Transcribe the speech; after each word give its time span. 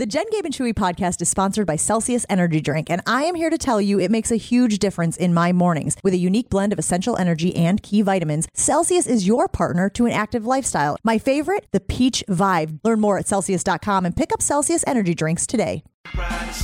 The 0.00 0.06
Jen 0.06 0.24
Gabe 0.30 0.46
and 0.46 0.54
Chewy 0.54 0.72
podcast 0.72 1.20
is 1.20 1.28
sponsored 1.28 1.66
by 1.66 1.76
Celsius 1.76 2.24
Energy 2.30 2.62
Drink, 2.62 2.88
and 2.88 3.02
I 3.06 3.24
am 3.24 3.34
here 3.34 3.50
to 3.50 3.58
tell 3.58 3.82
you 3.82 4.00
it 4.00 4.10
makes 4.10 4.30
a 4.30 4.36
huge 4.36 4.78
difference 4.78 5.18
in 5.18 5.34
my 5.34 5.52
mornings. 5.52 5.94
With 6.02 6.14
a 6.14 6.16
unique 6.16 6.48
blend 6.48 6.72
of 6.72 6.78
essential 6.78 7.18
energy 7.18 7.54
and 7.54 7.82
key 7.82 8.00
vitamins, 8.00 8.48
Celsius 8.54 9.06
is 9.06 9.26
your 9.26 9.46
partner 9.46 9.90
to 9.90 10.06
an 10.06 10.12
active 10.12 10.46
lifestyle. 10.46 10.96
My 11.04 11.18
favorite, 11.18 11.66
the 11.72 11.80
Peach 11.80 12.24
Vibe. 12.30 12.80
Learn 12.82 12.98
more 12.98 13.18
at 13.18 13.28
Celsius.com 13.28 14.06
and 14.06 14.16
pick 14.16 14.32
up 14.32 14.40
Celsius 14.40 14.82
Energy 14.86 15.14
Drinks 15.14 15.46
today. 15.46 15.84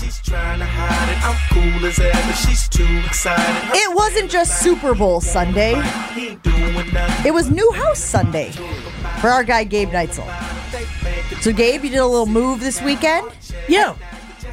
She's 0.00 0.18
trying 0.22 0.60
to 0.60 0.64
hide 0.64 1.12
it. 1.12 1.22
I'm 1.22 1.36
cool 1.52 1.86
as 1.86 1.98
ever. 1.98 2.32
She's 2.32 2.66
too 2.70 3.02
excited. 3.04 3.76
It 3.76 3.94
wasn't 3.94 4.30
just 4.30 4.62
Super 4.62 4.94
Bowl 4.94 5.20
Sunday, 5.20 5.74
He 6.14 6.28
ain't 6.28 6.42
doing 6.42 6.72
nothing. 6.72 7.26
it 7.26 7.34
was 7.34 7.50
New 7.50 7.70
House 7.72 7.98
Sunday 7.98 8.52
for 9.20 9.28
our 9.28 9.44
guy 9.44 9.64
Gabe 9.64 9.90
Neitzel. 9.90 10.26
So, 11.40 11.52
Gabe, 11.52 11.84
you 11.84 11.90
did 11.90 11.98
a 11.98 12.06
little 12.06 12.26
move 12.26 12.60
this 12.60 12.82
weekend? 12.82 13.30
Yeah, 13.68 13.96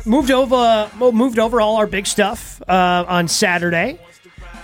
moved 0.05 0.31
over. 0.31 0.89
Moved 0.97 1.39
over 1.39 1.59
all 1.59 1.77
our 1.77 1.87
big 1.87 2.05
stuff 2.05 2.61
uh, 2.67 3.05
on 3.07 3.27
Saturday, 3.27 3.99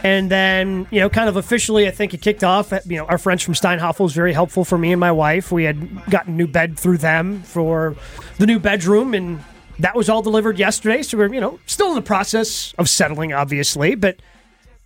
and 0.04 0.30
then 0.30 0.88
you 0.92 1.00
know, 1.00 1.10
kind 1.10 1.28
of 1.28 1.36
officially, 1.36 1.88
I 1.88 1.92
think 1.92 2.14
it 2.14 2.22
kicked 2.22 2.44
off. 2.44 2.72
You 2.72 2.98
know, 2.98 3.06
our 3.06 3.18
friends 3.18 3.44
from 3.44 3.56
Steinhafel 3.56 4.00
was 4.00 4.14
very 4.14 4.34
helpful 4.34 4.64
for 4.64 4.78
me 4.78 4.92
and 4.92 5.00
my 5.00 5.12
wife. 5.12 5.52
We 5.52 5.64
had 5.64 6.06
gotten 6.10 6.38
new 6.38 6.48
bed 6.48 6.78
through 6.80 6.98
them 7.00 7.42
for 7.44 7.96
the 8.38 8.46
new 8.46 8.60
bedroom, 8.60 9.14
and 9.14 9.44
that 9.80 9.96
was 9.96 10.10
all 10.10 10.22
delivered 10.22 10.60
yesterday. 10.60 11.04
So 11.04 11.18
we're 11.18 11.34
you 11.34 11.42
know 11.42 11.60
still 11.66 11.90
in 11.90 11.96
the 11.96 12.02
process 12.02 12.74
of 12.78 12.90
settling, 12.90 13.34
obviously, 13.34 13.96
but. 13.96 14.18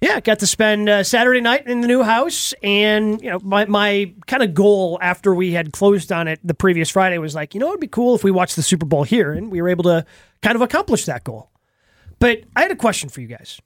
Yeah, 0.04 0.20
got 0.20 0.40
to 0.40 0.48
spend 0.48 0.90
uh, 0.90 1.04
Saturday 1.06 1.40
night 1.40 1.66
in 1.66 1.80
the 1.80 1.88
new 1.88 2.04
house, 2.04 2.54
and 2.62 3.22
you 3.22 3.30
know, 3.30 3.40
my 3.42 3.64
my 3.66 4.14
kind 4.28 4.44
of 4.44 4.54
goal 4.54 5.00
after 5.02 5.34
we 5.34 5.54
had 5.54 5.72
closed 5.72 6.12
on 6.12 6.28
it 6.28 6.42
the 6.44 6.54
previous 6.54 6.90
Friday 6.90 7.18
was 7.20 7.34
like, 7.34 7.54
you 7.54 7.60
know, 7.62 7.70
it'd 7.70 7.80
be 7.80 7.88
cool 7.88 8.14
if 8.14 8.22
we 8.22 8.30
watched 8.30 8.58
the 8.58 8.64
Super 8.64 8.86
Bowl 8.86 9.04
here, 9.04 9.32
and 9.32 9.50
we 9.50 9.62
were 9.62 9.70
able 9.70 9.86
to 9.86 10.06
kind 10.42 10.58
of 10.58 10.62
accomplish 10.62 11.06
that 11.06 11.24
goal. 11.24 11.52
But 12.20 12.42
I 12.54 12.64
had 12.64 12.72
a 12.72 12.76
question 12.76 13.08
for 13.08 13.22
you 13.22 13.28
guys 13.28 13.62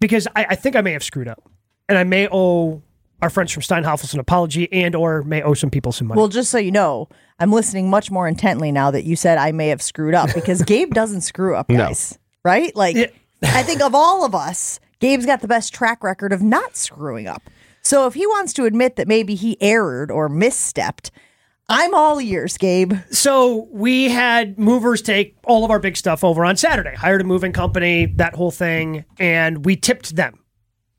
because 0.00 0.28
I, 0.36 0.48
I 0.50 0.54
think 0.54 0.76
I 0.76 0.82
may 0.82 0.92
have 0.92 1.02
screwed 1.02 1.28
up, 1.28 1.50
and 1.88 1.96
I 1.96 2.04
may 2.04 2.28
owe 2.30 2.82
our 3.22 3.30
friends 3.30 3.52
from 3.52 3.62
Steinhafels 3.62 4.12
an 4.12 4.20
apology, 4.20 4.70
and 4.70 4.94
or 4.94 5.22
may 5.22 5.42
owe 5.42 5.54
some 5.54 5.70
people 5.70 5.92
some 5.92 6.08
money. 6.08 6.18
Well, 6.18 6.28
just 6.28 6.50
so 6.50 6.58
you 6.58 6.72
know, 6.72 7.08
I'm 7.40 7.52
listening 7.52 7.88
much 7.88 8.10
more 8.10 8.28
intently 8.28 8.70
now 8.70 8.90
that 8.90 9.04
you 9.04 9.16
said 9.16 9.38
I 9.38 9.52
may 9.52 9.68
have 9.68 9.80
screwed 9.80 10.12
up 10.12 10.34
because 10.34 10.60
Gabe 10.66 10.92
doesn't 10.92 11.22
screw 11.22 11.56
up, 11.56 11.68
guys. 11.68 12.18
Right? 12.44 12.76
Like, 12.76 12.96
Yeah. 12.96 13.06
I 13.42 13.62
think 13.62 13.80
of 13.80 13.94
all 13.94 14.24
of 14.24 14.34
us, 14.34 14.78
Gabe's 15.00 15.26
got 15.26 15.40
the 15.40 15.48
best 15.48 15.74
track 15.74 16.02
record 16.02 16.32
of 16.32 16.42
not 16.42 16.76
screwing 16.76 17.26
up. 17.26 17.42
So 17.82 18.06
if 18.06 18.14
he 18.14 18.26
wants 18.26 18.52
to 18.54 18.64
admit 18.64 18.96
that 18.96 19.06
maybe 19.06 19.34
he 19.34 19.56
erred 19.60 20.10
or 20.10 20.28
misstepped, 20.28 21.10
I'm 21.68 21.94
all 21.94 22.20
ears, 22.20 22.56
Gabe. 22.56 22.94
So 23.10 23.68
we 23.70 24.08
had 24.08 24.58
movers 24.58 25.02
take 25.02 25.36
all 25.44 25.64
of 25.64 25.70
our 25.70 25.78
big 25.78 25.96
stuff 25.96 26.22
over 26.24 26.44
on 26.44 26.56
Saturday, 26.56 26.94
hired 26.94 27.20
a 27.20 27.24
moving 27.24 27.52
company, 27.52 28.06
that 28.16 28.34
whole 28.34 28.50
thing, 28.50 29.04
and 29.18 29.64
we 29.64 29.76
tipped 29.76 30.16
them. 30.16 30.40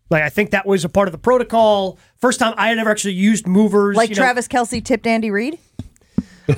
Like 0.10 0.24
I 0.24 0.30
think 0.30 0.52
that 0.52 0.66
was 0.66 0.86
a 0.86 0.90
part 0.90 1.08
of 1.08 1.12
the 1.12 1.18
protocol. 1.18 2.00
First 2.18 2.40
time 2.40 2.54
I 2.58 2.70
had 2.70 2.78
ever 2.78 2.90
actually 2.90 3.16
used 3.16 3.48
movers. 3.48 3.96
Like 3.98 4.10
you 4.10 4.16
know- 4.16 4.22
Travis 4.22 4.48
Kelce 4.48 4.84
tipped 4.84 5.08
Andy 5.08 5.30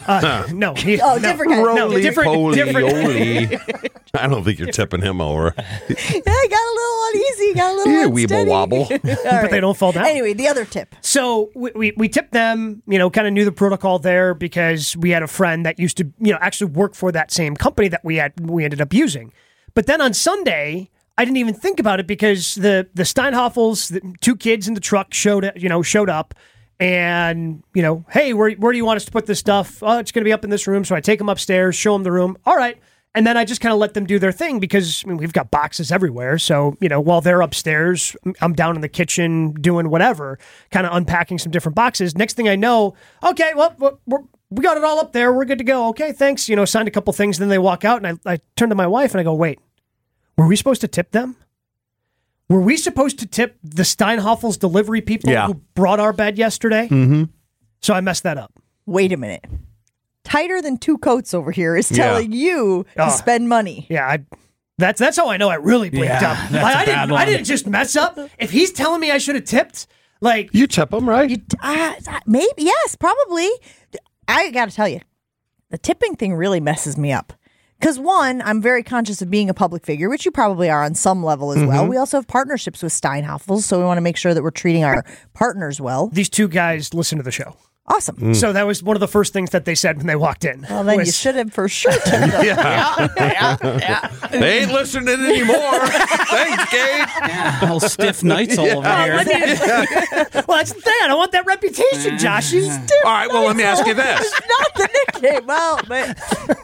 Uh, 0.07 0.43
Reid. 0.47 0.55
no, 0.55 0.73
he- 0.75 1.01
Oh, 1.01 1.15
no. 1.15 1.19
different 1.19 1.51
guy. 1.51 1.61
No, 1.73 1.89
different, 1.99 2.27
poly 2.27 2.55
different. 2.55 3.91
I 4.13 4.27
don't 4.27 4.43
think 4.43 4.59
you're 4.59 4.71
tipping 4.71 5.01
him 5.01 5.21
over. 5.21 5.53
Yeah, 5.57 5.63
I 6.27 6.47
got 6.49 6.67
a 6.67 6.73
little 6.75 7.01
uneasy, 7.13 7.53
got 7.53 7.71
a 7.71 7.75
little 7.75 7.93
Yeah, 7.93 8.05
unsteady. 8.07 8.45
weeble 8.45 8.47
wobble. 8.49 8.87
but 9.03 9.51
they 9.51 9.59
don't 9.59 9.77
fall 9.77 9.91
down. 9.91 10.05
Anyway, 10.05 10.33
the 10.33 10.47
other 10.47 10.65
tip. 10.65 10.95
So 11.01 11.51
we, 11.55 11.71
we, 11.75 11.93
we 11.95 12.09
tipped 12.09 12.31
them, 12.31 12.81
you 12.87 12.97
know, 12.97 13.09
kind 13.09 13.27
of 13.27 13.33
knew 13.33 13.45
the 13.45 13.51
protocol 13.51 13.99
there 13.99 14.33
because 14.33 14.97
we 14.97 15.11
had 15.11 15.21
a 15.23 15.27
friend 15.27 15.65
that 15.65 15.79
used 15.79 15.97
to, 15.97 16.11
you 16.19 16.31
know, 16.31 16.39
actually 16.41 16.71
work 16.71 16.95
for 16.95 17.11
that 17.11 17.31
same 17.31 17.55
company 17.55 17.87
that 17.89 18.03
we 18.03 18.15
had 18.17 18.33
we 18.49 18.63
ended 18.63 18.81
up 18.81 18.93
using. 18.93 19.31
But 19.75 19.85
then 19.85 20.01
on 20.01 20.13
Sunday, 20.13 20.89
I 21.17 21.25
didn't 21.25 21.37
even 21.37 21.53
think 21.53 21.79
about 21.79 21.99
it 21.99 22.07
because 22.07 22.55
the 22.55 22.87
the 22.93 23.03
Steinhafels, 23.03 23.89
the 23.91 24.01
two 24.21 24.35
kids 24.35 24.67
in 24.67 24.73
the 24.73 24.79
truck 24.81 25.13
showed 25.13 25.51
you 25.55 25.69
know 25.69 25.81
showed 25.83 26.09
up 26.09 26.33
and 26.79 27.63
you 27.73 27.81
know, 27.81 28.06
hey, 28.09 28.34
where 28.34 28.51
where 28.51 28.72
do 28.72 28.78
you 28.78 28.85
want 28.85 28.97
us 28.97 29.06
to 29.06 29.12
put 29.12 29.25
this 29.25 29.40
stuff? 29.40 29.81
Oh, 29.84 29.97
it's 29.97 30.12
going 30.12 30.22
to 30.22 30.28
be 30.28 30.34
up 30.34 30.44
in 30.44 30.50
this 30.50 30.67
room. 30.67 30.85
So 30.85 30.95
I 30.95 31.01
take 31.01 31.19
them 31.19 31.29
upstairs, 31.29 31.75
show 31.75 31.94
them 31.94 32.03
the 32.03 32.12
room. 32.12 32.38
All 32.45 32.56
right. 32.56 32.78
And 33.16 33.25
then 33.25 33.38
I 33.38 33.44
just 33.44 33.59
kind 33.59 33.73
of 33.73 33.79
let 33.79 33.95
them 33.95 34.06
do 34.06 34.19
their 34.19 34.31
thing 34.31 34.59
because 34.59 35.03
I 35.03 35.09
mean, 35.09 35.17
we've 35.17 35.34
got 35.34 35.50
boxes 35.50 35.91
everywhere. 35.91 36.38
So, 36.38 36.78
you 36.79 36.88
know, 36.88 37.01
while 37.01 37.22
they're 37.22 37.41
upstairs, 37.41 38.16
I'm 38.40 38.53
down 38.53 38.75
in 38.75 38.81
the 38.81 38.88
kitchen 38.88 39.53
doing 39.53 39.90
whatever, 39.90 40.38
kind 40.69 40.85
of 40.85 40.95
unpacking 40.95 41.40
some 41.40 41.51
different 41.51 41.75
boxes. 41.75 42.16
Next 42.16 42.35
thing 42.35 42.47
I 42.47 42.56
know, 42.56 42.94
okay, 43.23 43.51
well, 43.56 44.00
we 44.51 44.63
got 44.63 44.78
it 44.78 44.84
all 44.84 45.00
up 45.00 45.11
there. 45.11 45.34
We're 45.34 45.46
good 45.46 45.57
to 45.57 45.63
go. 45.63 45.88
Okay, 45.90 46.11
thanks. 46.11 46.47
You 46.47 46.56
know, 46.56 46.66
signed 46.66 46.88
a 46.88 46.91
couple 46.91 47.11
things. 47.13 47.40
Then 47.40 47.50
they 47.50 47.57
walk 47.57 47.84
out, 47.84 48.03
and 48.03 48.19
I, 48.25 48.34
I 48.34 48.40
turn 48.56 48.69
to 48.69 48.75
my 48.75 48.88
wife 48.88 49.11
and 49.11 49.19
I 49.19 49.23
go, 49.23 49.34
wait, 49.34 49.59
were 50.38 50.47
we 50.47 50.56
supposed 50.56 50.81
to 50.81 50.88
tip 50.88 51.11
them? 51.11 51.35
Were 52.49 52.61
we 52.61 52.77
supposed 52.77 53.19
to 53.19 53.27
tip 53.27 53.57
the 53.63 53.83
Steinhafels 53.83 54.57
delivery 54.57 55.01
people 55.01 55.29
Yeah. 55.29 55.47
who 55.47 55.55
brought 55.75 55.99
our 55.99 56.11
bed 56.13 56.37
yesterday? 56.37 56.87
Mm-hmm. 56.87 57.23
So 57.81 57.93
I 57.93 58.01
messed 58.01 58.23
that 58.23 58.37
up. 58.37 58.51
Wait 58.85 59.13
a 59.13 59.17
minute. 59.17 59.45
Tighter 60.23 60.61
than 60.61 60.77
two 60.77 60.97
coats 60.97 61.33
over 61.33 61.51
here 61.51 61.75
is 61.77 61.91
Yeah. 61.91 61.97
telling 62.05 62.31
you 62.31 62.85
to 62.95 63.05
Oh. 63.05 63.09
spend 63.09 63.47
money. 63.49 63.85
Yeah, 63.89 64.07
I, 64.07 64.19
that's 64.79 64.99
that's 64.99 65.15
how 65.17 65.29
I 65.29 65.37
know 65.37 65.49
I 65.49 65.55
really 65.55 65.89
blinked 65.89 66.07
Yeah, 66.21 66.31
up. 66.31 66.37
that's 66.51 66.63
Like, 66.63 66.75
a 66.75 66.77
I 66.79 66.85
bad 66.85 67.05
didn't 67.05 67.17
I 67.19 67.25
didn't 67.25 67.45
just 67.45 67.67
mess 67.67 67.95
up. 67.95 68.17
If 68.39 68.49
he's 68.51 68.71
telling 68.71 68.99
me 68.99 69.11
I 69.11 69.19
should 69.19 69.35
have 69.35 69.45
tipped, 69.45 69.85
like 70.21 70.49
You 70.51 70.66
tip 70.67 70.91
him, 70.91 71.07
right? 71.07 71.29
You, 71.29 71.37
uh, 71.61 71.93
maybe 72.25 72.47
yes, 72.57 72.95
probably. 72.95 73.49
I 74.27 74.49
got 74.51 74.69
to 74.69 74.75
tell 74.75 74.87
you, 74.87 74.99
the 75.69 75.77
tipping 75.77 76.16
thing 76.16 76.33
really 76.35 76.59
messes 76.59 76.97
me 76.97 77.11
up. 77.11 77.33
Because 77.79 77.97
one, 77.97 78.41
I'm 78.41 78.62
very 78.62 78.84
conscious 78.84 79.22
of 79.22 79.31
being 79.31 79.50
a 79.50 79.53
public 79.53 79.85
figure, 79.85 80.09
which 80.09 80.25
you 80.25 80.31
probably 80.31 80.69
are 80.69 80.84
on 80.84 80.95
some 80.95 81.23
level 81.23 81.51
as 81.53 81.63
well. 81.63 81.81
Mm-hmm. 81.84 81.90
We 81.90 81.97
also 81.97 82.17
have 82.17 82.28
partnerships 82.28 82.84
with 82.84 82.91
Steinhafels, 82.91 83.62
so 83.62 83.79
we 83.79 83.85
want 83.85 83.97
to 83.97 84.01
make 84.01 84.17
sure 84.17 84.34
that 84.34 84.44
we're 84.44 84.51
treating 84.51 84.84
our 84.84 85.06
partners 85.34 85.79
well. 85.79 86.07
these 86.07 86.29
two 86.29 86.50
guys 86.50 86.94
listen 86.94 87.17
to 87.17 87.23
the 87.23 87.31
show. 87.31 87.56
Awesome. 87.91 88.16
Mm. 88.17 88.35
So 88.35 88.53
that 88.53 88.67
was 88.67 88.83
one 88.83 88.95
of 88.95 89.00
the 89.00 89.07
first 89.07 89.33
things 89.33 89.50
that 89.50 89.66
they 89.66 89.73
said 89.73 89.97
when 89.97 90.05
they 90.05 90.16
walked 90.16 90.45
in. 90.45 90.63
Well, 90.69 90.83
then 90.83 91.00
you 91.00 91.11
should 91.11 91.33
have 91.35 91.51
for 91.51 91.67
sure 91.67 91.91
tipped 91.91 92.05
them. 92.05 93.09
They 94.31 94.59
ain't 94.59 94.72
listening 94.72 95.09
anymore. 95.09 95.79
Thanks, 95.88 96.72
Gabe. 96.72 97.61
Little 97.61 97.79
stiff 97.79 98.23
nights 98.23 98.57
all 98.59 98.67
over 98.67 99.23
here. 99.23 99.88
Well, 100.47 100.57
that's 100.57 100.73
the 100.73 100.81
thing. 100.81 100.94
I 101.03 101.07
don't 101.07 101.17
want 101.17 101.31
that 101.33 101.45
reputation, 101.45 102.16
Joshy. 102.17 102.69
All 103.05 103.11
right, 103.11 103.28
well, 103.28 103.45
let 103.45 103.55
me 103.55 103.63
ask 103.63 103.85
you 103.85 103.94
this. 103.94 104.31
Not 104.59 104.75
the 104.75 104.89
nickname. 105.22 105.45
Well, 105.47 105.79
but 105.88 106.17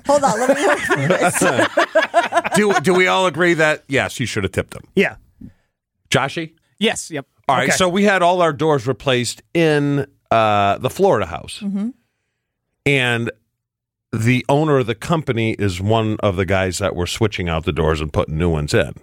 hold 0.05 0.23
on. 0.23 0.39
Let 0.39 0.55
me 0.55 0.65
work 0.67 0.79
through 0.79 1.07
this. 1.07 2.55
Do, 2.55 2.73
do 2.81 2.93
we 2.93 3.07
all 3.07 3.25
agree 3.27 3.53
that, 3.55 3.83
yes, 3.87 4.19
you 4.19 4.25
should 4.25 4.43
have 4.43 4.51
tipped 4.53 4.73
him? 4.75 4.83
Yeah. 4.95 5.15
Joshy? 6.09 6.53
Yes, 6.79 7.09
yep. 7.11 7.25
All 7.47 7.55
right, 7.57 7.69
Okay. 7.69 7.77
so 7.77 7.87
we 7.89 8.03
had 8.03 8.21
all 8.21 8.41
our 8.41 8.53
doors 8.53 8.87
replaced 8.87 9.41
in 9.53 10.07
uh, 10.35 10.77
the 10.79 10.89
Florida 10.89 11.25
house. 11.25 11.63
And 12.85 13.31
the 14.11 14.45
owner 14.49 14.77
of 14.77 14.87
the 14.87 14.95
company 14.95 15.53
is 15.53 15.81
one 15.81 16.17
of 16.19 16.35
the 16.35 16.45
guys 16.45 16.77
that 16.79 16.95
were 16.95 17.07
switching 17.07 17.49
out 17.49 17.65
the 17.65 17.71
doors 17.71 18.01
and 18.01 18.11
putting 18.11 18.37
new 18.37 18.49
ones 18.49 18.73
in. 18.73 18.93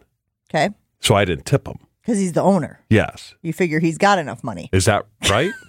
Okay. 0.50 0.70
So 1.00 1.15
I 1.15 1.25
didn't 1.25 1.47
tip 1.47 1.66
him. 1.66 1.78
Because 2.03 2.19
he's 2.19 2.32
the 2.32 2.43
owner. 2.43 2.81
Yes. 2.91 3.34
You 3.43 3.53
figure 3.53 3.81
he's 3.81 3.98
got 3.98 4.19
enough 4.19 4.44
money. 4.44 4.69
Is 4.72 4.84
that 4.87 5.06
right? 5.28 5.53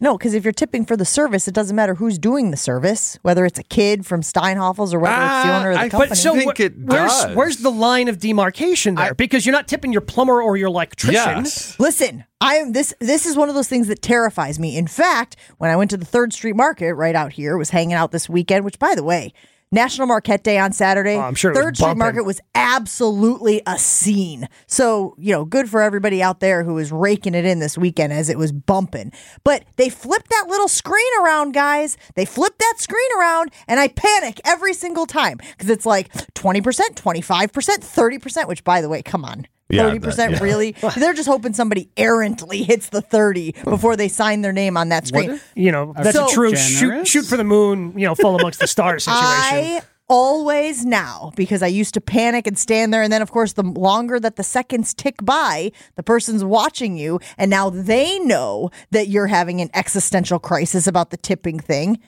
No, 0.00 0.16
because 0.16 0.34
if 0.34 0.44
you're 0.44 0.52
tipping 0.52 0.84
for 0.84 0.96
the 0.96 1.04
service, 1.04 1.48
it 1.48 1.54
doesn't 1.54 1.74
matter 1.74 1.94
who's 1.96 2.18
doing 2.18 2.50
the 2.50 2.56
service, 2.56 3.18
whether 3.22 3.44
it's 3.44 3.58
a 3.58 3.62
kid 3.64 4.06
from 4.06 4.20
Steinhafels 4.22 4.94
or 4.94 4.98
whether 5.00 5.14
it's 5.16 5.44
the 5.44 5.50
Ah, 5.50 5.58
owner 5.60 5.70
of 5.72 5.76
the 5.78 5.82
I- 5.84 5.88
company. 5.88 6.08
But 6.10 6.18
so 6.18 6.34
think 6.34 6.56
wh- 6.56 6.60
it 6.60 6.74
where's 6.78 7.10
does. 7.10 7.36
where's 7.36 7.56
the 7.58 7.70
line 7.70 8.08
of 8.08 8.18
demarcation 8.18 8.94
there? 8.94 9.14
because 9.14 9.44
you're 9.44 9.52
not 9.52 9.66
tipping 9.68 9.92
your 9.92 10.00
plumber 10.00 10.40
or 10.42 10.56
your 10.56 10.68
electrician. 10.68 11.14
yes. 11.44 11.74
Listen, 11.80 12.24
I 12.40 12.54
am 12.56 12.72
this. 12.72 12.94
This 13.00 13.26
is 13.26 13.36
one 13.36 13.48
of 13.48 13.54
those 13.56 13.68
things 13.68 13.88
that 13.88 14.00
terrifies 14.00 14.58
me. 14.60 14.76
In 14.76 14.86
fact, 14.86 15.36
when 15.58 15.70
I 15.70 15.76
went 15.76 15.90
to 15.90 15.96
the 15.96 16.04
Third 16.04 16.32
Street 16.32 16.54
Market 16.54 16.94
right 16.94 17.14
out 17.16 17.32
here, 17.32 17.56
was 17.56 17.70
hanging 17.70 17.94
out 17.94 18.12
this 18.12 18.28
weekend. 18.28 18.64
Which, 18.64 18.78
by 18.78 18.94
the 18.94 19.02
way, 19.02 19.32
National 19.70 20.06
Marquette 20.06 20.42
Day 20.42 20.58
on 20.58 20.72
Saturday. 20.72 21.16
Oh, 21.16 21.20
I'm 21.20 21.34
sure 21.34 21.54
Third 21.54 21.76
Street. 21.76 21.96
Market 21.96 22.24
was 22.24 22.40
absolutely 22.54 23.62
a 23.66 23.78
scene. 23.78 24.48
So 24.66 25.14
you 25.18 25.32
know, 25.32 25.44
good 25.44 25.68
for 25.68 25.82
everybody 25.82 26.22
out 26.22 26.40
there 26.40 26.64
who 26.64 26.74
was 26.74 26.90
raking 26.92 27.34
it 27.34 27.44
in 27.44 27.58
this 27.58 27.76
weekend 27.76 28.12
as 28.12 28.28
it 28.28 28.38
was 28.38 28.52
bumping. 28.52 29.12
But 29.44 29.64
they 29.76 29.88
flipped 29.88 30.30
that 30.30 30.46
little 30.48 30.68
screen 30.68 31.12
around, 31.22 31.52
guys. 31.52 31.96
They 32.14 32.24
flipped 32.24 32.58
that 32.58 32.74
screen 32.78 33.08
around, 33.18 33.50
and 33.66 33.78
I 33.78 33.88
panic 33.88 34.40
every 34.44 34.74
single 34.74 35.06
time 35.06 35.38
because 35.38 35.70
it's 35.70 35.86
like 35.86 36.10
twenty 36.34 36.60
percent, 36.60 36.96
twenty 36.96 37.20
five 37.20 37.52
percent, 37.52 37.82
thirty 37.84 38.18
percent. 38.18 38.48
Which, 38.48 38.64
by 38.64 38.80
the 38.80 38.88
way, 38.88 39.02
come 39.02 39.24
on. 39.24 39.46
Yeah, 39.70 39.88
Thirty 39.88 39.98
percent, 40.00 40.32
yeah. 40.32 40.42
really? 40.42 40.72
They're 40.96 41.12
just 41.12 41.28
hoping 41.28 41.52
somebody 41.52 41.90
errantly 41.96 42.62
hits 42.62 42.88
the 42.88 43.02
thirty 43.02 43.52
before 43.64 43.96
they 43.96 44.08
sign 44.08 44.40
their 44.40 44.52
name 44.52 44.76
on 44.78 44.88
that 44.88 45.06
screen. 45.06 45.38
You 45.54 45.72
know, 45.72 45.92
that's 45.96 46.16
So- 46.16 46.26
a 46.26 46.30
true 46.30 46.56
shoot, 46.56 46.80
Generous? 46.88 47.08
shoot 47.08 47.26
for 47.26 47.36
the 47.36 47.44
moon, 47.44 47.92
you 47.98 48.06
know, 48.06 48.14
fall 48.14 48.34
amongst 48.38 48.60
the 48.60 48.66
stars 48.66 49.04
situation. 49.04 49.26
I 49.26 49.82
always 50.10 50.86
now 50.86 51.32
because 51.36 51.62
I 51.62 51.66
used 51.66 51.92
to 51.92 52.00
panic 52.00 52.46
and 52.46 52.58
stand 52.58 52.94
there, 52.94 53.02
and 53.02 53.12
then 53.12 53.20
of 53.20 53.30
course 53.30 53.52
the 53.52 53.62
longer 53.62 54.18
that 54.18 54.36
the 54.36 54.42
seconds 54.42 54.94
tick 54.94 55.16
by, 55.22 55.70
the 55.96 56.02
person's 56.02 56.42
watching 56.42 56.96
you, 56.96 57.20
and 57.36 57.50
now 57.50 57.68
they 57.68 58.18
know 58.20 58.70
that 58.90 59.08
you're 59.08 59.26
having 59.26 59.60
an 59.60 59.68
existential 59.74 60.38
crisis 60.38 60.86
about 60.86 61.10
the 61.10 61.18
tipping 61.18 61.60
thing. 61.60 61.98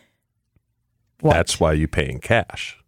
That's 1.23 1.61
why 1.61 1.75
you 1.75 1.87
pay 1.89 2.09
in 2.09 2.21
cash. 2.21 2.79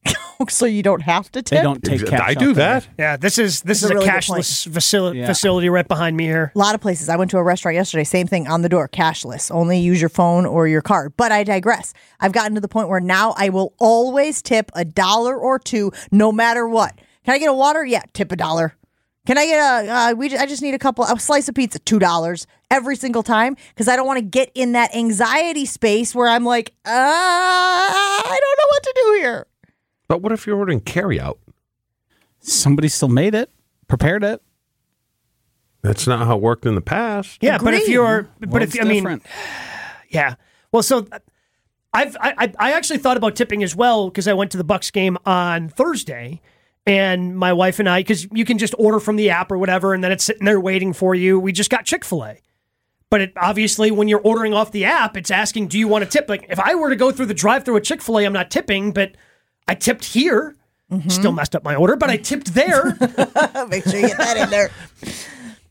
so 0.51 0.67
you 0.67 0.83
don't 0.83 1.03
have 1.03 1.31
to 1.33 1.43
tip. 1.43 1.59
They 1.59 1.63
don't 1.63 1.83
take 1.83 2.05
cash. 2.07 2.21
I 2.21 2.31
out 2.33 2.39
do 2.39 2.53
there. 2.55 2.81
that. 2.81 2.89
Yeah, 2.99 3.17
this 3.17 3.39
is 3.39 3.63
this 3.63 3.81
That's 3.81 3.85
is 3.85 3.91
a 3.91 3.93
a, 3.93 3.97
really 3.97 4.07
good 4.07 4.15
cashless 4.23 4.73
facility 4.73 5.19
Yeah. 5.21 5.27
facility 5.27 5.69
right 5.69 5.87
behind 5.87 6.17
me 6.17 6.25
here. 6.25 6.53
A 6.55 6.59
lot 6.59 6.75
of 6.75 6.81
places. 6.81 7.09
I 7.09 7.17
went 7.17 7.31
to 7.33 7.39
a 7.39 7.43
restaurant 7.43 7.75
yesterday, 7.75 8.05
same 8.05 8.27
thing 8.27 8.47
on 8.49 8.63
the 8.63 8.69
door, 8.69 8.89
cashless. 8.89 9.51
Only 9.51 9.79
use 9.79 10.01
your 10.01 10.11
phone 10.11 10.47
or 10.47 10.67
your 10.69 10.83
card. 10.83 11.15
But 11.17 11.33
I 11.33 11.45
digress. 11.45 11.93
I've 12.21 12.33
gotten 12.33 12.55
to 12.55 12.61
the 12.61 12.69
point 12.69 12.89
where 12.89 13.01
now 13.01 13.35
I 13.37 13.49
will 13.49 13.75
always 13.79 14.43
tip 14.43 14.71
a 14.75 14.85
dollar 14.85 15.37
or 15.37 15.59
two 15.59 15.93
no 16.11 16.33
matter 16.33 16.69
what. 16.69 16.95
Can 17.25 17.35
I 17.35 17.39
get 17.39 17.49
a 17.49 17.55
water? 17.55 17.85
Yeah, 17.85 18.03
tip 18.13 18.33
a 18.33 18.37
dollar. 18.37 18.75
Can 19.25 19.39
I 19.39 19.47
get 19.47 19.59
a 19.87 19.89
uh, 19.93 20.15
we 20.15 20.37
I 20.37 20.47
just 20.47 20.63
need 20.63 20.75
a 20.75 20.81
couple 20.81 21.05
a 21.05 21.17
slice 21.21 21.49
of 21.49 21.55
pizza, 21.55 21.79
$2 21.79 22.47
every 22.73 22.97
single 22.97 23.23
time 23.23 23.57
because 23.69 23.87
I 23.87 23.95
don't 23.95 24.07
want 24.07 24.19
to 24.19 24.25
get 24.25 24.51
in 24.57 24.73
that 24.73 24.97
anxiety 24.97 25.65
space 25.65 26.13
where 26.13 26.27
I'm 26.27 26.45
like, 26.45 26.73
uh, 26.85 26.91
I 26.91 28.25
don't 28.41 28.59
know 28.59 28.69
what 28.71 28.83
to 28.83 28.93
do 28.97 29.13
here. 29.21 29.47
But 30.13 30.21
what 30.21 30.31
if 30.31 30.47
you're 30.47 30.59
ordering 30.59 30.83
carryout? 30.83 31.39
Somebody 32.39 32.89
still 32.89 33.09
made 33.09 33.35
it, 33.35 33.51
prepared 33.89 34.23
it. 34.23 34.43
That's 35.81 36.07
not 36.07 36.27
how 36.27 36.37
it 36.37 36.43
worked 36.43 36.67
in 36.67 36.75
the 36.75 36.83
past. 36.83 37.39
Yeah, 37.41 37.57
but 37.57 37.73
if 37.73 37.89
you're 37.89 38.29
but 38.39 38.51
World's 38.51 38.75
if 38.75 38.83
I 38.83 38.85
mean 38.85 38.97
different. 38.97 39.27
Yeah. 40.11 40.35
Well, 40.71 40.83
so 40.83 41.07
I've 41.95 42.15
I, 42.21 42.35
I- 42.37 42.53
I 42.59 42.73
actually 42.73 42.99
thought 42.99 43.17
about 43.17 43.37
tipping 43.37 43.63
as 43.63 43.75
well 43.75 44.11
because 44.11 44.29
I 44.29 44.35
went 44.35 44.51
to 44.51 44.59
the 44.59 44.65
Bucks 44.65 44.91
game 44.91 45.17
on 45.25 45.71
Thursday, 45.71 46.43
and 46.85 47.35
my 47.35 47.55
wife 47.55 47.79
and 47.79 47.89
I 47.89 48.01
because 48.01 48.29
you 48.33 48.45
can 48.45 48.59
just 48.59 48.75
order 48.79 49.01
from 49.01 49.17
the 49.17 49.31
app 49.31 49.51
or 49.51 49.57
whatever, 49.57 49.95
and 49.95 50.05
then 50.05 50.13
it's 50.13 50.25
sitting 50.25 50.45
there 50.45 50.61
waiting 50.61 50.93
for 50.93 51.15
you. 51.15 51.41
We 51.41 51.53
just 51.53 51.71
got 51.71 51.87
Chick 51.87 52.05
Fil 52.05 52.23
A. 52.23 52.37
But 53.09 53.21
it, 53.23 53.33
obviously, 53.39 53.91
when 53.91 54.09
you're 54.09 54.21
ordering 54.21 54.53
off 54.53 54.73
the 54.73 54.85
app, 54.85 55.17
it's 55.17 55.31
asking, 55.31 55.69
"Do 55.69 55.79
you 55.79 55.89
want 55.89 56.05
to 56.05 56.11
tip?" 56.11 56.29
Like, 56.29 56.45
if 56.51 56.61
I 56.61 56.75
were 56.75 56.91
to 56.91 56.97
go 56.97 57.11
through 57.13 57.27
the 57.27 57.33
drive-through 57.35 57.79
at 57.79 57.85
Chick 57.85 58.03
Fil 58.03 58.19
A, 58.19 58.27
I'm 58.27 58.35
not 58.35 58.51
tipping, 58.51 58.93
but 58.93 59.13
I 59.69 59.75
tipped 59.75 60.05
here. 60.05 60.57
Still 61.09 61.33
messed 61.33 61.57
up 61.57 61.65
my 61.65 61.75
order, 61.75 61.97
but 61.97 62.11
I 62.11 62.19
tipped 62.19 62.53
there. 62.53 62.85
Make 63.71 63.85
sure 63.85 63.99
you 63.99 64.09
get 64.09 64.19
that 64.19 64.37
in 64.37 64.51
there. 64.51 64.71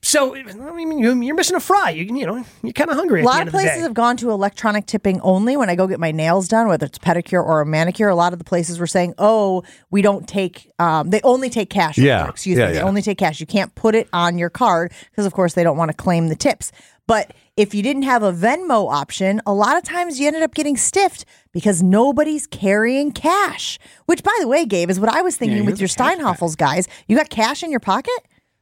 so 0.01 0.35
I 0.35 0.41
mean, 0.71 0.97
you- 0.97 1.21
you're 1.21 1.35
missing 1.35 1.55
a 1.55 1.59
fry. 1.59 1.91
You, 1.91 2.05
you 2.05 2.25
know, 2.25 2.43
you're 2.63 2.73
kind 2.73 2.89
of 2.89 2.95
hungry. 2.95 3.19
A 3.19 3.23
at 3.23 3.25
lot 3.27 3.33
the 3.35 3.41
of 3.41 3.41
end 3.41 3.47
of 3.49 3.51
the 3.53 3.57
places 3.59 3.77
day. 3.77 3.81
have 3.83 3.93
gone 3.93 4.17
to 4.17 4.31
electronic 4.31 4.87
tipping 4.87 5.21
only 5.21 5.55
when 5.57 5.69
I 5.69 5.75
go 5.75 5.85
get 5.85 5.99
my 5.99 6.11
nails 6.11 6.47
done, 6.47 6.67
whether 6.67 6.87
it's 6.87 6.97
pedicure 6.97 7.43
or 7.43 7.61
a 7.61 7.67
manicure. 7.67 8.09
A 8.09 8.15
lot 8.15 8.33
of 8.33 8.39
the 8.39 8.45
places 8.45 8.79
were 8.79 8.87
saying, 8.87 9.13
"Oh, 9.19 9.61
we 9.91 10.01
don't 10.01 10.27
take. 10.27 10.71
Um, 10.79 11.11
they 11.11 11.21
only 11.21 11.51
take 11.51 11.69
cash. 11.69 11.99
Yeah. 11.99 12.27
excuse 12.27 12.57
Yeah, 12.57 12.67
me. 12.69 12.73
They 12.73 12.81
only 12.81 13.03
take 13.03 13.19
cash. 13.19 13.39
You 13.39 13.45
can't 13.45 13.75
put 13.75 13.93
it 13.93 14.07
on 14.11 14.39
your 14.39 14.49
card 14.49 14.91
because, 15.11 15.27
of 15.27 15.33
course, 15.33 15.53
they 15.53 15.63
don't 15.63 15.77
want 15.77 15.89
to 15.91 15.95
claim 15.97 16.29
the 16.29 16.35
tips. 16.35 16.71
But 17.05 17.31
if 17.57 17.73
you 17.75 17.83
didn't 17.83 18.03
have 18.03 18.23
a 18.23 18.31
Venmo 18.31 18.91
option, 18.91 19.41
a 19.45 19.53
lot 19.53 19.77
of 19.77 19.83
times 19.83 20.19
you 20.19 20.27
ended 20.27 20.41
up 20.41 20.53
getting 20.53 20.77
stiffed 20.77 21.25
because 21.51 21.83
nobody's 21.83 22.47
carrying 22.47 23.11
cash. 23.11 23.77
Which, 24.05 24.23
by 24.23 24.35
the 24.39 24.47
way, 24.47 24.65
Gabe, 24.65 24.89
is 24.89 24.99
what 24.99 25.09
I 25.13 25.21
was 25.21 25.35
thinking 25.37 25.59
you 25.59 25.63
with 25.65 25.79
your 25.79 25.89
have 25.97 26.17
a 26.19 26.21
Steinhafels 26.23 26.57
guys. 26.57 26.87
You 27.07 27.17
got 27.17 27.29
cash 27.29 27.61
in 27.63 27.71
your 27.71 27.79
pocket. 27.81 28.13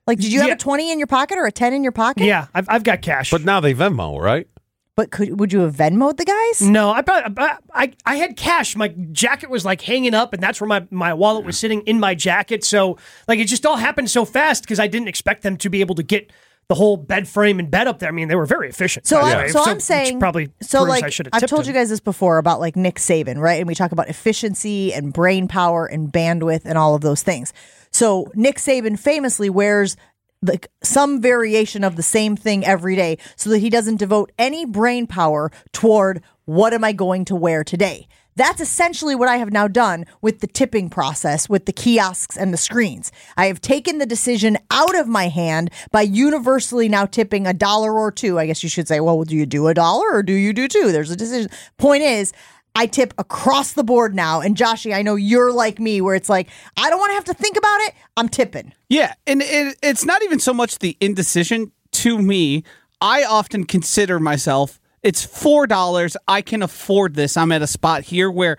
Like, 0.07 0.17
did 0.19 0.33
you 0.33 0.41
have 0.41 0.51
a 0.51 0.55
twenty 0.55 0.91
in 0.91 0.97
your 0.97 1.07
pocket 1.07 1.37
or 1.37 1.45
a 1.45 1.51
ten 1.51 1.71
in 1.73 1.83
your 1.83 1.91
pocket? 1.91 2.23
Yeah, 2.23 2.47
I've, 2.53 2.67
I've 2.67 2.83
got 2.83 3.01
cash. 3.03 3.29
But 3.29 3.43
now 3.43 3.59
they 3.59 3.75
Venmo, 3.75 4.19
right? 4.19 4.47
But 4.95 5.11
could 5.11 5.39
would 5.39 5.53
you 5.53 5.59
have 5.61 5.75
Venmoed 5.75 6.17
the 6.17 6.25
guys? 6.25 6.61
No, 6.67 6.89
I, 6.89 7.01
brought- 7.01 7.31
I 7.39 7.57
I 7.73 7.93
I 8.05 8.15
had 8.15 8.35
cash. 8.35 8.75
My 8.75 8.87
jacket 8.89 9.49
was 9.51 9.63
like 9.63 9.81
hanging 9.81 10.13
up, 10.15 10.33
and 10.33 10.41
that's 10.43 10.59
where 10.59 10.67
my, 10.67 10.85
my 10.89 11.13
wallet 11.13 11.45
was 11.45 11.57
sitting 11.59 11.81
in 11.83 11.99
my 11.99 12.15
jacket. 12.15 12.63
So 12.65 12.97
like 13.27 13.39
it 13.39 13.45
just 13.45 13.65
all 13.65 13.77
happened 13.77 14.09
so 14.09 14.25
fast 14.25 14.63
because 14.63 14.79
I 14.79 14.87
didn't 14.87 15.07
expect 15.07 15.43
them 15.43 15.55
to 15.57 15.69
be 15.69 15.79
able 15.79 15.95
to 15.95 16.03
get 16.03 16.31
the 16.69 16.75
whole 16.75 16.97
bed 16.97 17.27
frame 17.27 17.59
and 17.59 17.69
bed 17.69 17.87
up 17.87 17.97
there. 17.97 18.09
I 18.09 18.11
mean, 18.11 18.27
they 18.27 18.35
were 18.35 18.45
very 18.45 18.69
efficient. 18.69 19.07
So, 19.07 19.19
I'm, 19.19 19.37
way. 19.37 19.47
so, 19.49 19.63
so 19.63 19.71
I'm 19.71 19.79
saying 19.79 20.19
probably 20.19 20.51
so 20.61 20.83
like 20.83 21.03
I 21.33 21.39
have 21.39 21.49
told 21.49 21.65
you 21.65 21.73
guys 21.73 21.89
this 21.89 21.99
before 21.99 22.37
about 22.37 22.59
like 22.59 22.75
Nick 22.75 22.95
Saban, 22.95 23.39
right? 23.39 23.59
And 23.59 23.67
we 23.67 23.73
talk 23.73 23.91
about 23.91 24.07
efficiency 24.07 24.93
and 24.93 25.11
brain 25.11 25.47
power 25.47 25.87
and 25.87 26.13
bandwidth 26.13 26.61
and 26.65 26.77
all 26.77 26.93
of 26.93 27.01
those 27.01 27.23
things. 27.23 27.53
So 27.91 28.31
Nick 28.35 28.57
Saban 28.57 28.99
famously 28.99 29.49
wears 29.49 29.97
like 30.43 30.71
some 30.83 31.19
variation 31.19 31.83
of 31.83 31.95
the 31.95 32.03
same 32.03 32.35
thing 32.35 32.63
every 32.63 32.95
day 32.95 33.17
so 33.35 33.49
that 33.49 33.57
he 33.57 33.71
doesn't 33.71 33.97
devote 33.97 34.31
any 34.37 34.63
brain 34.63 35.07
power 35.07 35.51
toward 35.73 36.21
what 36.45 36.73
am 36.73 36.83
I 36.83 36.93
going 36.93 37.25
to 37.25 37.35
wear 37.35 37.63
today. 37.63 38.07
That's 38.39 38.61
essentially 38.61 39.15
what 39.15 39.27
I 39.27 39.35
have 39.35 39.51
now 39.51 39.67
done 39.67 40.05
with 40.21 40.39
the 40.39 40.47
tipping 40.47 40.89
process, 40.89 41.49
with 41.49 41.65
the 41.65 41.73
kiosks 41.73 42.37
and 42.37 42.53
the 42.53 42.57
screens. 42.57 43.11
I 43.35 43.47
have 43.47 43.59
taken 43.59 43.97
the 43.97 44.05
decision 44.05 44.57
out 44.71 44.97
of 44.97 45.09
my 45.09 45.27
hand 45.27 45.71
by 45.91 46.03
universally 46.03 46.87
now 46.87 47.05
tipping 47.05 47.45
a 47.45 47.53
dollar 47.53 47.99
or 47.99 48.13
two. 48.13 48.39
I 48.39 48.45
guess 48.45 48.63
you 48.63 48.69
should 48.69 48.87
say, 48.87 49.01
well, 49.01 49.21
do 49.25 49.35
you 49.35 49.45
do 49.45 49.67
a 49.67 49.73
dollar 49.73 50.05
or 50.13 50.23
do 50.23 50.31
you 50.31 50.53
do 50.53 50.69
two? 50.69 50.93
There's 50.93 51.11
a 51.11 51.17
decision. 51.17 51.51
Point 51.77 52.03
is, 52.03 52.31
I 52.75 52.85
tip 52.85 53.13
across 53.17 53.73
the 53.73 53.83
board 53.83 54.15
now. 54.15 54.39
And 54.39 54.55
Joshy, 54.55 54.95
I 54.95 55.01
know 55.01 55.15
you're 55.15 55.51
like 55.51 55.77
me, 55.77 55.99
where 55.99 56.15
it's 56.15 56.29
like, 56.29 56.47
I 56.77 56.89
don't 56.89 56.97
want 56.97 57.09
to 57.09 57.15
have 57.15 57.25
to 57.25 57.33
think 57.33 57.57
about 57.57 57.81
it. 57.81 57.93
I'm 58.15 58.29
tipping. 58.29 58.73
Yeah, 58.87 59.15
and 59.27 59.41
it, 59.41 59.77
it's 59.83 60.05
not 60.05 60.23
even 60.23 60.39
so 60.39 60.53
much 60.53 60.79
the 60.79 60.95
indecision 61.01 61.73
to 61.91 62.17
me. 62.17 62.63
I 63.01 63.25
often 63.25 63.65
consider 63.65 64.17
myself 64.17 64.78
it's 65.03 65.25
four 65.25 65.67
dollars. 65.67 66.15
I 66.27 66.41
can 66.41 66.61
afford 66.61 67.15
this. 67.15 67.37
I'm 67.37 67.51
at 67.51 67.61
a 67.61 67.67
spot 67.67 68.03
here 68.03 68.29
where 68.29 68.57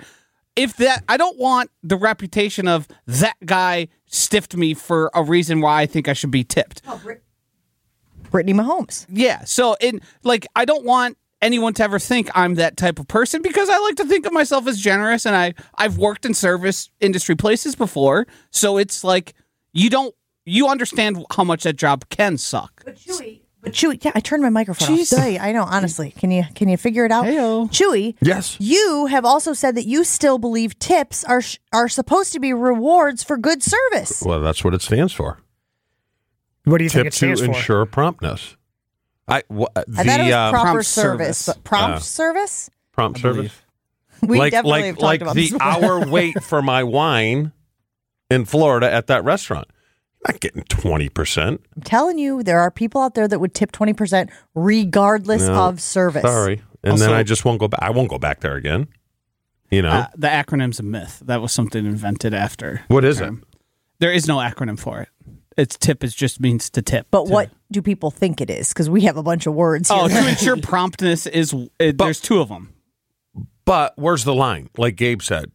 if 0.56 0.76
that 0.76 1.04
I 1.08 1.16
don't 1.16 1.38
want 1.38 1.70
the 1.82 1.96
reputation 1.96 2.68
of 2.68 2.88
that 3.06 3.36
guy 3.44 3.88
stiffed 4.06 4.56
me 4.56 4.74
for 4.74 5.10
a 5.14 5.22
reason 5.22 5.60
why 5.60 5.82
I 5.82 5.86
think 5.86 6.08
I 6.08 6.12
should 6.12 6.30
be 6.30 6.44
tipped. 6.44 6.82
Oh, 6.86 7.00
Brittany 8.30 8.54
Mahomes. 8.56 9.06
Yeah. 9.08 9.44
So 9.44 9.76
in 9.80 10.00
like 10.22 10.46
I 10.54 10.64
don't 10.64 10.84
want 10.84 11.16
anyone 11.42 11.72
to 11.74 11.82
ever 11.82 11.98
think 11.98 12.30
I'm 12.34 12.56
that 12.56 12.76
type 12.76 12.98
of 12.98 13.08
person 13.08 13.42
because 13.42 13.68
I 13.68 13.78
like 13.78 13.96
to 13.96 14.04
think 14.04 14.26
of 14.26 14.32
myself 14.32 14.66
as 14.66 14.80
generous 14.80 15.26
and 15.26 15.34
I 15.34 15.54
I've 15.76 15.98
worked 15.98 16.26
in 16.26 16.34
service 16.34 16.90
industry 17.00 17.36
places 17.36 17.74
before. 17.74 18.26
So 18.50 18.76
it's 18.76 19.02
like 19.04 19.34
you 19.72 19.90
don't 19.90 20.14
you 20.44 20.68
understand 20.68 21.24
how 21.34 21.44
much 21.44 21.62
that 21.64 21.76
job 21.76 22.08
can 22.08 22.36
suck. 22.38 22.82
But 22.84 22.96
Chewy, 22.96 23.39
but 23.62 23.72
Chewy, 23.72 24.02
yeah, 24.04 24.12
I 24.14 24.20
turned 24.20 24.42
my 24.42 24.48
microphone 24.50 24.88
Jeez. 24.96 25.00
off. 25.02 25.06
Sorry, 25.08 25.38
I 25.38 25.52
know. 25.52 25.64
Honestly, 25.64 26.10
can 26.12 26.30
you 26.30 26.44
can 26.54 26.68
you 26.68 26.76
figure 26.76 27.04
it 27.04 27.12
out? 27.12 27.24
Heyo. 27.26 27.68
Chewy. 27.70 28.16
Yes. 28.20 28.56
You 28.60 29.06
have 29.06 29.24
also 29.24 29.52
said 29.52 29.74
that 29.76 29.86
you 29.86 30.04
still 30.04 30.38
believe 30.38 30.78
tips 30.78 31.24
are 31.24 31.40
sh- 31.42 31.58
are 31.72 31.88
supposed 31.88 32.32
to 32.32 32.40
be 32.40 32.52
rewards 32.52 33.22
for 33.22 33.36
good 33.36 33.62
service. 33.62 34.22
Well, 34.24 34.40
that's 34.40 34.64
what 34.64 34.74
it 34.74 34.82
stands 34.82 35.12
for. 35.12 35.38
What 36.64 36.78
do 36.78 36.84
you 36.84 36.90
think 36.90 37.04
Tip 37.04 37.12
it 37.12 37.14
stands 37.16 37.40
to 37.40 37.46
for? 37.46 37.52
ensure 37.52 37.86
promptness. 37.86 38.56
I 39.28 39.42
wha- 39.48 39.68
the 39.74 39.84
I 40.00 40.04
thought 40.04 40.20
it 40.20 40.24
was 40.24 40.32
uh, 40.32 40.50
proper 40.50 40.64
prompt 40.72 40.86
service, 40.86 41.38
service. 41.38 41.46
but 41.46 41.64
prompt 41.64 41.96
Uh, 41.96 42.00
service. 42.00 42.70
prompt 42.92 43.18
I 43.18 43.22
service. 43.22 43.36
believe. 43.36 43.64
We 44.30 44.38
like 44.38 44.50
definitely 44.52 44.80
like 44.80 44.84
have 44.86 44.94
talked 44.96 45.02
like 45.04 45.20
about 45.22 45.34
the 45.34 45.48
this 45.50 45.60
hour 45.60 46.06
wait 46.06 46.42
for 46.42 46.60
my 46.60 46.82
wine 46.84 47.52
in 48.30 48.44
Florida 48.44 48.92
at 48.92 49.06
that 49.06 49.24
restaurant. 49.24 49.66
I'm 50.26 50.34
not 50.34 50.40
getting 50.40 50.62
twenty 50.64 51.08
percent. 51.08 51.62
I'm 51.76 51.82
telling 51.82 52.18
you, 52.18 52.42
there 52.42 52.60
are 52.60 52.70
people 52.70 53.00
out 53.00 53.14
there 53.14 53.26
that 53.26 53.38
would 53.38 53.54
tip 53.54 53.72
twenty 53.72 53.92
percent 53.94 54.30
regardless 54.54 55.46
No, 55.46 55.54
of 55.68 55.80
service. 55.80 56.22
Sorry, 56.22 56.62
and 56.84 56.98
then 56.98 57.10
I 57.12 57.22
just 57.22 57.44
won't 57.44 57.58
go 57.58 57.68
back. 57.68 57.80
I 57.82 57.90
won't 57.90 58.10
go 58.10 58.18
back 58.18 58.40
there 58.40 58.56
again. 58.56 58.88
You 59.70 59.82
know 59.82 59.90
Uh, 59.90 60.06
the 60.16 60.26
acronym's 60.28 60.78
a 60.80 60.82
myth. 60.82 61.22
That 61.24 61.40
was 61.40 61.52
something 61.52 61.86
invented 61.86 62.34
after. 62.34 62.82
what 62.88 63.04
is 63.04 63.18
the 63.18 63.24
it? 63.24 63.26
term. 63.28 63.44
There 64.00 64.12
is 64.12 64.26
no 64.26 64.36
acronym 64.38 64.78
for 64.78 65.00
it. 65.02 65.08
It's 65.56 65.76
tip 65.78 66.02
is 66.04 66.14
just 66.14 66.40
means 66.40 66.70
to 66.70 66.82
tip. 66.82 67.06
But 67.10 67.26
To- 67.26 67.32
what 67.32 67.50
do 67.70 67.80
people 67.82 68.10
think 68.10 68.40
it 68.40 68.50
is? 68.50 68.68
Because 68.70 68.90
we 68.90 69.02
have 69.02 69.16
a 69.16 69.22
bunch 69.22 69.46
of 69.46 69.54
words 69.54 69.88
here. 69.90 69.98
Oh, 70.00 70.08
to 70.08 70.28
ensure 70.28 70.56
promptness 70.56 71.26
is 71.26 71.54
it, 71.78 71.98
there's 71.98 72.20
two 72.20 72.40
of 72.40 72.48
them. 72.48 72.72
But 73.64 73.92
where's 73.96 74.24
the 74.24 74.34
line? 74.34 74.70
Like 74.76 74.96
Gabe 74.96 75.22
said, 75.22 75.52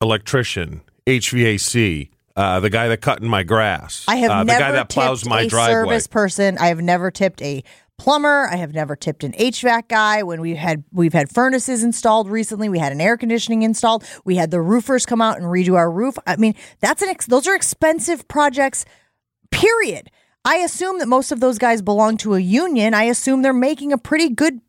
electrician, 0.00 0.82
HVAC, 1.06 2.10
uh, 2.36 2.60
the 2.60 2.70
guy 2.70 2.88
that 2.88 3.00
cut 3.00 3.22
in 3.22 3.28
my 3.28 3.42
grass, 3.42 4.04
I 4.06 4.16
have 4.16 4.30
uh, 4.30 4.38
the 4.40 4.44
never 4.44 4.60
guy 4.60 4.72
that 4.72 4.88
plows 4.90 5.20
tipped 5.22 5.30
my 5.30 5.42
a 5.42 5.48
driveway. 5.48 5.72
service 5.72 6.06
person. 6.06 6.58
I 6.58 6.66
have 6.68 6.80
never 6.80 7.10
tipped 7.10 7.40
a 7.42 7.64
plumber. 7.98 8.48
I 8.50 8.56
have 8.56 8.74
never 8.74 8.94
tipped 8.94 9.24
an 9.24 9.32
HVAC 9.32 9.88
guy. 9.88 10.22
When 10.22 10.40
we 10.40 10.54
had 10.54 10.84
we've 10.92 11.12
had 11.12 11.30
furnaces 11.30 11.82
installed 11.82 12.28
recently, 12.28 12.68
we 12.68 12.78
had 12.78 12.92
an 12.92 13.00
air 13.00 13.16
conditioning 13.16 13.62
installed. 13.62 14.04
We 14.24 14.36
had 14.36 14.50
the 14.50 14.60
roofers 14.60 15.06
come 15.06 15.22
out 15.22 15.38
and 15.38 15.46
redo 15.46 15.74
our 15.74 15.90
roof. 15.90 16.16
I 16.26 16.36
mean, 16.36 16.54
that's 16.80 17.02
an 17.02 17.08
ex- 17.08 17.26
those 17.26 17.46
are 17.46 17.54
expensive 17.54 18.28
projects. 18.28 18.84
Period. 19.50 20.10
I 20.44 20.58
assume 20.58 21.00
that 21.00 21.08
most 21.08 21.32
of 21.32 21.40
those 21.40 21.58
guys 21.58 21.82
belong 21.82 22.16
to 22.18 22.34
a 22.34 22.38
union. 22.38 22.94
I 22.94 23.04
assume 23.04 23.42
they're 23.42 23.52
making 23.52 23.92
a 23.92 23.98
pretty 23.98 24.28
good. 24.28 24.60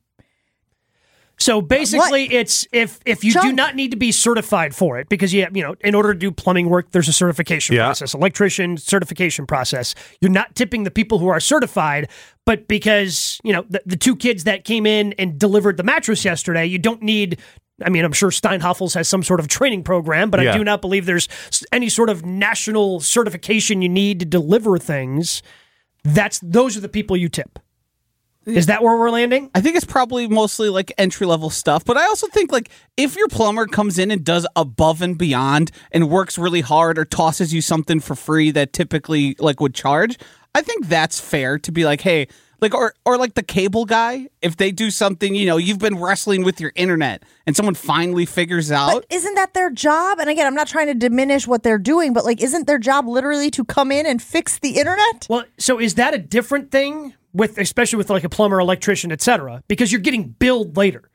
So 1.40 1.62
basically, 1.62 2.34
it's 2.34 2.68
if 2.72 3.00
if 3.06 3.24
you 3.24 3.32
do 3.34 3.54
not 3.54 3.76
need 3.76 3.92
to 3.92 3.98
be 3.98 4.12
certified 4.12 4.74
for 4.74 4.98
it, 5.00 5.08
because 5.08 5.34
you 5.34 5.44
have, 5.44 5.56
you 5.56 5.62
know, 5.64 5.76
in 5.82 5.94
order 5.94 6.14
to 6.14 6.20
do 6.20 6.32
plumbing 6.32 6.68
work, 6.68 6.92
there's 6.92 7.08
a 7.08 7.14
certification 7.14 7.76
Yeah. 7.76 7.86
process, 7.86 8.14
electrician 8.16 8.78
certification 8.78 9.46
process. 9.46 9.94
You're 10.20 10.32
not 10.32 10.56
tipping 10.56 10.84
the 10.84 10.90
people 10.92 11.20
who 11.20 11.28
are 11.28 11.40
certified, 11.40 12.10
but 12.46 12.68
because 12.68 13.40
you 13.44 13.54
know 13.54 13.66
the, 13.70 13.84
the 13.86 13.96
two 13.96 14.16
kids 14.16 14.46
that 14.46 14.64
came 14.64 14.88
in 14.88 15.14
and 15.20 15.38
delivered 15.38 15.78
the 15.78 15.84
mattress 15.84 16.26
yesterday, 16.26 16.66
you 16.66 16.80
don't 16.80 17.04
need. 17.04 17.40
I 17.86 17.90
mean, 17.92 18.04
I'm 18.04 18.14
sure 18.14 18.32
Steinhafels 18.32 18.96
has 18.96 19.08
some 19.08 19.22
sort 19.22 19.40
of 19.40 19.48
training 19.48 19.84
program, 19.84 20.32
but 20.32 20.40
I 20.40 20.58
do 20.58 20.64
not 20.64 20.82
believe 20.82 21.06
there's 21.06 21.28
any 21.72 21.90
sort 21.90 22.10
of 22.10 22.26
national 22.26 23.00
certification 23.02 23.84
you 23.84 23.90
need 23.90 24.20
to 24.22 24.26
deliver 24.26 24.80
things. 24.80 25.44
That's 26.04 26.40
those 26.40 26.76
are 26.76 26.80
the 26.80 26.90
people 26.90 27.16
you 27.16 27.30
tip. 27.30 27.60
Is 28.48 28.68
that 28.68 28.82
where 28.82 28.98
we're 28.98 29.10
landing? 29.10 29.52
I 29.54 29.60
think 29.60 29.76
it's 29.76 29.86
probably 29.86 30.28
mostly 30.28 30.70
like 30.70 30.94
entry 30.98 31.28
level 31.28 31.50
stuff, 31.50 31.84
but 31.84 31.98
I 31.98 32.06
also 32.06 32.28
think 32.28 32.52
like 32.52 32.70
if 32.96 33.18
your 33.18 33.28
plumber 33.28 33.66
comes 33.68 34.00
in 34.00 34.10
and 34.10 34.24
does 34.24 34.48
above 34.56 35.02
and 35.02 35.18
beyond 35.18 35.72
and 35.92 36.10
works 36.10 36.38
really 36.38 36.62
hard 36.62 36.98
or 36.98 37.04
tosses 37.04 37.54
you 37.54 37.62
something 37.62 38.00
for 38.00 38.16
free 38.16 38.52
that 38.52 38.72
typically 38.72 39.36
like 39.40 39.60
would 39.60 39.76
charge, 39.76 40.18
I 40.56 40.62
think 40.62 40.88
that's 40.88 41.20
fair 41.20 41.60
to 41.60 41.72
be 41.74 41.84
like, 41.84 42.00
hey, 42.02 42.30
like 42.62 42.74
or 42.74 42.94
or 43.06 43.18
like 43.18 43.36
the 43.36 43.44
cable 43.44 43.86
guy, 43.86 44.30
if 44.42 44.58
they 44.58 44.72
do 44.72 44.90
something, 44.90 45.36
you 45.36 45.46
know, 45.46 45.58
you've 45.58 45.80
been 45.80 46.00
wrestling 46.00 46.44
with 46.44 46.60
your 46.60 46.72
internet 46.76 47.24
and 47.46 47.56
someone 47.56 47.76
finally 47.76 48.26
figures 48.26 48.72
out 48.72 48.94
But 48.94 49.06
isn't 49.10 49.36
that 49.36 49.54
their 49.54 49.70
job? 49.70 50.20
And 50.20 50.30
again, 50.30 50.48
I'm 50.48 50.56
not 50.56 50.68
trying 50.68 50.88
to 50.88 50.94
diminish 50.94 51.48
what 51.48 51.64
they're 51.64 51.78
doing, 51.78 52.14
but 52.14 52.26
like, 52.26 52.42
isn't 52.42 52.68
their 52.68 52.80
job 52.80 53.08
literally 53.08 53.52
to 53.52 53.64
come 53.64 53.92
in 53.92 54.06
and 54.06 54.22
fix 54.22 54.60
the 54.60 54.78
internet? 54.78 55.28
Well, 55.30 55.46
so 55.58 55.80
is 55.80 55.96
that 55.96 56.14
a 56.14 56.18
different 56.18 56.72
thing 56.72 57.14
with, 57.34 57.58
especially 57.58 57.98
with 57.98 58.10
like 58.10 58.24
a 58.24 58.30
plumber, 58.30 58.60
electrician, 58.60 59.12
etc.? 59.12 59.64
Because 59.68 59.92
you're 59.92 60.02
getting 60.02 60.30
billed 60.30 60.78
later. 60.78 61.10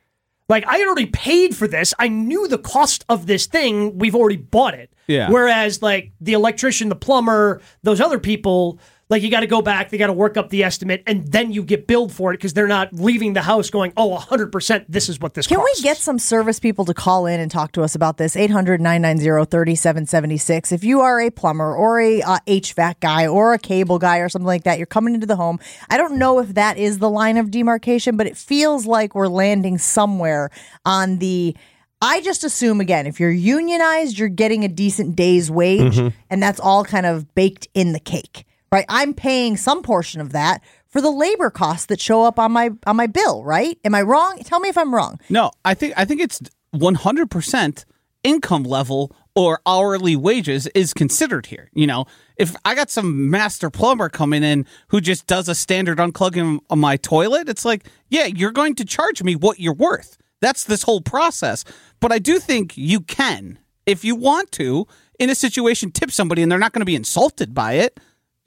Like 0.49 0.67
I 0.67 0.77
had 0.77 0.87
already 0.87 1.07
paid 1.07 1.57
for 1.57 1.67
this. 1.67 1.95
I 1.99 2.09
knew 2.09 2.47
the 2.47 2.59
cost 2.59 3.05
of 3.09 3.27
this 3.27 3.47
thing. 3.47 3.99
We've 3.99 4.15
already 4.15 4.37
bought 4.37 4.75
it. 4.75 4.93
Yeah. 5.07 5.31
Whereas 5.31 5.83
like 5.83 6.13
the 6.21 6.35
electrician, 6.35 6.89
the 6.89 6.97
plumber, 6.97 7.61
those 7.83 8.01
other 8.01 8.19
people, 8.19 8.79
like 9.13 9.23
you 9.23 9.31
got 9.31 9.41
to 9.41 9.47
go 9.47 9.63
back, 9.63 9.91
they 9.91 9.99
got 9.99 10.09
to 10.09 10.13
work 10.13 10.37
up 10.37 10.49
the 10.49 10.65
estimate, 10.65 11.03
and 11.07 11.31
then 11.31 11.53
you 11.53 11.63
get 11.63 11.87
billed 11.87 12.13
for 12.13 12.33
it 12.33 12.39
because 12.39 12.55
they're 12.55 12.67
not 12.67 12.93
leaving 12.93 13.35
the 13.35 13.43
house 13.43 13.71
going, 13.71 13.93
oh, 13.97 14.17
100%, 14.19 14.87
this 14.89 15.09
is 15.09 15.21
what 15.21 15.35
this 15.35 15.47
Can 15.47 15.59
costs. 15.59 15.81
we 15.81 15.83
get 15.83 15.99
some 15.99 16.19
service 16.19 16.59
people 16.59 16.85
to 16.87 16.95
call 16.95 17.27
in 17.27 17.39
and 17.39 17.51
talk 17.51 17.73
to 17.73 17.83
us 17.83 17.95
about 17.95 18.17
this? 18.17 18.35
800 18.35 18.81
990 18.81 19.45
3776. 19.51 20.73
If 20.73 20.83
you 20.83 21.01
are 21.01 21.21
a 21.21 21.31
plumber 21.31 21.77
or 21.77 22.01
a 22.01 22.23
uh, 22.23 22.39
HVAC 22.47 23.01
guy 23.01 23.27
or 23.27 23.53
a 23.53 23.59
cable 23.59 23.99
guy 23.99 24.19
or 24.19 24.29
something 24.29 24.47
like 24.47 24.65
that, 24.65 24.79
you're 24.79 24.87
coming 24.87 25.15
into 25.15 25.27
the 25.27 25.37
home. 25.37 25.61
I 25.91 25.99
don't 25.99 26.17
know 26.17 26.39
if 26.39 26.55
that 26.55 26.79
is 26.79 26.99
the 26.99 27.11
line 27.11 27.37
of 27.37 27.51
demarcation, 27.51 28.17
but 28.17 28.27
it 28.27 28.37
feels 28.37 28.87
like 28.87 29.15
we're 29.15 29.29
landing 29.29 29.79
somewhere 29.79 30.51
on 30.85 31.19
the. 31.19 31.55
I 32.01 32.21
just 32.23 32.43
assume, 32.43 32.81
again, 32.81 33.07
if 33.07 33.21
you're 33.21 33.31
unionized, 33.31 34.19
you're 34.19 34.29
getting 34.29 34.65
a 34.65 34.69
decent 34.69 35.15
day's 35.15 35.51
wage, 35.51 35.99
and 36.31 36.43
that's 36.43 36.59
all 36.59 36.85
kind 36.85 37.07
of 37.07 37.33
baked 37.37 37.69
in 37.75 37.93
the 37.93 38.01
cake, 38.01 38.45
right? 38.73 38.87
I'm 38.89 39.15
paying 39.15 39.57
some 39.57 39.83
portion 39.83 40.21
of 40.21 40.33
that 40.33 40.63
for 40.89 41.01
the 41.01 41.11
labor 41.11 41.51
costs 41.51 41.87
that 41.87 42.01
show 42.01 42.25
up 42.25 42.39
on 42.39 42.53
my 42.53 42.71
on 42.87 42.97
my 42.97 43.07
bill, 43.07 43.45
right? 43.45 43.79
Am 43.85 43.95
I 43.95 44.03
wrong? 44.03 44.39
Tell 44.45 44.59
me 44.59 44.69
if 44.69 44.79
I'm 44.79 44.95
wrong. 44.95 45.21
No, 45.29 45.53
I 45.65 45.75
think 45.75 45.95
I 45.97 46.05
think 46.05 46.21
it's 46.21 46.41
100% 46.75 47.85
income 48.25 48.63
level 48.63 49.15
or 49.35 49.61
hourly 49.67 50.17
wages 50.17 50.67
is 50.69 50.93
considered 50.93 51.47
here. 51.47 51.71
You 51.73 51.87
know, 51.87 52.07
if 52.37 52.55
I 52.65 52.75
got 52.75 52.91
some 52.91 53.31
master 53.31 53.71
plumber 53.71 54.09
coming 54.09 54.43
in 54.43 54.67
who 54.89 55.01
just 55.01 55.27
does 55.27 55.49
a 55.49 55.55
standard 55.55 55.99
unclogging 55.99 56.61
of 56.71 56.79
my 56.79 56.97
toilet, 56.97 57.49
it's 57.49 57.65
like, 57.65 57.87
yeah, 58.09 58.27
you're 58.27 58.53
going 58.53 58.75
to 58.77 58.85
charge 58.85 59.23
me 59.23 59.37
what 59.37 59.61
you're 59.61 59.75
worth. 59.75 60.19
That's 60.41 60.65
this 60.65 60.83
whole 60.83 61.01
process. 61.01 61.65
But 62.01 62.13
I 62.13 62.19
do 62.19 62.39
think 62.39 62.77
you 62.77 63.01
can, 63.01 63.59
if 63.87 64.05
you 64.05 64.15
want 64.17 64.51
to, 64.53 64.87
in 65.19 65.31
a 65.31 65.35
situation, 65.35 65.93
tip 65.93 66.11
somebody 66.11 66.43
and 66.43 66.51
they're 66.51 66.59
not 66.59 66.73
going 66.73 66.81
to 66.81 66.87
be 66.87 66.97
insulted 66.97 67.55
by 67.55 67.75
it. 67.75 68.01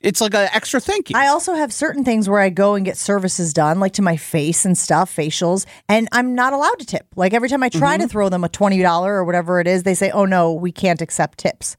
It's 0.06 0.22
like 0.22 0.34
an 0.36 0.48
extra 0.54 0.80
thank 0.80 1.10
you. 1.10 1.18
I 1.18 1.28
also 1.28 1.54
have 1.56 1.74
certain 1.74 2.06
things 2.06 2.30
where 2.30 2.40
I 2.40 2.50
go 2.50 2.76
and 2.76 2.86
get 2.86 2.96
services 2.96 3.52
done, 3.54 3.80
like 3.80 3.94
to 3.94 4.02
my 4.02 4.16
face 4.18 4.64
and 4.64 4.78
stuff, 4.78 5.14
facials, 5.14 5.66
and 5.90 6.08
I'm 6.12 6.36
not 6.36 6.54
allowed 6.54 6.80
to 6.80 6.86
tip. 6.86 7.08
Like 7.16 7.34
every 7.34 7.50
time 7.50 7.64
I 7.64 7.70
try 7.70 7.96
Mm-hmm. 7.98 8.04
to 8.04 8.08
throw 8.08 8.30
them 8.30 8.44
a 8.44 8.50
$20 8.50 9.06
or 9.06 9.26
whatever 9.26 9.60
it 9.60 9.68
is, 9.68 9.84
they 9.84 9.96
say, 9.96 10.12
oh 10.12 10.26
no, 10.26 10.54
we 10.54 10.72
can't 10.72 11.02
accept 11.02 11.40
tips. 11.40 11.76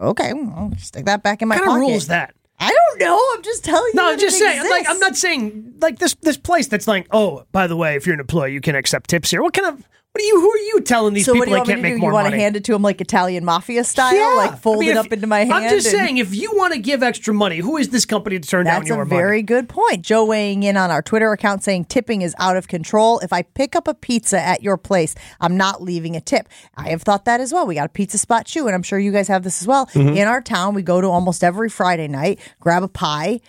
Okay, 0.00 0.32
well, 0.32 0.72
stick 0.78 1.04
that 1.04 1.22
back 1.22 1.42
in 1.42 1.48
my 1.48 1.56
What 1.56 1.64
kind 1.64 1.68
pocket. 1.70 1.82
of 1.82 1.88
rule 1.88 1.96
is 1.96 2.06
that? 2.08 2.34
I 2.58 2.70
don't 2.70 3.00
know. 3.00 3.20
I'm 3.34 3.42
just 3.42 3.64
telling 3.64 3.90
you. 3.92 4.00
No, 4.00 4.10
I'm 4.10 4.18
just 4.18 4.38
saying. 4.38 4.68
Like. 4.70 4.86
I'm 4.88 4.98
not 5.00 5.16
saying 5.16 5.74
like 5.80 5.98
this. 5.98 6.14
This 6.22 6.36
place 6.36 6.68
that's 6.68 6.86
like, 6.88 7.06
oh, 7.10 7.44
by 7.52 7.66
the 7.66 7.76
way, 7.76 7.96
if 7.96 8.06
you're 8.06 8.14
an 8.14 8.20
employee, 8.20 8.52
you 8.52 8.60
can 8.60 8.74
accept 8.76 9.10
tips 9.10 9.30
here. 9.30 9.42
What 9.42 9.52
kind 9.52 9.66
of? 9.68 9.86
What 10.14 10.20
are 10.22 10.26
you? 10.26 10.40
Who 10.42 10.50
are 10.50 10.58
you 10.58 10.80
telling 10.82 11.14
these 11.14 11.24
So 11.24 11.32
what 11.32 11.46
people 11.46 11.46
do 11.46 11.50
you 11.52 11.56
want 11.56 11.68
me 11.68 11.72
can't 11.72 11.78
to 11.78 11.82
make 11.90 11.92
do? 11.94 12.06
You 12.06 12.12
want 12.12 12.24
money? 12.26 12.36
to 12.36 12.42
hand 12.42 12.56
it 12.56 12.64
to 12.64 12.74
him 12.74 12.82
like 12.82 13.00
Italian 13.00 13.46
mafia 13.46 13.82
style, 13.82 14.14
Yeah. 14.14 14.34
like 14.36 14.58
fold 14.58 14.76
I 14.76 14.80
mean, 14.80 14.88
it 14.90 14.92
if- 14.98 15.06
up 15.06 15.12
into 15.14 15.26
my 15.26 15.38
hand? 15.40 15.52
I'm 15.54 15.70
just 15.70 15.86
and- 15.86 15.96
saying, 15.96 16.18
if 16.18 16.34
you 16.34 16.50
want 16.54 16.74
to 16.74 16.78
give 16.78 17.02
extra 17.02 17.32
money, 17.32 17.56
who 17.60 17.78
is 17.78 17.88
this 17.88 18.04
company 18.04 18.38
to 18.38 18.46
turn 18.46 18.66
down 18.66 18.84
your 18.84 18.98
money? 18.98 19.08
That's 19.08 19.16
a 19.16 19.22
very 19.22 19.40
good 19.42 19.70
point. 19.70 20.02
Joe 20.02 20.26
weighing 20.26 20.64
in 20.64 20.76
on 20.76 20.90
our 20.90 21.00
Twitter 21.00 21.32
account 21.32 21.64
saying 21.64 21.86
tipping 21.86 22.20
is 22.20 22.34
out 22.38 22.58
of 22.58 22.68
control. 22.68 23.20
If 23.20 23.32
I 23.32 23.40
pick 23.40 23.74
up 23.74 23.88
a 23.88 23.94
pizza 23.94 24.38
at 24.38 24.62
your 24.62 24.76
place, 24.76 25.14
I'm 25.40 25.56
not 25.56 25.82
leaving 25.82 26.14
a 26.14 26.20
tip. 26.20 26.46
I 26.76 26.90
have 26.90 27.00
thought 27.00 27.24
that 27.24 27.40
as 27.40 27.50
well. 27.54 27.66
We 27.66 27.74
got 27.76 27.86
a 27.86 27.88
pizza 27.88 28.18
spot 28.18 28.44
too, 28.44 28.66
and 28.66 28.74
I'm 28.74 28.82
sure 28.82 28.98
you 28.98 29.12
guys 29.12 29.28
have 29.28 29.44
this 29.44 29.62
as 29.62 29.66
well. 29.66 29.86
Mm-hmm. 29.86 30.14
In 30.18 30.28
our 30.28 30.42
town, 30.42 30.74
we 30.74 30.82
go 30.82 31.00
to 31.00 31.06
almost 31.06 31.42
every 31.42 31.70
Friday 31.70 32.08
night, 32.08 32.38
grab 32.60 32.82
a 32.82 32.88
pie. 32.88 33.40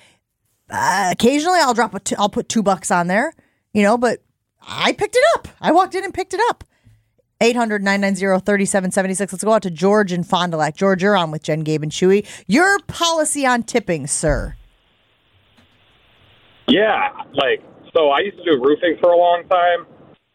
Uh, 0.70 1.10
occasionally, 1.12 1.60
I'll 1.60 1.74
drop 1.74 1.93
a. 1.93 2.00
T- 2.00 2.15
I'll 2.17 2.29
put 2.29 2.48
two 2.48 2.63
bucks 2.63 2.89
on 2.89 3.08
there, 3.08 3.34
you 3.74 3.84
know. 3.84 3.98
But 3.98 4.20
I 4.67 4.93
picked 4.93 5.15
it 5.15 5.24
up. 5.36 5.48
I 5.62 5.72
walked 5.72 5.96
in 5.96 6.03
and 6.03 6.13
picked 6.13 6.34
it 6.34 6.41
up. 6.50 6.63
800 7.41 7.84
990 7.84 8.22
3776. 8.46 9.34
Let's 9.34 9.43
go 9.43 9.51
out 9.51 9.63
to 9.63 9.72
George 9.72 10.13
in 10.13 10.24
Fond 10.24 10.51
du 10.53 10.58
Lac. 10.58 10.75
George, 10.75 11.03
you're 11.03 11.17
on 11.17 11.32
with 11.32 11.43
Jen, 11.43 11.62
Gabe, 11.62 11.84
and 11.84 11.91
Chewy. 11.91 12.25
Your 12.48 12.79
policy 12.88 13.46
on 13.46 13.63
tipping, 13.63 14.08
sir. 14.08 14.55
Yeah, 16.67 17.10
like 17.34 17.62
so 17.93 18.10
I 18.10 18.20
used 18.20 18.38
to 18.38 18.43
do 18.46 18.63
roofing 18.63 18.98
for 19.01 19.12
a 19.12 19.17
long 19.17 19.43
time 19.50 19.86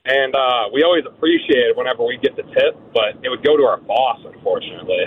and 0.04 0.34
uh 0.36 0.68
we 0.72 0.82
always 0.82 1.04
appreciated 1.06 1.76
whenever 1.76 2.04
we 2.04 2.18
get 2.18 2.36
the 2.36 2.42
tip, 2.42 2.76
but 2.92 3.16
it 3.24 3.30
would 3.30 3.42
go 3.42 3.56
to 3.56 3.62
our 3.64 3.78
boss 3.78 4.20
unfortunately. 4.24 5.06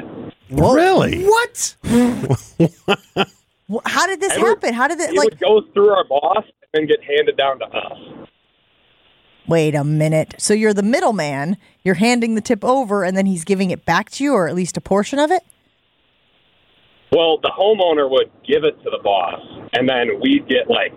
Really? 0.49 1.23
What? 1.23 1.75
How 3.85 4.07
did 4.07 4.19
this 4.19 4.33
Ever- 4.33 4.47
happen? 4.47 4.73
How 4.73 4.87
did 4.87 4.99
it 4.99 5.11
It 5.11 5.15
like? 5.15 5.29
would 5.29 5.39
go 5.39 5.61
through 5.73 5.91
our 5.91 6.03
boss 6.05 6.43
and 6.73 6.87
get 6.87 7.01
handed 7.03 7.37
down 7.37 7.59
to 7.59 7.65
us. 7.65 8.27
Wait 9.51 9.75
a 9.75 9.83
minute. 9.83 10.33
So 10.37 10.53
you're 10.53 10.73
the 10.73 10.81
middleman. 10.81 11.57
You're 11.83 11.95
handing 11.95 12.35
the 12.35 12.41
tip 12.41 12.63
over, 12.63 13.03
and 13.03 13.17
then 13.17 13.25
he's 13.25 13.43
giving 13.43 13.69
it 13.69 13.85
back 13.85 14.09
to 14.11 14.23
you, 14.23 14.33
or 14.33 14.47
at 14.47 14.55
least 14.55 14.77
a 14.77 14.81
portion 14.81 15.19
of 15.19 15.29
it. 15.29 15.43
Well, 17.11 17.37
the 17.41 17.49
homeowner 17.49 18.09
would 18.09 18.31
give 18.47 18.63
it 18.63 18.81
to 18.83 18.89
the 18.89 18.99
boss 19.03 19.41
and 19.73 19.89
then 19.89 20.21
we'd 20.21 20.47
get 20.47 20.69
like 20.69 20.93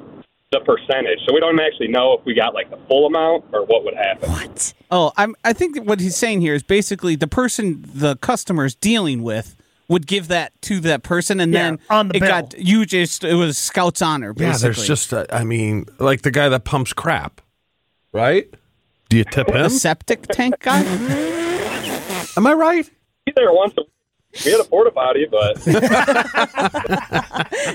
the 0.52 0.60
percentage. 0.60 1.18
So 1.26 1.34
we 1.34 1.40
don't 1.40 1.58
actually 1.58 1.88
know 1.88 2.12
if 2.16 2.24
we 2.24 2.34
got 2.34 2.54
like 2.54 2.70
the 2.70 2.78
full 2.86 3.06
amount 3.06 3.46
or 3.52 3.64
what 3.64 3.84
would 3.84 3.94
happen. 3.94 4.30
What? 4.30 4.72
Oh, 4.92 5.10
I'm. 5.16 5.34
I 5.44 5.52
think 5.52 5.82
what 5.84 5.98
he's 5.98 6.16
saying 6.16 6.40
here 6.40 6.54
is 6.54 6.62
basically 6.62 7.16
the 7.16 7.26
person 7.26 7.84
the 7.92 8.14
customer's 8.16 8.76
dealing 8.76 9.24
with 9.24 9.56
would 9.88 10.06
give 10.06 10.28
that 10.28 10.52
to 10.62 10.78
that 10.80 11.02
person, 11.02 11.40
and 11.40 11.52
Yeah, 11.52 11.62
then 11.70 11.78
on 11.90 12.08
the 12.08 12.16
it 12.16 12.20
bill. 12.20 12.28
got 12.28 12.58
you 12.58 12.86
just 12.86 13.24
it 13.24 13.34
was 13.34 13.58
Scout's 13.58 14.00
honor. 14.00 14.32
Basically. 14.32 14.52
Yeah, 14.52 14.74
there's 14.74 14.86
just, 14.86 15.12
a, 15.12 15.26
I 15.34 15.42
mean, 15.42 15.86
like 15.98 16.22
the 16.22 16.30
guy 16.30 16.48
that 16.48 16.64
pumps 16.64 16.92
crap, 16.92 17.40
right? 18.14 18.48
Do 19.10 19.18
you 19.18 19.24
tip 19.24 19.48
the 19.48 19.64
him? 19.64 19.68
septic 19.68 20.26
tank 20.28 20.60
guy. 20.60 20.80
Am 22.36 22.46
I 22.46 22.54
right? 22.54 22.88
He's 23.26 23.34
there 23.34 23.52
once 23.52 23.74
a 23.78 23.82
we 24.44 24.50
had 24.50 24.60
a 24.60 24.64
porta 24.64 24.90
potty, 24.90 25.26
but 25.30 25.56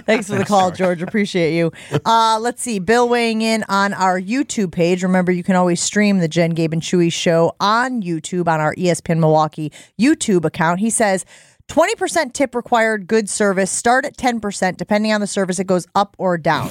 Thanks 0.05 0.27
for 0.27 0.35
the 0.35 0.43
call, 0.45 0.71
George. 0.71 1.01
Appreciate 1.01 1.55
you. 1.55 1.71
Uh, 2.05 2.37
let's 2.41 2.61
see. 2.61 2.79
Bill 2.79 3.07
weighing 3.07 3.41
in 3.41 3.63
on 3.69 3.93
our 3.93 4.19
YouTube 4.19 4.73
page. 4.73 5.01
Remember, 5.01 5.31
you 5.31 5.43
can 5.43 5.55
always 5.55 5.81
stream 5.81 6.17
the 6.17 6.27
Jen, 6.27 6.49
Gabe, 6.51 6.73
and 6.73 6.81
Chewy 6.81 7.13
show 7.13 7.55
on 7.61 8.01
YouTube 8.01 8.49
on 8.49 8.59
our 8.59 8.75
ESPN 8.75 9.19
Milwaukee 9.19 9.71
YouTube 9.97 10.43
account. 10.43 10.81
He 10.81 10.89
says 10.89 11.23
20% 11.69 12.33
tip 12.33 12.53
required, 12.53 13.07
good 13.07 13.29
service. 13.29 13.71
Start 13.71 14.03
at 14.03 14.17
10%. 14.17 14.75
Depending 14.75 15.13
on 15.13 15.21
the 15.21 15.27
service, 15.27 15.59
it 15.59 15.67
goes 15.67 15.87
up 15.95 16.13
or 16.19 16.37
down. 16.37 16.69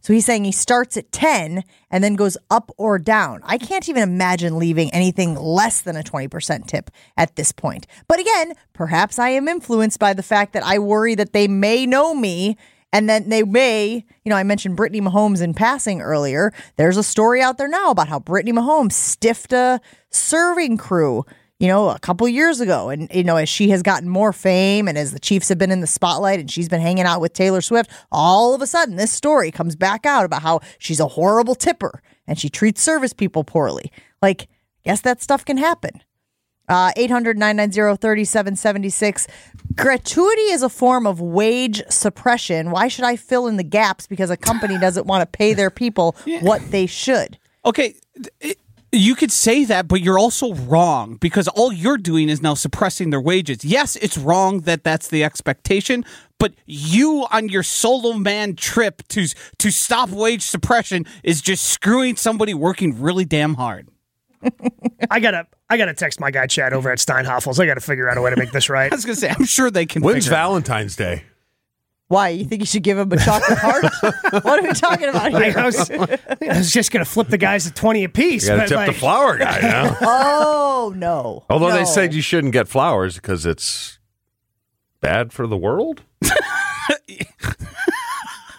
So 0.00 0.12
he's 0.12 0.24
saying 0.24 0.44
he 0.44 0.52
starts 0.52 0.96
at 0.96 1.12
10 1.12 1.62
and 1.90 2.04
then 2.04 2.14
goes 2.14 2.36
up 2.50 2.70
or 2.76 2.98
down. 2.98 3.40
I 3.44 3.58
can't 3.58 3.88
even 3.88 4.02
imagine 4.02 4.58
leaving 4.58 4.92
anything 4.92 5.34
less 5.34 5.80
than 5.80 5.96
a 5.96 6.02
20% 6.02 6.66
tip 6.66 6.90
at 7.16 7.36
this 7.36 7.52
point. 7.52 7.86
But 8.08 8.20
again, 8.20 8.54
perhaps 8.72 9.18
I 9.18 9.30
am 9.30 9.48
influenced 9.48 9.98
by 9.98 10.14
the 10.14 10.22
fact 10.22 10.52
that 10.54 10.64
I 10.64 10.78
worry 10.78 11.14
that 11.14 11.32
they 11.32 11.48
may 11.48 11.86
know 11.86 12.14
me 12.14 12.56
and 12.92 13.08
then 13.08 13.28
they 13.28 13.42
may, 13.42 14.04
you 14.24 14.30
know, 14.30 14.36
I 14.36 14.42
mentioned 14.42 14.76
Brittany 14.76 15.00
Mahomes 15.00 15.40
in 15.40 15.54
passing 15.54 16.00
earlier. 16.00 16.52
There's 16.76 16.96
a 16.96 17.04
story 17.04 17.40
out 17.40 17.56
there 17.56 17.68
now 17.68 17.90
about 17.90 18.08
how 18.08 18.18
Brittany 18.18 18.52
Mahomes 18.52 18.92
stiffed 18.92 19.52
a 19.52 19.80
serving 20.10 20.76
crew 20.76 21.24
you 21.60 21.68
know, 21.68 21.90
a 21.90 21.98
couple 21.98 22.26
years 22.26 22.60
ago. 22.60 22.88
And, 22.88 23.08
you 23.14 23.22
know, 23.22 23.36
as 23.36 23.48
she 23.48 23.68
has 23.68 23.82
gotten 23.82 24.08
more 24.08 24.32
fame 24.32 24.88
and 24.88 24.96
as 24.96 25.12
the 25.12 25.20
Chiefs 25.20 25.50
have 25.50 25.58
been 25.58 25.70
in 25.70 25.82
the 25.82 25.86
spotlight 25.86 26.40
and 26.40 26.50
she's 26.50 26.70
been 26.70 26.80
hanging 26.80 27.04
out 27.04 27.20
with 27.20 27.34
Taylor 27.34 27.60
Swift, 27.60 27.90
all 28.10 28.54
of 28.54 28.62
a 28.62 28.66
sudden 28.66 28.96
this 28.96 29.12
story 29.12 29.50
comes 29.50 29.76
back 29.76 30.06
out 30.06 30.24
about 30.24 30.42
how 30.42 30.60
she's 30.78 31.00
a 31.00 31.06
horrible 31.06 31.54
tipper 31.54 32.02
and 32.26 32.38
she 32.38 32.48
treats 32.48 32.82
service 32.82 33.12
people 33.12 33.44
poorly. 33.44 33.92
Like, 34.22 34.48
guess 34.84 35.02
that 35.02 35.22
stuff 35.22 35.44
can 35.44 35.58
happen. 35.58 36.02
Uh, 36.66 36.92
800 36.96 37.36
990 37.36 38.00
3776. 38.00 39.26
Gratuity 39.74 40.40
is 40.52 40.62
a 40.62 40.68
form 40.68 41.06
of 41.06 41.20
wage 41.20 41.82
suppression. 41.90 42.70
Why 42.70 42.88
should 42.88 43.04
I 43.04 43.16
fill 43.16 43.48
in 43.48 43.58
the 43.58 43.64
gaps 43.64 44.06
because 44.06 44.30
a 44.30 44.36
company 44.36 44.78
doesn't 44.78 45.06
want 45.06 45.20
to 45.20 45.26
pay 45.26 45.52
their 45.52 45.70
people 45.70 46.16
what 46.40 46.70
they 46.70 46.86
should? 46.86 47.38
Okay, 47.66 47.96
it, 48.40 48.58
You 48.92 49.14
could 49.14 49.30
say 49.30 49.64
that, 49.66 49.86
but 49.86 50.00
you're 50.00 50.18
also 50.18 50.52
wrong 50.54 51.14
because 51.16 51.46
all 51.48 51.72
you're 51.72 51.96
doing 51.96 52.28
is 52.28 52.42
now 52.42 52.54
suppressing 52.54 53.10
their 53.10 53.20
wages. 53.20 53.64
Yes, 53.64 53.94
it's 53.96 54.18
wrong 54.18 54.62
that 54.62 54.82
that's 54.82 55.08
the 55.08 55.22
expectation, 55.22 56.04
but 56.38 56.54
you 56.66 57.26
on 57.30 57.48
your 57.48 57.62
solo 57.62 58.14
man 58.14 58.56
trip 58.56 59.06
to 59.08 59.28
to 59.58 59.70
stop 59.70 60.08
wage 60.10 60.42
suppression 60.42 61.06
is 61.22 61.40
just 61.40 61.66
screwing 61.66 62.16
somebody 62.16 62.52
working 62.52 63.00
really 63.00 63.24
damn 63.24 63.54
hard. 63.54 63.88
I 65.10 65.20
gotta 65.20 65.46
I 65.68 65.76
gotta 65.76 65.94
text 65.94 66.18
my 66.18 66.32
guy 66.32 66.46
Chad 66.48 66.72
over 66.72 66.90
at 66.90 66.98
Steinhafels. 66.98 67.60
I 67.60 67.66
gotta 67.66 67.80
figure 67.80 68.08
out 68.08 68.16
a 68.16 68.22
way 68.22 68.30
to 68.30 68.36
make 68.36 68.50
this 68.50 68.68
right. 68.68 68.90
I 68.92 68.96
was 68.96 69.04
gonna 69.04 69.14
say, 69.14 69.28
I'm 69.28 69.44
sure 69.44 69.70
they 69.70 69.86
can. 69.86 70.02
When's 70.02 70.24
figure 70.24 70.36
it 70.36 70.40
out. 70.40 70.48
Valentine's 70.48 70.96
Day? 70.96 71.24
Why? 72.10 72.30
You 72.30 72.44
think 72.44 72.60
you 72.60 72.66
should 72.66 72.82
give 72.82 72.98
him 72.98 73.12
a 73.12 73.16
chocolate 73.16 73.56
heart? 73.56 73.84
what 74.44 74.58
are 74.58 74.62
we 74.66 74.72
talking 74.72 75.08
about 75.08 75.32
I, 75.32 75.50
here? 75.52 75.64
was, 75.64 75.88
I 75.92 76.18
was 76.58 76.72
just 76.72 76.90
gonna 76.90 77.04
flip 77.04 77.28
the 77.28 77.38
guys 77.38 77.68
at 77.68 77.76
twenty 77.76 78.02
apiece. 78.02 78.48
You 78.48 78.56
got 78.56 78.62
to 78.62 78.68
tip 78.68 78.76
like, 78.78 78.86
the 78.88 78.98
flower 78.98 79.38
guy 79.38 79.60
now. 79.60 79.96
Oh 80.02 80.92
no! 80.96 81.44
Although 81.48 81.70
they 81.70 81.84
said 81.84 82.12
you 82.12 82.20
shouldn't 82.20 82.52
get 82.52 82.66
flowers 82.66 83.14
because 83.14 83.46
it's 83.46 84.00
bad 85.00 85.32
for 85.32 85.46
the 85.46 85.56
world. 85.56 86.02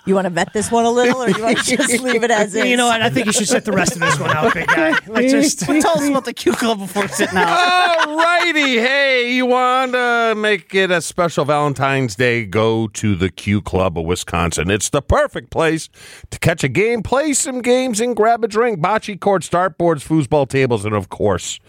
you 0.05 0.15
want 0.15 0.25
to 0.25 0.29
vet 0.29 0.51
this 0.53 0.71
one 0.71 0.85
a 0.85 0.89
little, 0.91 1.21
or 1.21 1.29
you 1.29 1.43
want 1.43 1.57
to 1.59 1.77
just 1.77 2.01
leave 2.01 2.23
it 2.23 2.31
as 2.31 2.55
is? 2.55 2.65
You 2.65 2.77
know 2.77 2.87
what? 2.87 3.01
I 3.01 3.09
think 3.09 3.27
you 3.27 3.31
should 3.33 3.47
set 3.47 3.65
the 3.65 3.71
rest 3.71 3.93
of 3.93 3.99
this 3.99 4.19
one 4.19 4.31
out, 4.31 4.53
big 4.53 4.67
guy. 4.67 4.97
Let's 5.07 5.31
just 5.31 5.59
Tell 5.81 5.97
us 5.97 6.07
about 6.07 6.25
the 6.25 6.33
Q 6.33 6.53
Club 6.53 6.79
before 6.79 7.07
sitting 7.07 7.37
out. 7.37 8.07
All 8.07 8.17
righty. 8.17 8.77
Hey, 8.77 9.33
you 9.33 9.45
want 9.45 9.93
to 9.93 10.33
make 10.35 10.73
it 10.73 10.91
a 10.91 11.01
special 11.01 11.45
Valentine's 11.45 12.15
Day? 12.15 12.45
Go 12.45 12.87
to 12.89 13.15
the 13.15 13.29
Q 13.29 13.61
Club 13.61 13.97
of 13.97 14.05
Wisconsin. 14.05 14.69
It's 14.71 14.89
the 14.89 15.01
perfect 15.01 15.49
place 15.49 15.89
to 16.29 16.39
catch 16.39 16.63
a 16.63 16.69
game, 16.69 17.03
play 17.03 17.33
some 17.33 17.61
games, 17.61 17.99
and 17.99 18.15
grab 18.15 18.43
a 18.43 18.47
drink. 18.47 18.79
Bocce 18.79 19.19
courts, 19.19 19.49
dartboards, 19.49 20.05
foosball 20.07 20.47
tables, 20.47 20.85
and 20.85 20.95
of 20.95 21.09
course, 21.09 21.59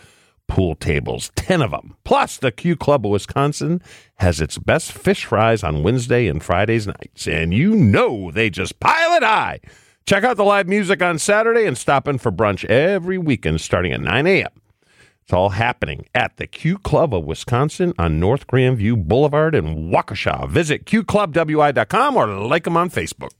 pool 0.52 0.75
tables. 0.75 1.32
10 1.35 1.62
of 1.62 1.71
them. 1.71 1.97
Plus, 2.04 2.37
the 2.37 2.52
Q 2.52 2.76
Club 2.76 3.06
of 3.06 3.12
Wisconsin 3.12 3.80
has 4.16 4.38
its 4.38 4.59
best 4.59 4.92
fish 4.92 5.25
fries 5.25 5.64
on 5.64 5.82
Wednesday 5.82 6.26
and 6.26 6.44
Fridays 6.44 6.87
nights. 6.87 7.26
And 7.26 7.54
you 7.54 7.75
know 7.75 8.30
they 8.30 8.50
just 8.50 8.78
pile 8.78 9.14
it 9.16 9.23
high. 9.23 9.61
Check 10.04 10.25
out 10.25 10.37
the 10.37 10.44
live 10.44 10.68
music 10.68 11.02
on 11.02 11.18
Saturday 11.18 11.64
and 11.64 11.78
stop 11.78 12.06
in 12.06 12.18
for 12.18 12.30
brunch 12.30 12.66
every 12.66 13.16
weekend 13.16 13.62
starting 13.62 13.92
at 13.92 14.02
9 14.02 14.26
a.m. 14.26 14.50
It's 15.23 15.32
all 15.32 15.50
happening 15.50 16.04
at 16.14 16.37
the 16.37 16.47
Q 16.47 16.76
Club 16.76 17.14
of 17.14 17.25
Wisconsin 17.25 17.94
on 17.99 18.21
North 18.21 18.47
Grandview 18.47 19.02
Boulevard 19.04 19.54
in 19.54 19.90
Waukesha. 19.90 20.50
Visit 20.50 20.85
qclubwi.com 20.85 22.14
or 22.14 22.26
like 22.26 22.64
them 22.64 22.76
on 22.76 22.90
Facebook. 22.90 23.30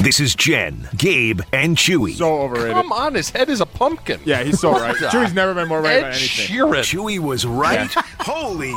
This 0.00 0.20
is 0.20 0.34
Jen, 0.36 0.88
Gabe, 0.96 1.40
and 1.52 1.76
Chewy. 1.76 2.14
So 2.14 2.42
overrated. 2.42 2.72
Come 2.72 2.92
on, 2.92 3.14
his 3.14 3.30
head 3.30 3.48
is 3.48 3.60
a 3.60 3.66
pumpkin. 3.66 4.20
Yeah, 4.24 4.44
he's 4.44 4.60
so 4.60 4.70
right. 4.72 4.94
Chewy's 4.94 5.34
never 5.34 5.54
been 5.54 5.66
more 5.68 5.82
right 5.82 5.96
Ed 5.96 5.98
about 5.98 6.12
anything. 6.14 6.46
Sheeran. 6.56 6.82
Chewy 6.82 7.18
was 7.18 7.44
right. 7.44 7.90
Holy, 8.20 8.72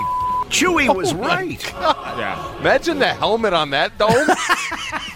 Chewy 0.49 0.93
was 0.93 1.13
oh 1.13 1.17
right. 1.17 1.71
Yeah. 1.73 2.57
Imagine 2.59 2.97
the 2.99 3.07
helmet 3.13 3.53
on 3.53 3.69
that 3.69 3.97
dome. 3.99 4.11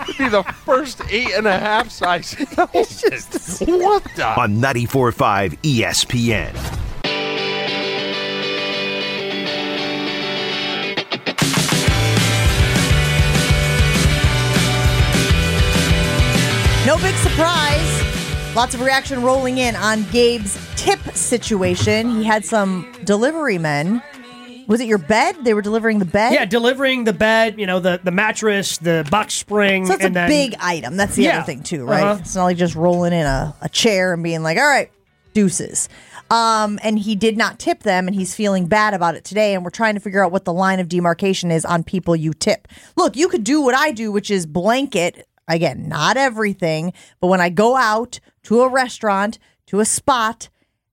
It'd 0.04 0.18
be 0.18 0.30
the 0.30 0.44
first 0.44 1.02
eight 1.10 1.32
and 1.34 1.48
a 1.48 1.58
half 1.58 1.90
size 1.90 2.34
helmet. 2.34 2.72
what 2.74 4.04
the? 4.16 4.34
On 4.40 4.58
94.5 4.62 5.58
ESPN. 5.64 6.85
No 16.86 16.98
big 16.98 17.16
surprise. 17.16 18.56
Lots 18.56 18.76
of 18.76 18.82
reaction 18.82 19.24
rolling 19.24 19.58
in 19.58 19.76
on 19.76 20.04
Gabe's 20.12 20.56
tip 20.76 21.00
situation. 21.16 22.12
He 22.12 22.24
had 22.24 22.46
some 22.46 22.92
delivery 23.04 23.58
men. 23.58 24.04
Was 24.68 24.80
it 24.82 24.88
your 24.88 25.00
bed? 25.00 25.36
They 25.44 25.56
were 25.56 25.64
delivering 25.64 25.98
the 25.98 26.06
bed? 26.06 26.34
yeah, 26.34 26.46
delivering 26.46 27.04
the 27.06 27.14
bed, 27.14 27.60
you 27.60 27.66
know, 27.66 27.80
the 27.80 28.00
the 28.04 28.12
mattress, 28.12 28.78
the 28.78 29.08
box 29.10 29.34
spring, 29.34 29.88
So 29.88 29.94
it's 29.94 30.06
a 30.06 30.10
then 30.10 30.30
big 30.30 30.56
item. 30.60 30.96
That's 30.96 31.16
the 31.16 31.24
Yeah. 31.24 31.38
other 31.38 31.46
thing 31.46 31.64
too, 31.64 31.86
right? 31.86 32.04
Uh-huh. 32.04 32.18
It's 32.22 32.36
not 32.36 32.44
like 32.46 32.58
just 32.58 32.76
rolling 32.76 33.14
in 33.14 33.26
a, 33.26 33.56
a 33.62 33.70
chair 33.70 34.14
and 34.14 34.24
being 34.24 34.44
like, 34.44 34.58
all 34.60 34.68
right, 34.68 34.92
deuces. 35.34 35.90
Um, 36.30 36.80
and 36.84 36.98
he 37.00 37.16
did 37.16 37.36
not 37.36 37.58
tip 37.60 37.82
them 37.82 38.08
and 38.08 38.16
he's 38.16 38.36
feeling 38.36 38.68
bad 38.68 38.94
about 38.94 39.16
it 39.16 39.24
today. 39.24 39.54
And 39.56 39.64
we're 39.64 39.70
trying 39.72 39.96
to 39.96 40.00
figure 40.00 40.24
out 40.24 40.32
what 40.32 40.46
the 40.46 40.54
line 40.54 40.80
of 40.80 40.88
demarcation 40.88 41.50
is 41.52 41.66
on 41.66 41.84
people 41.84 42.16
you 42.16 42.34
tip. 42.34 42.68
Look, 42.96 43.16
you 43.16 43.28
could 43.28 43.44
do 43.44 43.62
what 43.62 43.76
I 43.76 43.92
do, 43.92 44.12
which 44.12 44.30
is 44.32 44.46
blanket, 44.48 45.28
again, 45.48 45.88
not 45.88 46.18
everything, 46.18 46.94
but 47.20 47.28
when 47.28 47.42
I 47.42 47.50
go 47.50 47.76
out 47.76 48.20
to 48.44 48.62
a 48.62 48.70
restaurant, 48.70 49.40
to 49.68 49.80
a 49.80 49.86
spot, 49.86 50.50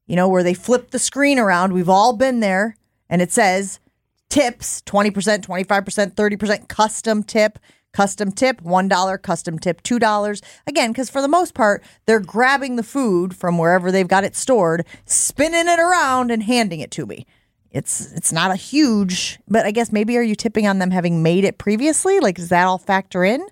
you 0.07 0.17
know, 0.17 0.29
where 0.29 0.43
they 0.43 0.55
flip 0.55 0.91
the 0.91 0.99
screen 0.99 1.39
around, 1.39 1.73
we've 1.73 1.89
all 1.89 2.13
been 2.13 2.41
there, 2.41 2.77
and 3.09 3.23
it 3.23 3.33
says 3.33 3.81
tips 4.29 4.83
20%, 4.87 5.13
25%, 5.13 6.15
30% 6.15 6.69
custom 6.69 7.23
tip. 7.23 7.59
Custom 7.93 8.33
tip, 8.33 8.63
$1, 8.63 9.23
custom 9.23 9.59
tip, 9.59 9.83
$2. 9.83 10.43
Again, 10.67 10.93
because 10.93 11.11
for 11.11 11.21
the 11.21 11.29
most 11.29 11.53
part, 11.53 11.85
they're 12.07 12.21
grabbing 12.21 12.77
the 12.77 12.83
food 12.83 13.37
from 13.37 13.59
wherever 13.59 13.93
they've 13.93 14.09
got 14.09 14.25
it 14.25 14.35
stored, 14.35 14.87
spinning 15.05 15.69
it 15.69 15.79
around, 15.79 16.31
and 16.31 16.43
handing 16.43 16.81
it 16.81 16.91
to 16.93 17.05
me. 17.05 17.27
It's 17.71 18.13
it's 18.13 18.33
not 18.33 18.51
a 18.51 18.57
huge, 18.57 19.41
but 19.49 19.67
I 19.67 19.71
guess 19.71 19.93
maybe 19.93 20.17
are 20.17 20.23
you 20.23 20.35
tipping 20.35 20.67
on 20.67 20.79
them 20.79 20.91
having 20.91 21.23
made 21.23 21.45
it 21.45 21.59
previously? 21.59 22.21
Like, 22.21 22.37
does 22.37 22.51
that 22.51 22.67
all 22.67 22.79
factor 22.79 23.25
in? 23.25 23.47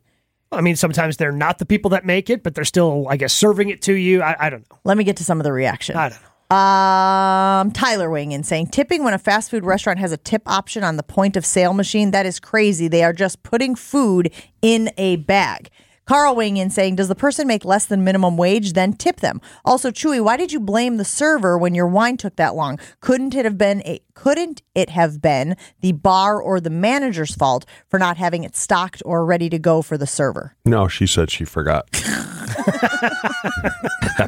I 0.52 0.60
mean, 0.60 0.76
sometimes 0.76 1.16
they're 1.16 1.32
not 1.32 1.58
the 1.58 1.66
people 1.66 1.90
that 1.90 2.04
make 2.04 2.28
it, 2.28 2.42
but 2.42 2.54
they're 2.54 2.64
still, 2.64 3.06
I 3.08 3.16
guess, 3.16 3.32
serving 3.32 3.68
it 3.68 3.82
to 3.82 3.94
you. 3.94 4.22
I, 4.22 4.46
I 4.46 4.50
don't 4.50 4.68
know. 4.70 4.78
Let 4.84 4.96
me 4.96 5.04
get 5.04 5.16
to 5.18 5.24
some 5.24 5.38
of 5.38 5.44
the 5.44 5.52
reaction. 5.52 5.96
I 5.96 6.08
don't 6.08 6.20
know. 6.20 6.26
Um, 6.56 7.70
Tyler 7.70 8.10
weighing 8.10 8.32
in 8.32 8.42
saying 8.42 8.68
tipping 8.68 9.04
when 9.04 9.14
a 9.14 9.18
fast 9.18 9.52
food 9.52 9.64
restaurant 9.64 10.00
has 10.00 10.10
a 10.10 10.16
tip 10.16 10.42
option 10.46 10.82
on 10.82 10.96
the 10.96 11.04
point 11.04 11.36
of 11.36 11.46
sale 11.46 11.72
machine, 11.72 12.10
that 12.10 12.26
is 12.26 12.40
crazy. 12.40 12.88
They 12.88 13.04
are 13.04 13.12
just 13.12 13.44
putting 13.44 13.76
food 13.76 14.32
in 14.60 14.90
a 14.96 15.16
bag. 15.16 15.70
Carl 16.10 16.34
weighing 16.34 16.56
in 16.56 16.70
saying, 16.70 16.96
Does 16.96 17.06
the 17.06 17.14
person 17.14 17.46
make 17.46 17.64
less 17.64 17.86
than 17.86 18.02
minimum 18.02 18.36
wage? 18.36 18.72
Then 18.72 18.94
tip 18.94 19.20
them. 19.20 19.40
Also, 19.64 19.92
Chewy, 19.92 20.20
why 20.20 20.36
did 20.36 20.52
you 20.52 20.58
blame 20.58 20.96
the 20.96 21.04
server 21.04 21.56
when 21.56 21.72
your 21.72 21.86
wine 21.86 22.16
took 22.16 22.34
that 22.34 22.56
long? 22.56 22.80
Couldn't 22.98 23.36
it 23.36 23.44
have 23.44 23.56
been 23.56 23.80
a 23.86 24.00
couldn't 24.14 24.60
it 24.74 24.90
have 24.90 25.22
been 25.22 25.56
the 25.82 25.92
bar 25.92 26.42
or 26.42 26.58
the 26.58 26.68
manager's 26.68 27.36
fault 27.36 27.64
for 27.88 28.00
not 28.00 28.16
having 28.16 28.42
it 28.42 28.56
stocked 28.56 29.04
or 29.06 29.24
ready 29.24 29.48
to 29.50 29.58
go 29.60 29.82
for 29.82 29.96
the 29.96 30.04
server? 30.04 30.56
No, 30.64 30.88
she 30.88 31.06
said 31.06 31.30
she 31.30 31.44
forgot. 31.44 31.88
That's 31.92 32.08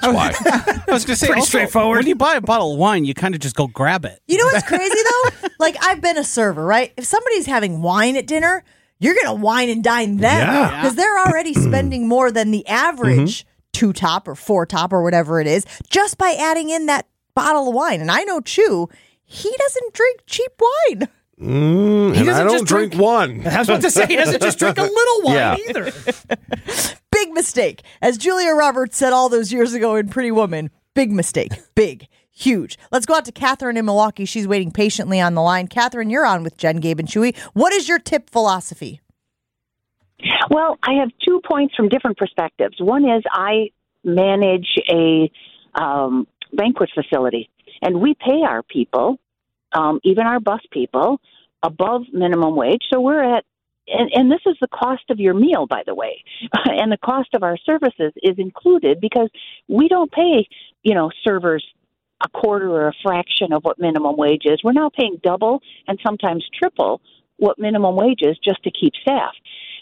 why. 0.07 0.35
I 0.39 0.85
was 0.87 1.05
gonna 1.05 1.17
say, 1.17 1.27
Pretty 1.27 1.41
also, 1.41 1.49
straightforward. 1.49 1.99
When 1.99 2.07
you 2.07 2.15
buy 2.15 2.37
a 2.37 2.41
bottle 2.41 2.75
of 2.75 2.79
wine, 2.79 3.05
you 3.05 3.13
kind 3.13 3.35
of 3.35 3.41
just 3.41 3.57
go 3.57 3.67
grab 3.67 4.05
it. 4.05 4.21
You 4.29 4.39
know 4.39 4.45
what's 4.45 4.65
crazy 4.69 4.95
though? 4.95 5.49
like 5.59 5.75
I've 5.83 6.01
been 6.01 6.17
a 6.17 6.23
server, 6.23 6.65
right? 6.65 6.93
If 6.97 7.07
somebody's 7.07 7.47
having 7.47 7.83
wine 7.83 8.15
at 8.15 8.29
dinner, 8.29 8.63
you're 9.03 9.15
gonna 9.23 9.35
wine 9.35 9.69
and 9.69 9.83
dine 9.85 10.17
them 10.19 10.47
Yeah. 10.47 10.81
because 10.81 10.95
they're 10.95 11.19
already 11.27 11.53
spending 11.55 12.09
more 12.09 12.31
than 12.31 12.51
the 12.51 12.67
average 12.67 13.47
two 13.73 13.93
top 13.93 14.29
or 14.29 14.35
four 14.35 14.65
top 14.67 14.93
or 14.93 15.03
whatever 15.03 15.41
it 15.41 15.47
is 15.47 15.65
just 15.91 16.17
by 16.19 16.33
adding 16.39 16.71
in 16.71 16.87
that 16.87 17.07
bottle 17.35 17.69
of 17.69 17.75
wine. 17.75 18.01
And 18.01 18.11
I 18.11 18.23
know 18.25 18.41
Chew, 18.41 18.89
he 19.25 19.55
doesn't 19.59 19.93
drink 19.95 20.21
cheap 20.27 20.53
wine. 20.61 21.09
Mm, 21.41 22.17
and 22.17 22.27
doesn't 22.27 22.47
don't 22.47 22.53
just 22.59 22.67
drink, 22.67 22.93
drink- 22.93 23.03
one. 23.03 23.47
I 23.47 23.59
was 23.59 23.69
about 23.69 23.81
to 23.83 23.91
say 23.91 24.07
he 24.07 24.15
doesn't 24.17 24.41
just 24.41 24.59
drink 24.59 24.79
a 24.79 24.83
little 24.83 25.23
wine 25.23 25.35
Yeah. 25.35 25.57
either. 25.69 25.91
Big 27.11 27.33
mistake. 27.33 27.83
As 28.01 28.17
Julia 28.19 28.53
Roberts 28.53 28.97
said 28.97 29.13
all 29.13 29.29
those 29.29 29.53
years 29.53 29.73
ago 29.75 29.97
in 29.97 30.09
Pretty 30.09 30.31
Woman, 30.31 30.71
big 30.95 31.11
mistake. 31.11 31.51
Big. 31.75 32.07
Huge. 32.43 32.77
Let's 32.91 33.07
go 33.07 33.15
out 33.15 33.25
to 33.27 33.33
Catherine 33.33 33.77
in 33.77 33.85
Milwaukee. 33.85 34.25
She's 34.25 34.49
waiting 34.49 34.73
patiently 34.73 35.21
on 35.21 35.35
the 35.35 35.41
line. 35.41 35.69
Catherine, 35.69 36.11
you're 36.11 36.27
on 36.27 36.43
with 36.43 36.57
Jen, 36.57 36.79
Gabe, 36.79 36.99
and 36.99 37.09
Chewy. 37.09 37.39
What 37.53 37.73
is 37.73 37.89
your 37.89 38.01
tip 38.01 38.29
philosophy? 38.29 39.01
Well, 40.51 40.77
I 40.83 40.95
have 40.95 41.11
two 41.25 41.41
points 41.49 41.77
from 41.77 41.89
different 41.89 42.19
perspectives. 42.19 42.81
One 42.81 43.05
is 43.09 43.23
I 43.31 43.71
manage 44.03 44.67
a 44.91 45.31
um, 45.81 46.27
banquet 46.53 46.91
facility, 46.93 47.49
and 47.81 48.01
we 48.01 48.15
pay 48.15 48.43
our 48.45 48.65
people, 48.65 49.21
um, 49.73 50.01
even 50.03 50.27
our 50.27 50.41
bus 50.41 50.63
people, 50.73 51.21
above 51.63 52.03
minimum 52.13 52.57
wage. 52.57 52.83
So 52.93 53.01
we're 53.01 53.37
at, 53.37 53.45
and, 53.87 54.11
and 54.13 54.33
this 54.33 54.41
is 54.47 54.57
the 54.61 54.67
cost 54.67 55.05
of 55.11 55.21
your 55.21 55.35
meal, 55.35 55.69
by 55.69 55.85
the 55.87 55.95
way, 55.95 56.25
and 56.65 56.91
the 56.91 56.99
cost 57.05 57.35
of 57.35 57.45
our 57.45 57.57
services 57.59 58.13
is 58.21 58.35
included 58.37 59.01
because 59.01 59.31
we 59.69 59.87
don't 59.87 60.11
pay, 60.11 60.49
you 60.83 60.97
know, 60.97 61.13
servers 61.23 61.65
a 62.25 62.29
quarter 62.29 62.71
or 62.71 62.89
a 62.89 62.93
fraction 63.03 63.53
of 63.53 63.65
what 63.65 63.79
minimum 63.79 64.17
wage 64.17 64.43
is. 64.45 64.61
We're 64.63 64.73
now 64.73 64.91
paying 64.91 65.21
double 65.23 65.61
and 65.89 65.99
sometimes 66.05 66.47
triple 66.59 67.01
what 67.37 67.59
minimum 67.59 67.97
wage 67.97 68.21
is 68.21 68.39
just 68.45 68.63
to 68.65 68.71
keep 68.71 68.93
staff. 69.01 69.33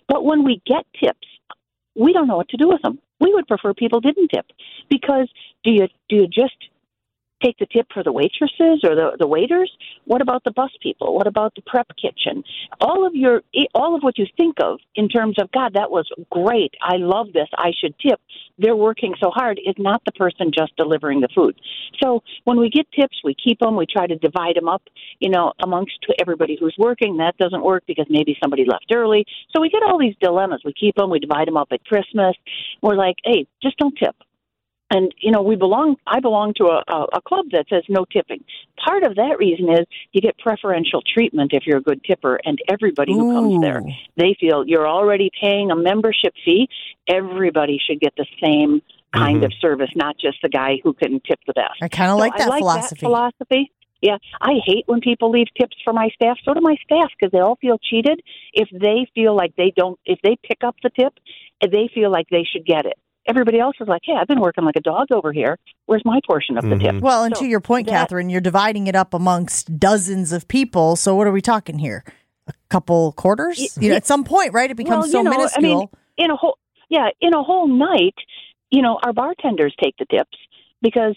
But 0.08 0.24
when 0.24 0.44
we 0.44 0.62
get 0.66 0.86
tips, 1.02 1.26
we 1.94 2.12
don't 2.12 2.26
know 2.26 2.36
what 2.36 2.48
to 2.50 2.56
do 2.56 2.68
with 2.68 2.82
them. 2.82 2.98
We 3.20 3.34
would 3.34 3.46
prefer 3.46 3.74
people 3.74 4.00
didn't 4.00 4.28
tip 4.28 4.46
because 4.88 5.28
do 5.62 5.70
you 5.70 5.88
do 6.08 6.16
you 6.16 6.26
just 6.26 6.56
take 7.42 7.58
the 7.58 7.66
tip 7.66 7.86
for 7.92 8.02
the 8.02 8.12
waitresses 8.12 8.80
or 8.84 8.94
the, 8.94 9.16
the 9.18 9.26
waiters? 9.26 9.70
What 10.04 10.22
about 10.22 10.44
the 10.44 10.50
bus 10.50 10.70
people? 10.82 11.14
What 11.14 11.26
about 11.26 11.54
the 11.54 11.62
prep 11.62 11.88
kitchen? 11.96 12.42
All 12.80 13.06
of 13.06 13.14
your 13.14 13.42
all 13.74 13.94
of 13.94 14.02
what 14.02 14.18
you 14.18 14.26
think 14.36 14.56
of 14.62 14.78
in 14.94 15.08
terms 15.08 15.36
of 15.40 15.50
God, 15.52 15.74
that 15.74 15.90
was 15.90 16.08
great. 16.30 16.74
I 16.82 16.96
love 16.96 17.28
this. 17.32 17.48
I 17.56 17.72
should 17.78 17.94
tip. 17.98 18.20
They're 18.58 18.76
working 18.76 19.14
so 19.20 19.30
hard 19.30 19.60
is 19.64 19.74
not 19.78 20.02
the 20.04 20.12
person 20.12 20.50
just 20.56 20.76
delivering 20.76 21.20
the 21.20 21.28
food. 21.34 21.58
So 22.02 22.22
when 22.44 22.58
we 22.58 22.70
get 22.70 22.86
tips, 22.92 23.18
we 23.24 23.34
keep 23.34 23.60
them. 23.60 23.76
We 23.76 23.86
try 23.86 24.06
to 24.06 24.16
divide 24.16 24.56
them 24.56 24.68
up, 24.68 24.82
you 25.18 25.30
know, 25.30 25.52
amongst 25.62 26.04
everybody 26.20 26.56
who's 26.58 26.74
working. 26.78 27.18
That 27.18 27.36
doesn't 27.38 27.62
work 27.64 27.84
because 27.86 28.06
maybe 28.10 28.36
somebody 28.42 28.64
left 28.64 28.86
early. 28.92 29.24
So 29.54 29.60
we 29.60 29.70
get 29.70 29.82
all 29.82 29.98
these 29.98 30.14
dilemmas. 30.20 30.62
We 30.64 30.72
keep 30.72 30.96
them. 30.96 31.10
We 31.10 31.18
divide 31.18 31.48
them 31.48 31.56
up 31.56 31.68
at 31.72 31.84
Christmas. 31.84 32.36
We're 32.82 32.96
like, 32.96 33.16
hey, 33.24 33.46
just 33.62 33.78
don't 33.78 33.96
tip 33.96 34.16
and 34.90 35.14
you 35.18 35.30
know 35.30 35.42
we 35.42 35.56
belong 35.56 35.96
i 36.06 36.20
belong 36.20 36.52
to 36.56 36.64
a, 36.64 36.82
a, 36.88 37.06
a 37.14 37.20
club 37.22 37.46
that 37.52 37.66
says 37.70 37.84
no 37.88 38.04
tipping. 38.12 38.44
Part 38.84 39.02
of 39.04 39.14
that 39.16 39.36
reason 39.38 39.68
is 39.70 39.86
you 40.12 40.20
get 40.20 40.38
preferential 40.38 41.02
treatment 41.02 41.52
if 41.52 41.64
you're 41.66 41.78
a 41.78 41.82
good 41.82 42.02
tipper 42.04 42.40
and 42.44 42.58
everybody 42.68 43.12
who 43.12 43.32
comes 43.32 43.60
there 43.62 43.82
they 44.16 44.36
feel 44.40 44.64
you're 44.66 44.88
already 44.88 45.30
paying 45.40 45.70
a 45.70 45.76
membership 45.76 46.34
fee. 46.44 46.68
Everybody 47.08 47.78
should 47.84 48.00
get 48.00 48.14
the 48.16 48.26
same 48.42 48.82
kind 49.12 49.38
Mm-hmm. 49.38 49.44
of 49.44 49.52
service 49.60 49.90
not 49.96 50.16
just 50.20 50.38
the 50.40 50.48
guy 50.48 50.78
who 50.84 50.92
can 50.92 51.20
tip 51.28 51.40
the 51.46 51.52
best. 51.52 51.82
I 51.82 51.88
kind 51.88 52.10
of 52.12 52.16
So 52.16 52.20
like 52.20 52.34
I 52.34 52.38
that 52.38 52.48
like 52.48 52.60
philosophy. 52.60 53.00
that 53.00 53.06
philosophy. 53.06 53.72
yeah. 54.00 54.18
I 54.40 54.52
hate 54.64 54.84
when 54.86 55.00
people 55.00 55.30
leave 55.30 55.48
tips 55.58 55.76
for 55.84 55.92
my 55.92 56.08
staff. 56.14 56.38
So 56.44 56.54
do 56.54 56.60
my 56.60 56.76
staff 56.84 57.10
because 57.18 57.32
they 57.32 57.40
all 57.40 57.56
feel 57.56 57.76
cheated. 57.78 58.20
If 58.52 58.68
they 58.70 59.06
feel 59.14 59.34
like 59.36 59.56
they 59.56 59.72
don't 59.76 59.98
if 60.06 60.20
they 60.22 60.36
pick 60.42 60.58
up 60.62 60.76
the 60.82 60.90
tip 60.90 61.14
they 61.60 61.90
feel 61.92 62.10
like 62.10 62.28
they 62.30 62.44
should 62.50 62.64
get 62.64 62.86
it 62.86 62.98
everybody 63.30 63.58
else 63.60 63.76
is 63.80 63.86
like 63.88 64.02
hey 64.04 64.12
i've 64.20 64.26
been 64.26 64.40
working 64.40 64.64
like 64.64 64.76
a 64.76 64.80
dog 64.80 65.06
over 65.12 65.32
here 65.32 65.56
where's 65.86 66.02
my 66.04 66.18
portion 66.26 66.58
of 66.58 66.64
the 66.64 66.70
Mm-hmm. 66.70 66.96
tip 66.96 67.02
Well, 67.02 67.24
and 67.24 67.34
So 67.36 67.42
to 67.42 67.48
your 67.48 67.60
point, 67.60 67.86
that- 67.86 67.92
Catherine, 67.92 68.28
you're 68.30 68.40
dividing 68.40 68.86
it 68.88 68.94
up 68.96 69.14
amongst 69.14 69.78
dozens 69.78 70.32
of 70.32 70.46
people. 70.48 70.96
So 70.96 71.14
what 71.16 71.26
are 71.26 71.32
we 71.32 71.40
talking 71.40 71.78
here? 71.78 72.04
A 72.46 72.52
couple 72.68 73.12
quarters? 73.12 73.56
Y- 73.58 73.68
You 73.82 73.88
know, 73.90 73.94
y- 73.94 73.96
at 73.96 74.06
some 74.06 74.24
point, 74.24 74.52
right? 74.52 74.70
It 74.70 74.76
becomes 74.76 75.04
well, 75.06 75.10
so 75.12 75.18
you 75.18 75.24
know, 75.24 75.30
minuscule. 75.30 75.58
I 75.58 75.68
mean, 75.68 75.88
in 76.18 76.30
a 76.30 76.36
whole 76.36 76.58
yeah, 76.88 77.08
in 77.20 77.34
a 77.34 77.42
whole 77.42 77.66
night, 77.68 78.14
you 78.70 78.82
know, 78.82 78.98
our 79.04 79.12
bartenders 79.12 79.74
take 79.82 79.96
the 79.98 80.06
tips 80.06 80.36
because 80.82 81.16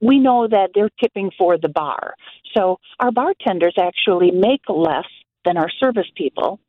we 0.00 0.18
know 0.18 0.46
that 0.48 0.70
they're 0.74 0.90
tipping 1.02 1.30
for 1.38 1.56
the 1.58 1.68
bar. 1.68 2.14
So 2.56 2.78
our 3.00 3.10
bartenders 3.12 3.74
actually 3.78 4.30
make 4.30 4.62
less 4.68 5.06
than 5.44 5.56
our 5.56 5.70
service 5.82 6.10
people, 6.16 6.60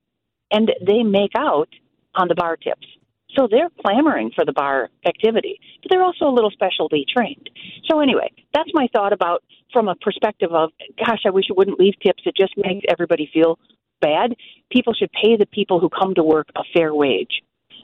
and 0.52 0.72
they 0.86 1.04
make 1.04 1.32
out 1.38 1.70
on 2.16 2.28
the 2.28 2.36
bar 2.36 2.56
tips. 2.58 2.88
So 3.36 3.48
they're 3.50 3.70
clamoring 3.84 4.32
for 4.36 4.46
the 4.46 4.54
bar 4.54 4.90
activity, 5.06 5.60
but 5.82 5.90
they're 5.90 6.04
also 6.04 6.26
a 6.26 6.34
little 6.34 6.52
specialty 6.52 7.06
trained. 7.12 7.50
So 7.90 8.00
anyway, 8.00 8.32
that's 8.54 8.70
my 8.74 8.88
thought 8.94 9.14
about 9.14 9.44
from 9.72 9.88
a 9.88 9.96
perspective 9.96 10.52
of, 10.52 10.70
gosh, 11.04 11.22
I 11.26 11.32
wish 11.32 11.46
it 11.50 11.58
wouldn't 11.58 11.80
leave 11.80 11.96
tips. 12.04 12.24
It 12.26 12.36
just 12.36 12.54
makes 12.58 12.86
everybody 12.88 13.30
feel 13.34 13.58
bad. 14.02 14.36
People 14.72 14.94
should 14.94 15.12
pay 15.12 15.36
the 15.38 15.48
people 15.48 15.80
who 15.80 15.90
come 15.90 16.14
to 16.16 16.24
work 16.24 16.50
a 16.56 16.62
fair 16.76 16.94
wage. 16.94 17.42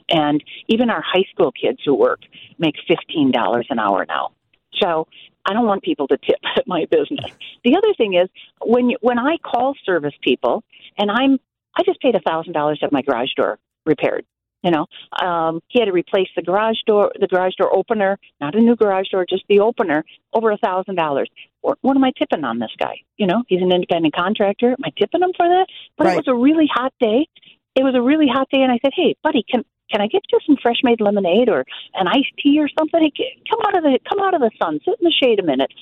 And 0.08 0.42
even 0.68 0.90
our 0.90 1.02
high 1.02 1.24
school 1.32 1.52
kids 1.52 1.78
who 1.84 1.94
work 1.94 2.20
make 2.58 2.74
$15 2.88 3.64
an 3.70 3.78
hour 3.78 4.04
now. 4.08 4.32
So 4.80 5.06
I 5.46 5.52
don't 5.52 5.66
want 5.66 5.82
people 5.82 6.06
to 6.08 6.16
tip 6.16 6.38
at 6.56 6.64
my 6.66 6.86
business. 6.90 7.30
The 7.64 7.76
other 7.76 7.94
thing 7.96 8.14
is 8.14 8.28
when 8.64 8.90
you, 8.90 8.98
when 9.00 9.18
I 9.18 9.36
call 9.38 9.74
service 9.84 10.14
people 10.22 10.62
and 10.98 11.10
I'm 11.10 11.38
I 11.76 11.82
just 11.84 12.00
paid 12.00 12.14
a 12.16 12.20
thousand 12.20 12.52
dollars 12.52 12.80
to 12.80 12.86
have 12.86 12.92
my 12.92 13.02
garage 13.02 13.32
door 13.36 13.58
repaired. 13.86 14.26
You 14.62 14.70
know, 14.70 14.86
um, 15.22 15.60
he 15.68 15.80
had 15.80 15.86
to 15.86 15.92
replace 15.92 16.28
the 16.36 16.42
garage 16.42 16.76
door, 16.86 17.12
the 17.18 17.26
garage 17.26 17.54
door 17.56 17.74
opener, 17.74 18.18
not 18.40 18.54
a 18.54 18.60
new 18.60 18.76
garage 18.76 19.08
door, 19.08 19.24
just 19.28 19.44
the 19.48 19.60
opener, 19.60 20.04
over 20.34 20.50
a 20.50 20.58
thousand 20.58 20.96
dollars. 20.96 21.30
What 21.62 21.78
what 21.80 21.96
am 21.96 22.04
I 22.04 22.12
tipping 22.18 22.44
on 22.44 22.58
this 22.58 22.72
guy? 22.78 23.00
You 23.16 23.26
know, 23.26 23.42
he's 23.48 23.62
an 23.62 23.72
independent 23.72 24.14
contractor. 24.14 24.68
Am 24.72 24.84
I 24.84 24.90
tipping 24.98 25.22
him 25.22 25.32
for 25.36 25.48
that? 25.48 25.66
But 25.96 26.06
Right. 26.06 26.12
it 26.14 26.26
was 26.26 26.28
a 26.28 26.34
really 26.34 26.68
hot 26.72 26.92
day. 27.00 27.26
It 27.74 27.84
was 27.84 27.94
a 27.94 28.02
really 28.02 28.28
hot 28.28 28.48
day, 28.50 28.60
and 28.60 28.70
I 28.70 28.78
said, 28.82 28.92
"Hey, 28.94 29.14
buddy, 29.22 29.42
can 29.50 29.64
can 29.90 30.00
I 30.02 30.06
get 30.06 30.22
you 30.30 30.38
some 30.46 30.56
fresh 30.62 30.80
made 30.82 31.00
lemonade 31.00 31.48
or 31.48 31.64
an 31.94 32.06
iced 32.06 32.36
tea 32.38 32.60
or 32.60 32.68
something? 32.78 33.10
Hey, 33.14 33.36
come 33.50 33.60
out 33.66 33.76
of 33.78 33.82
the 33.82 33.98
come 34.08 34.20
out 34.20 34.34
of 34.34 34.40
the 34.40 34.50
sun, 34.62 34.80
sit 34.84 34.98
in 35.00 35.04
the 35.04 35.12
shade 35.12 35.40
a 35.40 35.42
minute." 35.42 35.72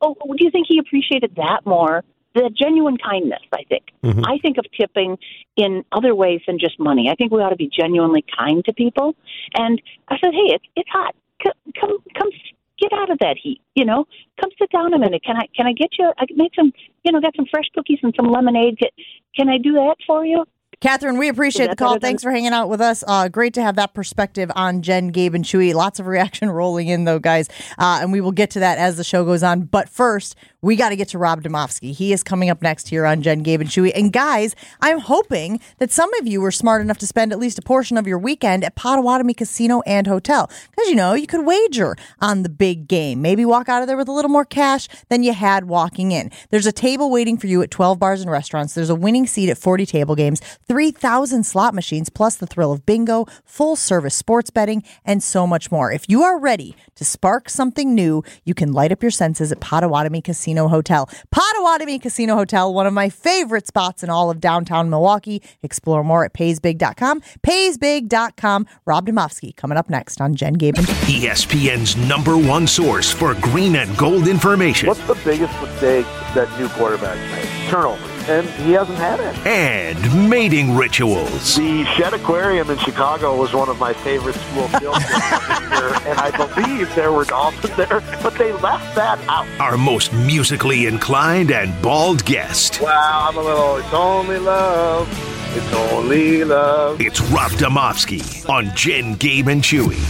Oh, 0.00 0.14
do 0.36 0.44
you 0.44 0.50
think 0.50 0.66
he 0.68 0.78
appreciated 0.78 1.36
that 1.36 1.64
more? 1.64 2.04
The 2.36 2.50
genuine 2.54 2.98
kindness, 2.98 3.40
I 3.50 3.64
think. 3.64 3.84
Mm-hmm. 4.04 4.26
I 4.26 4.36
think 4.42 4.58
of 4.58 4.66
tipping 4.78 5.16
in 5.56 5.86
other 5.90 6.14
ways 6.14 6.42
than 6.46 6.58
just 6.58 6.78
money. 6.78 7.08
I 7.10 7.14
think 7.14 7.32
we 7.32 7.40
ought 7.40 7.48
to 7.48 7.56
be 7.56 7.70
genuinely 7.72 8.26
kind 8.36 8.62
to 8.66 8.74
people. 8.74 9.16
And 9.54 9.80
I 10.08 10.18
said, 10.22 10.34
"Hey, 10.34 10.52
it's 10.54 10.64
it's 10.76 10.88
hot. 10.90 11.14
Come 11.42 11.72
come 11.80 11.98
come 12.18 12.30
get 12.78 12.92
out 12.92 13.08
of 13.10 13.18
that 13.20 13.38
heat. 13.42 13.62
You 13.74 13.86
know, 13.86 14.04
come 14.38 14.50
sit 14.58 14.70
down 14.70 14.92
a 14.92 14.98
minute. 14.98 15.24
Can 15.24 15.36
I 15.36 15.46
can 15.56 15.66
I 15.66 15.72
get 15.72 15.90
you? 15.98 16.12
I 16.18 16.26
can 16.26 16.36
make 16.36 16.54
some. 16.54 16.74
You 17.04 17.12
know, 17.12 17.22
got 17.22 17.34
some 17.36 17.46
fresh 17.50 17.70
cookies 17.74 18.00
and 18.02 18.12
some 18.16 18.30
lemonade. 18.30 18.78
Can, 18.78 18.90
can 19.34 19.48
I 19.48 19.56
do 19.56 19.72
that 19.72 19.96
for 20.06 20.26
you? 20.26 20.44
Catherine, 20.82 21.16
we 21.16 21.28
appreciate 21.30 21.70
the 21.70 21.76
call. 21.76 21.98
Thanks 21.98 22.22
for 22.22 22.30
hanging 22.30 22.52
out 22.52 22.68
with 22.68 22.82
us. 22.82 23.02
Uh, 23.08 23.28
great 23.28 23.54
to 23.54 23.62
have 23.62 23.76
that 23.76 23.94
perspective 23.94 24.52
on 24.54 24.82
Jen, 24.82 25.08
Gabe, 25.08 25.34
and 25.34 25.42
Chewy. 25.42 25.72
Lots 25.72 25.98
of 25.98 26.06
reaction 26.06 26.50
rolling 26.52 26.88
in, 26.88 27.04
though, 27.04 27.18
guys. 27.18 27.48
Uh, 27.78 28.00
and 28.02 28.12
we 28.12 28.20
will 28.20 28.32
get 28.32 28.50
to 28.50 28.60
that 28.60 28.76
as 28.76 28.98
the 28.98 29.04
show 29.04 29.24
goes 29.24 29.42
on. 29.42 29.62
But 29.62 29.88
first, 29.88 30.36
we 30.60 30.76
got 30.76 30.90
to 30.90 30.96
get 30.96 31.08
to 31.08 31.18
Rob 31.18 31.42
Demovsky. 31.42 31.94
He 31.94 32.12
is 32.12 32.22
coming 32.22 32.50
up 32.50 32.60
next 32.60 32.88
here 32.88 33.06
on 33.06 33.22
Jen, 33.22 33.42
Gabe, 33.42 33.62
and 33.62 33.70
Chewy. 33.70 33.90
And 33.94 34.12
guys, 34.12 34.54
I'm 34.82 34.98
hoping 34.98 35.60
that 35.78 35.90
some 35.90 36.12
of 36.14 36.26
you 36.26 36.42
were 36.42 36.50
smart 36.50 36.82
enough 36.82 36.98
to 36.98 37.06
spend 37.06 37.32
at 37.32 37.38
least 37.38 37.58
a 37.58 37.62
portion 37.62 37.96
of 37.96 38.06
your 38.06 38.18
weekend 38.18 38.62
at 38.62 38.74
Potawatomi 38.74 39.32
Casino 39.32 39.80
and 39.86 40.06
Hotel. 40.06 40.50
Because, 40.70 40.90
you 40.90 40.96
know, 40.96 41.14
you 41.14 41.26
could 41.26 41.46
wager 41.46 41.96
on 42.20 42.42
the 42.42 42.50
big 42.50 42.86
game. 42.86 43.22
Maybe 43.22 43.46
walk 43.46 43.70
out 43.70 43.80
of 43.80 43.88
there 43.88 43.96
with 43.96 44.08
a 44.08 44.12
little 44.12 44.30
more 44.30 44.44
cash 44.44 44.88
than 45.08 45.22
you 45.22 45.32
had 45.32 45.64
walking 45.64 46.12
in. 46.12 46.30
There's 46.50 46.66
a 46.66 46.72
table 46.72 47.10
waiting 47.10 47.38
for 47.38 47.46
you 47.46 47.62
at 47.62 47.70
12 47.70 47.98
bars 47.98 48.20
and 48.20 48.30
restaurants. 48.30 48.74
There's 48.74 48.90
a 48.90 48.94
winning 48.94 49.26
seat 49.26 49.48
at 49.48 49.56
40 49.56 49.86
table 49.86 50.14
games, 50.14 50.42
3,000 50.76 51.44
slot 51.44 51.72
machines, 51.72 52.10
plus 52.10 52.36
the 52.36 52.46
thrill 52.46 52.70
of 52.70 52.84
bingo, 52.84 53.24
full 53.46 53.76
service 53.76 54.14
sports 54.14 54.50
betting, 54.50 54.84
and 55.06 55.22
so 55.22 55.46
much 55.46 55.70
more. 55.70 55.90
If 55.90 56.06
you 56.06 56.22
are 56.22 56.38
ready 56.38 56.76
to 56.96 57.02
spark 57.02 57.48
something 57.48 57.94
new, 57.94 58.22
you 58.44 58.52
can 58.52 58.74
light 58.74 58.92
up 58.92 59.00
your 59.00 59.10
senses 59.10 59.50
at 59.50 59.58
Potawatomi 59.58 60.20
Casino 60.20 60.68
Hotel. 60.68 61.08
Potawatomi 61.30 61.98
Casino 61.98 62.34
Hotel, 62.34 62.74
one 62.74 62.86
of 62.86 62.92
my 62.92 63.08
favorite 63.08 63.66
spots 63.66 64.02
in 64.02 64.10
all 64.10 64.28
of 64.30 64.38
downtown 64.38 64.90
Milwaukee. 64.90 65.42
Explore 65.62 66.04
more 66.04 66.26
at 66.26 66.34
paysbig.com. 66.34 67.22
Paysbig.com. 67.42 68.66
Rob 68.84 69.06
Demovsky 69.06 69.56
coming 69.56 69.78
up 69.78 69.88
next 69.88 70.20
on 70.20 70.34
Jen 70.34 70.52
Gabe 70.52 70.76
and 70.76 70.86
E 71.08 71.24
ESPN's 71.24 71.96
number 71.96 72.36
one 72.36 72.66
source 72.66 73.10
for 73.10 73.32
green 73.36 73.76
and 73.76 73.96
gold 73.96 74.28
information. 74.28 74.88
What's 74.88 75.06
the 75.06 75.18
biggest 75.24 75.58
mistake 75.62 76.04
that 76.34 76.50
new 76.60 76.68
quarterbacks 76.68 77.30
make? 77.30 77.70
Turnovers. 77.70 78.15
And 78.28 78.48
he 78.66 78.72
hasn't 78.72 78.98
had 78.98 79.20
it. 79.20 79.46
and 79.46 80.28
mating 80.28 80.74
rituals. 80.76 81.54
The 81.56 81.84
Shedd 81.96 82.12
Aquarium 82.12 82.70
in 82.70 82.78
Chicago 82.78 83.36
was 83.36 83.52
one 83.54 83.68
of 83.68 83.78
my 83.78 83.92
favorite 83.92 84.34
school 84.34 84.66
field 84.80 84.96
trips 85.00 86.06
and 86.06 86.18
I 86.18 86.30
believe 86.36 86.92
there 86.94 87.12
were 87.12 87.24
dolphins 87.24 87.76
there, 87.76 88.00
but 88.22 88.34
they 88.34 88.52
left 88.52 88.94
that 88.96 89.18
out. 89.28 89.46
Our 89.60 89.76
most 89.78 90.12
musically 90.12 90.86
inclined 90.86 91.50
and 91.52 91.80
bald 91.82 92.24
guest. 92.24 92.80
Wow, 92.80 93.28
I'm 93.28 93.36
a 93.36 93.42
little, 93.42 93.76
it's 93.76 93.92
only 93.94 94.38
love. 94.38 95.08
It's 95.56 95.72
only 95.72 96.44
love. 96.44 97.00
It's 97.00 97.20
Rob 97.22 97.52
Demovsky 97.52 98.48
on 98.48 98.74
Jen, 98.74 99.14
Gabe, 99.14 99.48
and 99.48 99.62
Chewy. 99.62 100.02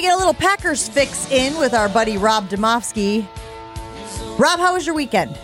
To 0.00 0.06
get 0.06 0.14
a 0.14 0.16
little 0.16 0.32
Packers 0.32 0.88
fix 0.88 1.30
in 1.30 1.58
with 1.58 1.74
our 1.74 1.86
buddy 1.86 2.16
Rob 2.16 2.48
Demovsky. 2.48 3.28
Rob, 4.38 4.58
how 4.58 4.72
was 4.72 4.86
your 4.86 4.94
weekend? 4.94 5.38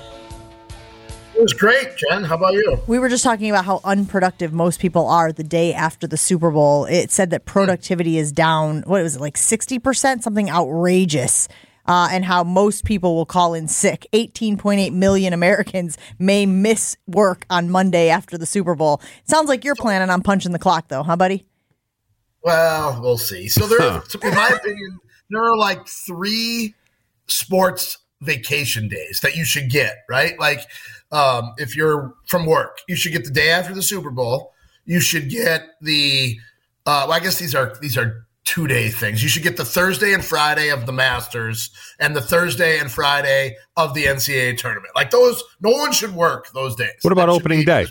It 1.34 1.42
was 1.42 1.52
great, 1.52 1.94
Jen. 1.98 2.24
How 2.24 2.36
about 2.36 2.54
you? 2.54 2.80
We 2.86 2.98
were 2.98 3.10
just 3.10 3.22
talking 3.22 3.50
about 3.50 3.66
how 3.66 3.82
unproductive 3.84 4.54
most 4.54 4.80
people 4.80 5.08
are 5.08 5.30
the 5.30 5.44
day 5.44 5.74
after 5.74 6.06
the 6.06 6.16
Super 6.16 6.50
Bowl. 6.50 6.86
It 6.86 7.10
said 7.10 7.28
that 7.32 7.44
productivity 7.44 8.16
is 8.16 8.32
down, 8.32 8.82
what 8.86 9.02
was 9.02 9.16
it, 9.16 9.20
like 9.20 9.34
60%? 9.34 10.22
Something 10.22 10.48
outrageous. 10.48 11.48
Uh, 11.84 12.08
and 12.10 12.24
how 12.24 12.42
most 12.42 12.86
people 12.86 13.14
will 13.14 13.26
call 13.26 13.52
in 13.52 13.68
sick. 13.68 14.06
18.8 14.14 14.90
million 14.94 15.34
Americans 15.34 15.98
may 16.18 16.46
miss 16.46 16.96
work 17.06 17.44
on 17.50 17.68
Monday 17.68 18.08
after 18.08 18.38
the 18.38 18.46
Super 18.46 18.74
Bowl. 18.74 19.02
Sounds 19.24 19.50
like 19.50 19.64
you're 19.64 19.74
planning 19.74 20.08
on 20.08 20.22
punching 20.22 20.52
the 20.52 20.58
clock, 20.58 20.88
though, 20.88 21.02
huh, 21.02 21.16
buddy? 21.16 21.44
Well, 22.46 23.00
we'll 23.02 23.18
see. 23.18 23.48
So 23.48 23.66
there, 23.66 23.80
in 24.22 24.34
my 24.36 24.50
opinion, 24.54 25.00
there 25.30 25.42
are 25.42 25.56
like 25.56 25.88
three 25.88 26.76
sports 27.26 27.98
vacation 28.20 28.86
days 28.86 29.18
that 29.24 29.34
you 29.34 29.44
should 29.44 29.68
get. 29.68 30.04
Right, 30.08 30.38
like 30.38 30.60
um, 31.10 31.54
if 31.58 31.74
you're 31.74 32.14
from 32.24 32.46
work, 32.46 32.78
you 32.86 32.94
should 32.94 33.10
get 33.10 33.24
the 33.24 33.32
day 33.32 33.50
after 33.50 33.74
the 33.74 33.82
Super 33.82 34.12
Bowl. 34.12 34.52
You 34.84 35.00
should 35.00 35.28
get 35.28 35.62
the. 35.80 36.38
Uh, 36.86 37.06
well, 37.08 37.14
I 37.14 37.18
guess 37.18 37.40
these 37.40 37.56
are 37.56 37.74
these 37.80 37.98
are 37.98 38.26
two 38.44 38.68
day 38.68 38.90
things. 38.90 39.24
You 39.24 39.28
should 39.28 39.42
get 39.42 39.56
the 39.56 39.64
Thursday 39.64 40.14
and 40.14 40.24
Friday 40.24 40.68
of 40.68 40.86
the 40.86 40.92
Masters 40.92 41.70
and 41.98 42.14
the 42.14 42.22
Thursday 42.22 42.78
and 42.78 42.88
Friday 42.88 43.56
of 43.76 43.92
the 43.92 44.04
NCAA 44.04 44.56
tournament. 44.56 44.94
Like 44.94 45.10
those, 45.10 45.42
no 45.60 45.70
one 45.70 45.90
should 45.90 46.14
work 46.14 46.52
those 46.52 46.76
days. 46.76 46.94
What 47.02 47.10
about 47.10 47.28
opening 47.28 47.64
day? 47.64 47.86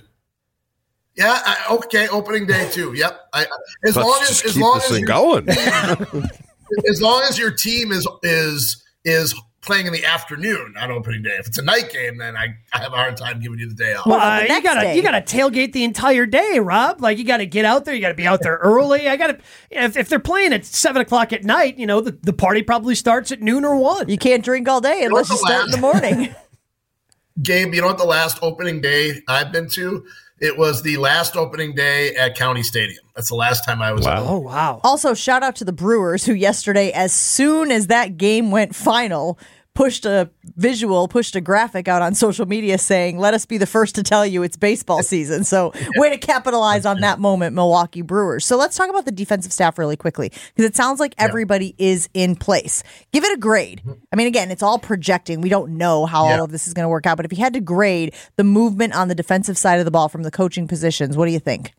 Yeah, 1.16 1.40
I, 1.46 1.74
okay, 1.76 2.08
opening 2.10 2.46
day 2.46 2.70
too. 2.70 2.94
Yep. 2.94 3.20
I, 3.34 3.44
as 3.86 3.96
Let's 3.96 3.98
long 3.98 4.20
as 4.22 4.28
just 4.28 4.46
as 4.46 4.58
long 4.58 4.76
this 4.76 4.86
as 4.86 4.92
thing 4.92 5.00
your- 5.02 5.08
going. 5.08 5.50
as 6.90 7.02
long 7.02 7.24
as 7.24 7.40
your 7.40 7.52
team 7.52 7.92
is 7.92 8.08
is 8.24 8.84
is 9.06 9.34
playing 9.62 9.88
in 9.88 9.94
the 9.94 10.06
afternoon 10.06 10.76
on 10.80 10.92
opening 10.92 11.24
day. 11.24 11.36
If 11.40 11.48
it's 11.48 11.58
a 11.58 11.64
night 11.64 11.92
game, 11.92 12.18
then 12.18 12.38
I, 12.38 12.50
I 12.72 12.80
have 12.80 12.94
a 12.94 12.96
hard 12.96 13.18
time 13.18 13.40
giving 13.40 13.58
you 13.58 13.68
the 13.68 13.74
day 13.74 13.94
off. 13.96 14.06
Well, 14.06 14.20
uh, 14.20 14.42
you 14.42 14.62
gotta 14.62 14.96
you 14.96 15.02
gotta 15.02 15.22
tailgate 15.22 15.74
the 15.74 15.84
entire 15.84 16.26
day, 16.26 16.60
Rob. 16.60 17.02
Like 17.02 17.18
you 17.18 17.24
gotta 17.24 17.46
get 17.46 17.66
out 17.66 17.86
there. 17.86 17.96
You 17.96 18.02
gotta 18.02 18.14
be 18.14 18.28
out 18.28 18.42
there 18.42 18.58
early. 18.58 19.08
I 19.10 19.16
gotta 19.18 19.40
if, 19.72 19.98
if 19.98 20.10
they're 20.10 20.20
playing 20.20 20.54
at 20.54 20.66
seven 20.66 21.02
o'clock 21.02 21.34
at 21.34 21.44
night, 21.44 21.78
you 21.78 21.88
know 21.88 22.02
the, 22.02 22.12
the 22.12 22.34
party 22.34 22.62
probably 22.62 22.96
starts 22.96 23.32
at 23.32 23.42
noon 23.42 23.66
or 23.66 23.76
one. 23.78 24.10
You 24.10 24.18
can't 24.18 24.44
drink 24.44 24.68
all 24.68 24.82
day 24.82 25.04
unless 25.04 25.30
you 25.30 25.38
start 25.38 25.66
in 25.66 25.72
the 25.72 25.78
morning. 25.78 26.36
Gabe, 27.42 27.74
you 27.74 27.82
know 27.82 27.88
what 27.88 27.98
the 27.98 28.06
last 28.06 28.38
opening 28.42 28.80
day 28.82 29.22
I've 29.28 29.52
been 29.52 29.68
to? 29.72 30.06
It 30.42 30.58
was 30.58 30.82
the 30.82 30.98
last 30.98 31.38
opening 31.38 31.76
day 31.76 32.14
at 32.16 32.36
County 32.36 32.62
Stadium. 32.62 33.00
That's 33.16 33.30
the 33.30 33.36
last 33.36 33.64
time 33.64 33.82
I 33.82 33.94
was 33.94 34.06
out. 34.06 34.26
Oh 34.28 34.40
wow! 34.40 34.82
Also, 34.84 35.14
shout 35.14 35.44
out 35.44 35.56
to 35.58 35.66
the 35.66 35.72
Brewers 35.72 36.26
who 36.26 36.34
yesterday, 36.34 36.92
as 36.92 37.14
soon 37.14 37.72
as 37.72 37.88
that 37.88 38.18
game 38.18 38.52
went 38.52 38.76
final, 38.76 39.40
pushed 39.76 40.06
a 40.06 40.30
visual, 40.56 41.08
pushed 41.08 41.36
a 41.36 41.42
graphic 41.42 41.88
out 41.88 42.02
on 42.02 42.16
social 42.16 42.48
media 42.48 42.78
saying, 42.80 43.20
"Let 43.20 43.34
us 43.36 43.46
be 43.46 43.60
the 43.60 43.68
first 43.68 43.94
to 43.96 44.04
tell 44.04 44.26
you 44.26 44.42
it's 44.42 44.58
baseball 44.58 45.04
season." 45.04 45.44
So, 45.44 45.72
way 45.98 46.10
to 46.10 46.18
capitalize 46.18 46.86
on 46.86 47.02
that 47.02 47.20
moment, 47.20 47.54
Milwaukee 47.54 48.02
Brewers. 48.02 48.46
So, 48.46 48.58
let's 48.58 48.76
talk 48.76 48.90
about 48.90 49.06
the 49.06 49.12
defensive 49.12 49.54
staff 49.54 49.78
really 49.78 49.98
quickly 49.98 50.30
because 50.56 50.66
it 50.70 50.76
sounds 50.76 51.00
like 51.00 51.14
everybody 51.20 51.76
is 51.78 52.10
in 52.16 52.36
place. 52.36 52.82
Give 53.12 53.24
it 53.24 53.34
a 53.34 53.38
grade. 53.38 53.84
I 54.12 54.16
mean, 54.16 54.28
again, 54.28 54.50
it's 54.50 54.64
all 54.64 54.80
projecting. 54.80 55.42
We 55.42 55.50
don't 55.50 55.78
know 55.78 56.06
how 56.06 56.26
Yeah. 56.28 56.38
all 56.40 56.46
of 56.46 56.52
this 56.52 56.66
is 56.68 56.74
going 56.74 56.86
to 56.86 56.90
work 56.90 57.06
out, 57.06 57.18
but 57.18 57.26
if 57.26 57.32
you 57.38 57.44
had 57.44 57.54
to 57.54 57.62
grade 57.62 58.16
the 58.38 58.44
movement 58.46 58.96
on 58.96 59.10
the 59.10 59.16
defensive 59.16 59.58
side 59.58 59.78
of 59.80 59.86
the 59.86 59.92
ball 59.92 60.10
from 60.10 60.24
the 60.24 60.32
coaching 60.32 60.68
positions, 60.68 61.16
what 61.18 61.26
do 61.26 61.32
you 61.32 61.40
think? 61.40 61.74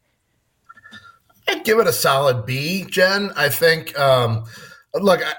I'd 1.48 1.64
give 1.64 1.78
it 1.78 1.87
a 1.87 1.92
solid 1.92 2.44
B, 2.44 2.85
Jen. 2.90 3.30
I 3.37 3.48
think. 3.48 3.98
Um, 3.98 4.44
look, 4.94 5.22
I, 5.24 5.32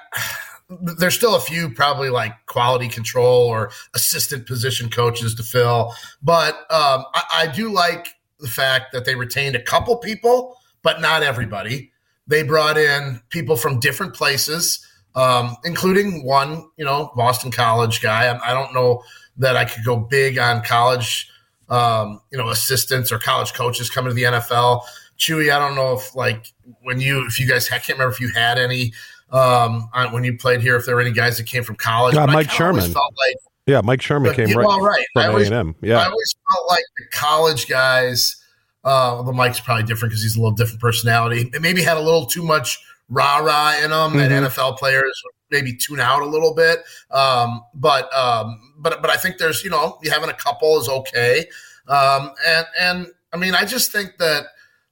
there's 0.70 1.16
still 1.16 1.36
a 1.36 1.40
few 1.40 1.70
probably 1.70 2.10
like 2.10 2.34
quality 2.46 2.90
control 2.90 3.48
or 3.48 3.72
assistant 3.94 4.46
position 4.46 4.90
coaches 4.90 5.34
to 5.36 5.44
fill, 5.44 5.94
but 6.22 6.56
um, 6.72 7.06
I, 7.14 7.24
I 7.34 7.48
do 7.54 7.72
like 7.72 8.08
the 8.40 8.50
fact 8.50 8.92
that 8.94 9.06
they 9.06 9.16
retained 9.16 9.56
a 9.56 9.62
couple 9.62 9.96
people, 9.98 10.58
but 10.84 11.02
not 11.02 11.24
everybody. 11.24 11.92
They 12.28 12.44
brought 12.44 12.78
in 12.78 13.22
people 13.30 13.56
from 13.56 13.80
different 13.80 14.14
places, 14.14 14.86
um, 15.16 15.56
including 15.64 16.26
one, 16.26 16.70
you 16.78 16.84
know, 16.84 17.12
Boston 17.16 17.52
College 17.52 18.02
guy. 18.02 18.26
I, 18.26 18.52
I 18.52 18.54
don't 18.54 18.74
know 18.74 19.02
that 19.38 19.56
I 19.56 19.66
could 19.66 19.86
go 19.86 19.96
big 19.96 20.38
on 20.38 20.64
college, 20.64 21.30
um, 21.70 22.22
you 22.32 22.38
know, 22.38 22.50
assistants 22.50 23.12
or 23.12 23.20
college 23.20 23.54
coaches 23.54 23.90
coming 23.90 24.10
to 24.10 24.16
the 24.16 24.24
NFL. 24.24 24.82
Chewy, 25.18 25.52
I 25.52 25.60
don't 25.60 25.76
know 25.76 25.94
if 25.94 26.14
like 26.16 26.54
when 26.84 27.00
you, 27.00 27.26
if 27.26 27.40
you 27.40 27.48
guys, 27.48 27.68
I 27.72 27.78
can't 27.78 27.98
remember 27.98 28.14
if 28.14 28.20
you 28.20 28.30
had 28.34 28.60
any 28.60 28.94
um, 29.32 29.90
on, 29.94 30.12
when 30.14 30.24
you 30.24 30.38
played 30.38 30.62
here, 30.62 30.76
if 30.76 30.86
there 30.86 30.96
were 30.96 31.02
any 31.02 31.12
guys 31.12 31.38
that 31.38 31.46
came 31.46 31.64
from 31.64 31.76
college. 31.76 32.16
Yeah, 32.16 32.26
Mike 32.26 32.50
Sherman. 32.50 32.92
Felt 32.92 33.14
like 33.18 33.36
Yeah, 33.66 33.82
Mike 33.84 34.02
Sherman 34.02 34.34
came 34.34 34.48
yeah, 34.48 34.56
right, 34.58 34.66
well, 34.68 34.80
right. 34.82 35.06
I 35.16 35.22
from 35.22 35.24
A 35.24 35.28
always- 35.30 35.48
and 35.48 35.56
M. 35.56 35.76
I 35.84 35.86
Yeah, 35.88 36.06
always 36.06 36.36
felt 36.54 36.68
like 36.70 36.84
the 36.98 37.06
college 37.18 37.68
guys. 37.68 38.36
Uh, 38.84 39.22
the 39.24 39.34
Mike's 39.34 39.60
probably 39.60 39.84
different 39.84 40.12
because 40.12 40.24
he's 40.24 40.38
a 40.38 40.40
little 40.40 40.56
different 40.56 40.80
personality. 40.80 41.50
It 41.54 41.62
maybe 41.62 41.82
had 41.84 41.98
a 41.98 42.02
little 42.02 42.26
too 42.26 42.42
much 42.44 42.80
rah 43.10 43.38
rah 43.40 43.76
in 43.84 43.90
them 43.92 44.16
that 44.18 44.32
Mhm. 44.32 44.46
NFL 44.48 44.78
players 44.78 45.22
maybe 45.52 45.74
tune 45.76 46.00
out 46.00 46.22
a 46.22 46.26
little 46.26 46.54
bit. 46.54 46.84
Um, 47.12 47.62
but 47.74 48.14
um, 48.18 48.74
but 48.80 49.02
but 49.02 49.12
I 49.12 49.18
think 49.18 49.38
there's 49.40 49.64
you 49.64 49.70
know 49.70 49.98
having 50.10 50.30
a 50.30 50.34
couple 50.34 50.80
is 50.80 50.88
okay. 50.88 51.48
Um, 51.90 52.32
and 52.48 52.66
and 52.80 53.08
I 53.34 53.38
mean 53.38 53.56
I 53.56 53.66
just 53.66 53.92
think 53.92 54.18
that 54.20 54.46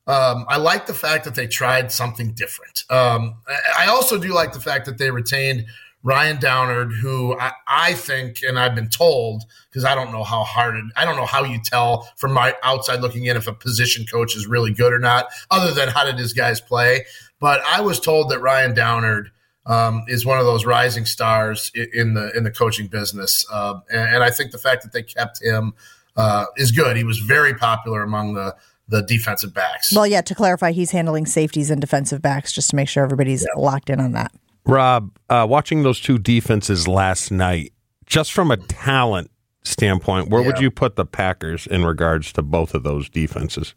um, 0.08 0.46
I 0.48 0.58
like 0.58 0.86
the 0.86 0.94
fact 0.94 1.26
that 1.26 1.36
they 1.36 1.48
tried 1.48 1.92
something 1.92 2.34
different. 2.34 2.84
Um, 2.90 3.36
I 3.78 3.88
also 3.88 4.20
do 4.20 4.34
like 4.34 4.54
the 4.54 4.60
fact 4.60 4.86
that 4.86 4.98
they 4.98 5.12
retained 5.12 5.66
Ryan 6.04 6.40
Downard, 6.40 6.92
who 7.02 7.36
I, 7.40 7.52
I 7.68 7.94
think, 7.94 8.44
and 8.48 8.60
I've 8.60 8.76
been 8.76 8.90
told, 8.90 9.44
because 9.70 9.84
I 9.84 9.96
don't 9.96 10.12
know 10.12 10.24
how 10.24 10.44
hard, 10.44 10.76
it, 10.76 10.84
I 10.96 11.04
don't 11.04 11.16
know 11.16 11.26
how 11.26 11.44
you 11.44 11.60
tell 11.60 12.08
from 12.16 12.32
my 12.32 12.54
outside 12.62 13.02
looking 13.02 13.26
in 13.26 13.36
if 13.36 13.48
a 13.48 13.54
position 13.54 14.06
coach 14.06 14.36
is 14.36 14.46
really 14.46 14.72
good 14.72 14.94
or 14.94 15.00
not, 15.00 15.30
other 15.50 15.74
than 15.74 15.90
how 15.90 16.06
did 16.06 16.20
his 16.20 16.32
guys 16.32 16.62
play. 16.62 17.06
But 17.40 17.62
I 17.68 17.82
was 17.82 18.00
told 18.00 18.30
that 18.30 18.40
Ryan 18.40 18.76
Downard 18.76 19.32
um, 19.66 20.04
is 20.08 20.28
one 20.28 20.38
of 20.38 20.46
those 20.46 20.64
rising 20.64 21.06
stars 21.06 21.72
in 21.74 22.14
the 22.14 22.32
in 22.38 22.44
the 22.44 22.52
coaching 22.52 22.86
business, 22.86 23.44
uh, 23.52 23.80
and, 23.90 24.16
and 24.16 24.24
I 24.24 24.30
think 24.30 24.52
the 24.52 24.60
fact 24.60 24.84
that 24.84 24.94
they 24.94 25.02
kept 25.02 25.42
him 25.42 25.74
uh, 26.16 26.46
is 26.56 26.72
good. 26.72 26.98
He 26.98 27.04
was 27.04 27.18
very 27.18 27.56
popular 27.56 28.04
among 28.04 28.36
the 28.36 28.56
the 28.88 29.02
defensive 29.02 29.54
backs. 29.54 29.94
Well, 29.94 30.08
yeah, 30.08 30.22
to 30.22 30.36
clarify, 30.36 30.72
he's 30.72 30.92
handling 30.92 31.26
safeties 31.26 31.70
and 31.70 31.82
defensive 31.82 32.22
backs 32.22 32.52
just 32.52 32.70
to 32.72 32.76
make 32.76 32.90
sure 32.90 33.04
everybody's 33.04 33.46
locked 33.56 33.90
in 33.90 34.00
on 34.00 34.12
that. 34.14 34.32
Rob, 34.66 35.12
uh, 35.30 35.46
watching 35.50 35.84
those 35.84 36.00
two 36.00 36.18
defenses 36.18 36.88
last 36.88 37.32
night, 37.32 37.74
just 38.06 38.34
from 38.34 38.52
a 38.52 38.58
talent 38.58 39.32
standpoint, 39.64 40.30
where 40.30 40.42
would 40.42 40.60
you 40.60 40.72
put 40.72 40.96
the 40.96 41.06
Packers 41.06 41.68
in 41.68 41.86
regards 41.86 42.32
to 42.34 42.42
both 42.42 42.74
of 42.74 42.84
those 42.84 43.10
defenses? 43.10 43.74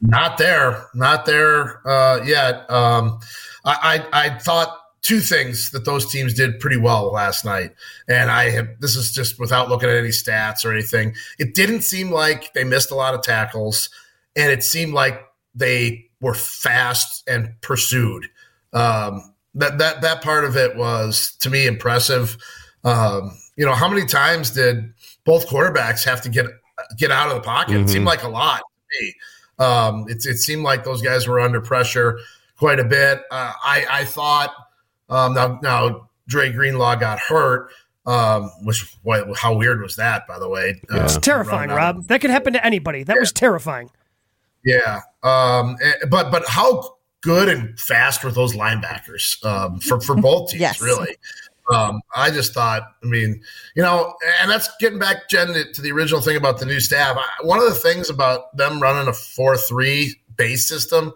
Not 0.00 0.38
there, 0.38 0.86
not 0.94 1.26
there 1.26 1.86
uh, 1.86 2.22
yet. 2.24 2.70
Um, 2.70 3.20
I, 3.64 4.02
I 4.12 4.24
I 4.26 4.38
thought 4.38 4.76
two 5.02 5.20
things 5.20 5.70
that 5.70 5.84
those 5.84 6.10
teams 6.10 6.34
did 6.34 6.58
pretty 6.58 6.76
well 6.76 7.12
last 7.12 7.44
night, 7.44 7.74
and 8.08 8.30
I 8.30 8.50
have 8.50 8.68
this 8.80 8.96
is 8.96 9.12
just 9.12 9.38
without 9.38 9.68
looking 9.68 9.88
at 9.88 9.96
any 9.96 10.08
stats 10.08 10.64
or 10.64 10.72
anything. 10.72 11.14
It 11.38 11.54
didn't 11.54 11.82
seem 11.82 12.10
like 12.10 12.52
they 12.54 12.64
missed 12.64 12.90
a 12.90 12.94
lot 12.94 13.14
of 13.14 13.22
tackles, 13.22 13.90
and 14.36 14.50
it 14.52 14.62
seemed 14.64 14.92
like 14.94 15.20
they 15.54 16.06
were 16.20 16.34
fast 16.34 17.22
and 17.28 17.54
pursued. 17.60 18.26
Um, 18.72 19.34
that 19.54 19.78
that 19.78 20.00
that 20.02 20.22
part 20.22 20.44
of 20.44 20.56
it 20.56 20.76
was 20.76 21.36
to 21.40 21.50
me 21.50 21.66
impressive. 21.66 22.36
Um, 22.84 23.36
you 23.56 23.66
know, 23.66 23.74
how 23.74 23.88
many 23.88 24.06
times 24.06 24.50
did 24.50 24.92
both 25.24 25.48
quarterbacks 25.48 26.04
have 26.04 26.20
to 26.22 26.28
get 26.28 26.46
get 26.96 27.10
out 27.10 27.28
of 27.28 27.34
the 27.34 27.40
pocket? 27.42 27.74
It 27.76 27.86
Mhm. 27.86 27.90
seemed 27.90 28.04
like 28.06 28.22
a 28.22 28.28
lot 28.28 28.58
to 28.60 29.02
me. 29.04 29.14
Um, 29.58 30.06
it, 30.08 30.24
it 30.24 30.38
seemed 30.38 30.62
like 30.62 30.84
those 30.84 31.02
guys 31.02 31.26
were 31.26 31.40
under 31.40 31.60
pressure 31.60 32.18
quite 32.56 32.80
a 32.80 32.84
bit. 32.84 33.22
Uh, 33.30 33.52
I, 33.62 33.86
I 33.90 34.04
thought 34.04 34.54
um, 35.10 35.34
now, 35.34 35.58
now 35.62 36.08
Dre 36.28 36.50
Greenlaw 36.52 36.94
got 36.94 37.18
hurt, 37.18 37.70
um, 38.06 38.50
which 38.62 38.96
what, 39.02 39.36
how 39.36 39.54
weird 39.54 39.82
was 39.82 39.96
that, 39.96 40.26
by 40.26 40.38
the 40.38 40.48
way? 40.48 40.80
Uh, 40.90 41.00
It's 41.02 41.18
terrifying, 41.18 41.68
running 41.68 41.84
out 41.84 41.90
of- 41.90 41.96
Rob. 41.96 42.06
That 42.08 42.20
could 42.22 42.30
happen 42.30 42.52
to 42.54 42.64
anybody. 42.64 43.02
That 43.02 43.18
was 43.18 43.32
terrifying. 43.32 43.90
Yeah, 44.64 45.00
um, 45.22 45.76
eh, 45.82 45.92
but 46.10 46.30
but 46.30 46.46
how 46.46 46.96
good 47.22 47.48
and 47.48 47.78
fast 47.78 48.24
were 48.24 48.30
those 48.30 48.54
linebackers 48.54 49.42
um, 49.44 49.80
for 49.80 50.00
for 50.00 50.14
both 50.20 50.50
teams? 50.50 50.60
Yes. 50.60 50.80
Really, 50.80 51.16
um, 51.72 52.00
I 52.14 52.30
just 52.30 52.52
thought. 52.52 52.82
I 53.02 53.06
mean, 53.06 53.42
you 53.74 53.82
know, 53.82 54.14
and 54.40 54.50
that's 54.50 54.68
getting 54.78 54.98
back, 54.98 55.28
Jen, 55.28 55.48
to, 55.48 55.72
to 55.72 55.82
the 55.82 55.92
original 55.92 56.20
thing 56.20 56.36
about 56.36 56.58
the 56.58 56.66
new 56.66 56.80
staff. 56.80 57.16
I, 57.16 57.46
one 57.46 57.58
of 57.58 57.64
the 57.64 57.74
things 57.74 58.10
about 58.10 58.54
them 58.56 58.80
running 58.80 59.08
a 59.08 59.12
four 59.12 59.56
three 59.56 60.20
base 60.36 60.66
system. 60.68 61.12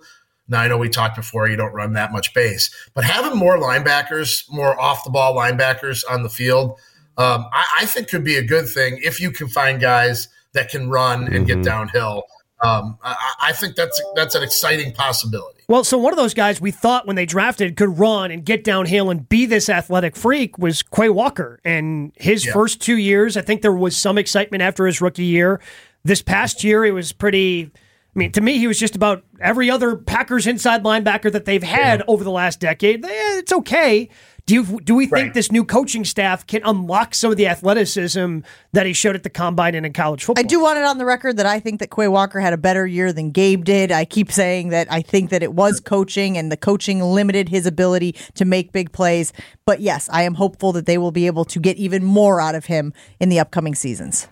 Now 0.49 0.61
I 0.61 0.69
know 0.69 0.77
we 0.77 0.91
talked 0.91 1.17
before. 1.17 1.49
You 1.49 1.57
don't 1.57 1.73
run 1.73 1.95
that 1.95 2.13
much 2.13 2.35
base, 2.35 2.71
but 2.95 3.05
having 3.05 3.39
more 3.39 3.57
linebackers, 3.57 4.45
more 4.51 4.79
off 4.79 5.03
the 5.05 5.11
ball 5.11 5.35
linebackers 5.35 6.03
on 6.11 6.23
the 6.23 6.29
field, 6.29 6.79
um, 7.17 7.47
I, 7.53 7.65
I 7.81 7.87
think 7.87 8.09
could 8.09 8.25
be 8.25 8.37
a 8.37 8.43
good 8.43 8.69
thing 8.69 8.99
if 9.03 9.21
you 9.21 9.31
can 9.31 9.49
find 9.49 9.81
guys 9.81 10.29
that 10.53 10.69
can 10.69 10.91
run 10.91 11.33
and 11.35 11.47
get 11.47 11.59
Mhm. 11.59 11.65
downhill. 11.65 12.25
Um, 12.65 12.99
I, 13.03 13.35
I 13.43 13.53
think 13.53 13.77
that's 13.77 14.01
that's 14.15 14.35
an 14.35 14.43
exciting 14.43 14.93
possibility. 14.93 15.61
Well, 15.69 15.85
so 15.85 15.97
one 15.99 16.13
of 16.13 16.17
those 16.19 16.35
guys 16.35 16.61
we 16.61 16.71
thought 16.71 17.07
when 17.07 17.17
they 17.17 17.27
drafted 17.27 17.77
could 17.77 17.99
run 17.99 18.31
and 18.31 18.45
get 18.45 18.65
downhill 18.65 19.11
and 19.11 19.29
be 19.29 19.47
this 19.47 19.69
athletic 19.69 20.15
freak 20.17 20.59
was 20.59 20.83
Quay 20.83 21.09
Walker. 21.09 21.61
And 21.65 22.13
his 22.17 22.45
Yeah. 22.47 22.53
first 22.53 22.81
two 22.83 22.97
years, 22.97 23.37
I 23.37 23.41
think 23.43 23.63
there 23.63 23.73
was 23.73 23.97
some 23.97 24.19
excitement 24.19 24.63
after 24.63 24.87
his 24.87 25.01
rookie 25.01 25.25
year. 25.25 25.61
This 26.05 26.21
past 26.23 26.63
year, 26.65 26.85
it 26.85 26.93
was 26.93 27.13
pretty. 27.13 27.71
I 27.75 28.19
mean, 28.19 28.31
to 28.33 28.41
me, 28.41 28.59
he 28.59 28.67
was 28.69 28.79
just 28.79 28.95
about 28.95 29.25
every 29.41 29.71
other 29.71 29.97
Packers 29.97 30.47
inside 30.47 30.85
linebacker 30.85 31.33
that 31.33 31.47
they've 31.47 31.63
had 31.63 32.03
over 32.07 32.23
the 32.23 32.31
last 32.31 32.61
decade. 32.61 33.05
Eh, 33.05 33.09
It's 33.39 33.53
okay. 33.53 34.09
Do 34.47 34.55
you 34.55 34.81
do 34.85 34.95
we 34.95 35.05
think 35.07 35.13
Right. 35.13 35.35
this 35.35 35.51
new 35.51 35.65
coaching 35.65 36.05
staff 36.05 36.47
can 36.47 36.61
unlock 36.67 37.15
some 37.15 37.31
of 37.31 37.39
the 37.39 37.47
athleticism 37.47 38.41
that 38.75 38.85
he 38.85 38.93
showed 38.93 39.15
at 39.17 39.23
the 39.23 39.31
combine 39.31 39.75
and 39.75 39.87
in 39.87 39.95
college 39.95 40.23
football? 40.25 40.45
I 40.45 40.47
do 40.47 40.61
want 40.61 40.79
it 40.79 40.85
on 40.85 40.99
the 40.99 41.07
record 41.07 41.39
that 41.39 41.47
I 41.47 41.61
think 41.61 41.81
that 41.81 41.91
Quay 41.91 42.09
Walker 42.09 42.41
had 42.41 42.53
a 42.53 42.59
better 42.59 42.87
year 42.87 43.11
than 43.11 43.31
Gabe 43.31 43.65
did. 43.65 43.91
I 43.91 44.05
keep 44.05 44.31
saying 44.31 44.69
that 44.69 44.87
I 44.93 45.01
think 45.01 45.31
that 45.31 45.43
it 45.43 45.55
was 45.55 45.81
coaching 45.81 46.37
and 46.37 46.53
the 46.53 46.59
coaching 46.59 47.01
limited 47.01 47.49
his 47.49 47.65
ability 47.65 48.17
to 48.35 48.45
make 48.45 48.71
big 48.71 48.93
plays. 48.93 49.33
But 49.65 49.81
yes, 49.81 50.11
I 50.13 50.25
am 50.25 50.35
hopeful 50.35 50.73
that 50.73 50.85
they 50.85 50.99
will 50.99 51.13
be 51.13 51.27
able 51.27 51.47
to 51.47 51.59
get 51.59 51.79
even 51.79 52.05
more 52.05 52.39
out 52.39 52.55
of 52.55 52.67
him 52.67 52.93
in 53.19 53.31
the 53.31 53.41
upcoming 53.41 53.75
seasons. 53.75 54.29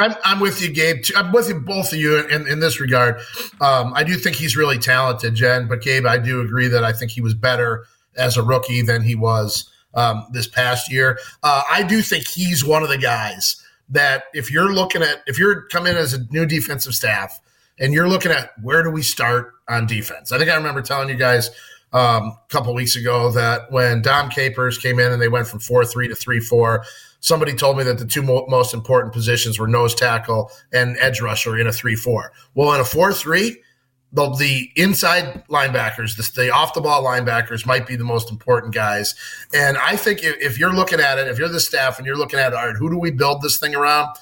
I'm, 0.00 0.14
I'm 0.24 0.40
with 0.40 0.60
you, 0.62 0.72
Gabe. 0.72 1.02
too. 1.04 1.14
I'm 1.16 1.30
with 1.30 1.48
you, 1.48 1.60
both 1.60 1.92
of 1.92 1.98
you, 1.98 2.18
in, 2.26 2.48
in 2.48 2.58
this 2.58 2.80
regard. 2.80 3.20
Um, 3.60 3.92
I 3.94 4.02
do 4.02 4.16
think 4.16 4.34
he's 4.34 4.56
really 4.56 4.78
talented, 4.78 5.36
Jen. 5.36 5.68
But 5.68 5.80
Gabe, 5.82 6.06
I 6.06 6.18
do 6.18 6.40
agree 6.40 6.66
that 6.68 6.82
I 6.82 6.92
think 6.92 7.12
he 7.12 7.20
was 7.20 7.34
better 7.34 7.84
as 8.18 8.36
a 8.36 8.42
rookie 8.42 8.82
than 8.82 9.02
he 9.02 9.14
was 9.14 9.70
um, 9.94 10.26
this 10.32 10.46
past 10.46 10.90
year. 10.90 11.18
Uh, 11.42 11.62
I 11.70 11.82
do 11.82 12.02
think 12.02 12.26
he's 12.26 12.64
one 12.64 12.82
of 12.82 12.88
the 12.88 12.98
guys 12.98 13.62
that 13.88 14.24
if 14.34 14.50
you're 14.50 14.72
looking 14.72 15.02
at 15.02 15.22
if 15.26 15.38
you're 15.38 15.62
coming 15.68 15.96
as 15.96 16.12
a 16.12 16.24
new 16.30 16.44
defensive 16.44 16.94
staff 16.94 17.40
and 17.78 17.94
you're 17.94 18.08
looking 18.08 18.32
at 18.32 18.50
where 18.60 18.82
do 18.82 18.90
we 18.90 19.02
start 19.02 19.54
on 19.68 19.86
defense. 19.86 20.32
I 20.32 20.38
think 20.38 20.50
I 20.50 20.56
remember 20.56 20.82
telling 20.82 21.08
you 21.08 21.14
guys 21.14 21.50
um, 21.92 22.24
a 22.24 22.38
couple 22.48 22.74
weeks 22.74 22.96
ago 22.96 23.30
that 23.32 23.70
when 23.72 24.02
Dom 24.02 24.28
Capers 24.28 24.78
came 24.78 24.98
in 24.98 25.12
and 25.12 25.22
they 25.22 25.28
went 25.28 25.46
from 25.46 25.60
four 25.60 25.84
three 25.84 26.08
to 26.08 26.14
three 26.14 26.40
four, 26.40 26.84
somebody 27.20 27.54
told 27.54 27.78
me 27.78 27.84
that 27.84 27.98
the 27.98 28.04
two 28.04 28.22
mo- 28.22 28.46
most 28.48 28.74
important 28.74 29.12
positions 29.12 29.58
were 29.58 29.66
nose 29.66 29.94
tackle 29.94 30.50
and 30.72 30.96
edge 30.98 31.20
rusher 31.20 31.58
in 31.58 31.66
a 31.66 31.72
three 31.72 31.96
four. 31.96 32.32
Well, 32.54 32.72
in 32.74 32.80
a 32.80 32.84
four 32.84 33.12
three 33.12 33.62
the, 34.12 34.34
the 34.36 34.70
inside 34.74 35.44
linebackers, 35.48 36.16
the, 36.16 36.40
the 36.40 36.50
off 36.50 36.72
the 36.74 36.80
ball 36.80 37.04
linebackers 37.04 37.66
might 37.66 37.86
be 37.86 37.96
the 37.96 38.04
most 38.04 38.30
important 38.30 38.74
guys. 38.74 39.14
And 39.52 39.76
I 39.76 39.96
think 39.96 40.22
if, 40.22 40.36
if, 40.40 40.58
you're 40.58 40.72
looking 40.72 41.00
at 41.00 41.18
it, 41.18 41.28
if 41.28 41.38
you're 41.38 41.48
the 41.48 41.60
staff 41.60 41.98
and 41.98 42.06
you're 42.06 42.16
looking 42.16 42.38
at, 42.38 42.54
all 42.54 42.66
right, 42.66 42.76
who 42.76 42.88
do 42.90 42.98
we 42.98 43.10
build 43.10 43.42
this 43.42 43.58
thing 43.58 43.74
around? 43.74 44.16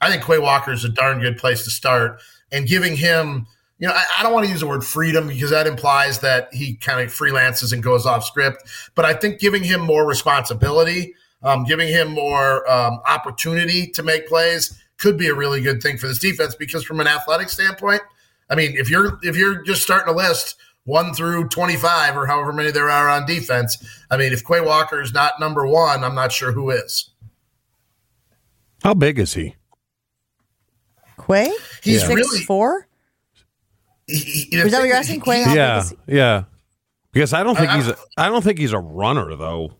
I 0.00 0.10
think 0.10 0.24
Quay 0.24 0.38
Walker 0.38 0.72
is 0.72 0.84
a 0.84 0.88
darn 0.88 1.20
good 1.20 1.36
place 1.36 1.64
to 1.64 1.70
start. 1.70 2.20
And 2.50 2.66
giving 2.66 2.96
him, 2.96 3.46
you 3.78 3.88
know, 3.88 3.94
I, 3.94 4.04
I 4.18 4.22
don't 4.22 4.32
want 4.32 4.46
to 4.46 4.50
use 4.50 4.60
the 4.60 4.66
word 4.66 4.84
freedom 4.84 5.28
because 5.28 5.50
that 5.50 5.66
implies 5.66 6.20
that 6.20 6.52
he 6.52 6.74
kind 6.76 7.00
of 7.00 7.12
freelances 7.12 7.72
and 7.72 7.82
goes 7.82 8.06
off 8.06 8.24
script. 8.24 8.62
But 8.94 9.04
I 9.04 9.12
think 9.12 9.38
giving 9.38 9.62
him 9.62 9.80
more 9.80 10.06
responsibility, 10.06 11.14
um, 11.42 11.64
giving 11.64 11.88
him 11.88 12.12
more 12.12 12.70
um, 12.70 13.00
opportunity 13.06 13.88
to 13.88 14.02
make 14.02 14.28
plays 14.28 14.80
could 14.98 15.18
be 15.18 15.28
a 15.28 15.34
really 15.34 15.60
good 15.60 15.82
thing 15.82 15.98
for 15.98 16.06
this 16.06 16.18
defense 16.18 16.54
because 16.54 16.84
from 16.84 17.00
an 17.00 17.06
athletic 17.06 17.50
standpoint– 17.50 18.00
I 18.48 18.54
mean, 18.54 18.76
if 18.76 18.88
you're 18.90 19.18
if 19.22 19.36
you're 19.36 19.62
just 19.62 19.82
starting 19.82 20.12
a 20.12 20.16
list 20.16 20.56
one 20.84 21.12
through 21.14 21.48
twenty 21.48 21.76
five 21.76 22.16
or 22.16 22.26
however 22.26 22.52
many 22.52 22.70
there 22.70 22.88
are 22.90 23.08
on 23.08 23.26
defense, 23.26 23.76
I 24.10 24.16
mean, 24.16 24.32
if 24.32 24.44
Quay 24.44 24.60
Walker 24.60 25.00
is 25.00 25.12
not 25.12 25.40
number 25.40 25.66
one, 25.66 26.04
I'm 26.04 26.14
not 26.14 26.32
sure 26.32 26.52
who 26.52 26.70
is. 26.70 27.10
How 28.82 28.94
big 28.94 29.18
is 29.18 29.34
he? 29.34 29.56
Quay? 31.26 31.50
He's 31.82 32.00
six 32.06 32.14
really 32.14 32.44
four. 32.44 32.86
He, 34.06 34.16
he, 34.18 34.56
Is 34.56 34.70
that 34.70 34.78
what 34.78 34.86
you're 34.86 34.96
asking, 34.96 35.20
Quay? 35.22 35.42
How 35.42 35.54
Yeah, 35.54 35.82
he? 36.06 36.16
yeah. 36.16 36.44
Because 37.12 37.32
I 37.32 37.42
don't 37.42 37.56
think 37.56 37.70
I- 37.70 37.76
he's 37.76 37.88
a, 37.88 37.96
I 38.16 38.28
don't 38.28 38.42
think 38.42 38.58
he's 38.58 38.72
a 38.72 38.78
runner 38.78 39.34
though. 39.34 39.72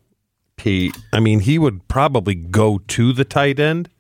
Pete. 0.57 0.97
I 1.13 1.21
mean, 1.21 1.41
he 1.41 1.59
would 1.59 1.87
probably 1.87 2.35
go 2.35 2.79
to 2.79 3.13
the 3.13 3.25
tight 3.27 3.61
end 3.61 3.91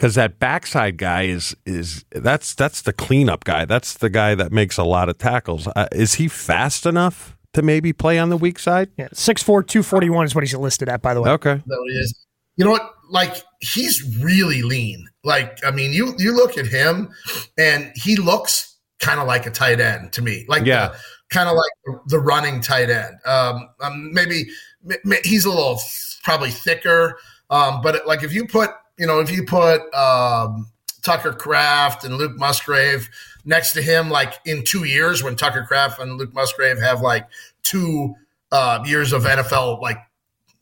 because 0.00 0.14
that 0.14 0.38
backside 0.38 0.96
guy 0.96 1.24
is 1.24 1.54
is 1.66 2.06
that's 2.10 2.54
that's 2.54 2.80
the 2.80 2.92
cleanup 2.92 3.44
guy. 3.44 3.66
That's 3.66 3.92
the 3.92 4.08
guy 4.08 4.34
that 4.34 4.50
makes 4.50 4.78
a 4.78 4.84
lot 4.84 5.10
of 5.10 5.18
tackles. 5.18 5.68
Uh, 5.76 5.88
is 5.92 6.14
he 6.14 6.26
fast 6.26 6.86
enough 6.86 7.36
to 7.52 7.60
maybe 7.60 7.92
play 7.92 8.18
on 8.18 8.30
the 8.30 8.36
weak 8.38 8.58
side? 8.58 8.88
Yeah, 8.96 9.08
6'4", 9.08 9.44
241 9.66 10.24
is 10.24 10.34
what 10.34 10.42
he's 10.42 10.54
listed 10.54 10.88
at, 10.88 11.02
by 11.02 11.12
the 11.12 11.20
way. 11.20 11.30
Okay. 11.32 11.54
That 11.54 11.62
what 11.66 11.90
he 11.90 11.98
is. 11.98 12.26
You 12.56 12.64
know 12.64 12.70
what? 12.70 12.94
Like 13.10 13.36
he's 13.60 14.18
really 14.22 14.62
lean. 14.62 15.06
Like 15.22 15.58
I 15.66 15.70
mean, 15.70 15.92
you 15.92 16.14
you 16.16 16.34
look 16.34 16.56
at 16.56 16.66
him, 16.66 17.10
and 17.58 17.92
he 17.94 18.16
looks 18.16 18.78
kind 19.00 19.20
of 19.20 19.26
like 19.26 19.44
a 19.44 19.50
tight 19.50 19.80
end 19.80 20.12
to 20.12 20.22
me. 20.22 20.46
Like 20.48 20.64
Yeah. 20.64 20.94
kind 21.28 21.48
of 21.50 21.56
like 21.56 21.98
the 22.06 22.18
running 22.18 22.62
tight 22.62 22.88
end. 22.88 23.16
Um, 23.26 23.68
um 23.80 24.14
maybe 24.14 24.48
m- 24.90 24.96
m- 25.12 25.18
he's 25.24 25.44
a 25.44 25.50
little 25.50 25.78
probably 26.22 26.50
thicker. 26.50 27.18
Um, 27.50 27.82
but 27.82 28.06
like 28.06 28.22
if 28.22 28.32
you 28.32 28.46
put 28.46 28.70
you 29.00 29.06
know 29.06 29.18
if 29.18 29.30
you 29.30 29.44
put 29.44 29.92
um, 29.94 30.68
Tucker 31.02 31.32
Kraft 31.32 32.04
and 32.04 32.16
Luke 32.16 32.38
Musgrave 32.38 33.08
next 33.46 33.72
to 33.72 33.82
him, 33.82 34.10
like 34.10 34.34
in 34.44 34.62
two 34.62 34.84
years 34.84 35.22
when 35.22 35.34
Tucker 35.36 35.64
Kraft 35.64 35.98
and 35.98 36.18
Luke 36.18 36.34
Musgrave 36.34 36.78
have 36.78 37.00
like 37.00 37.26
two 37.62 38.14
uh, 38.52 38.84
years 38.84 39.14
of 39.14 39.22
NFL 39.22 39.80
like 39.80 39.96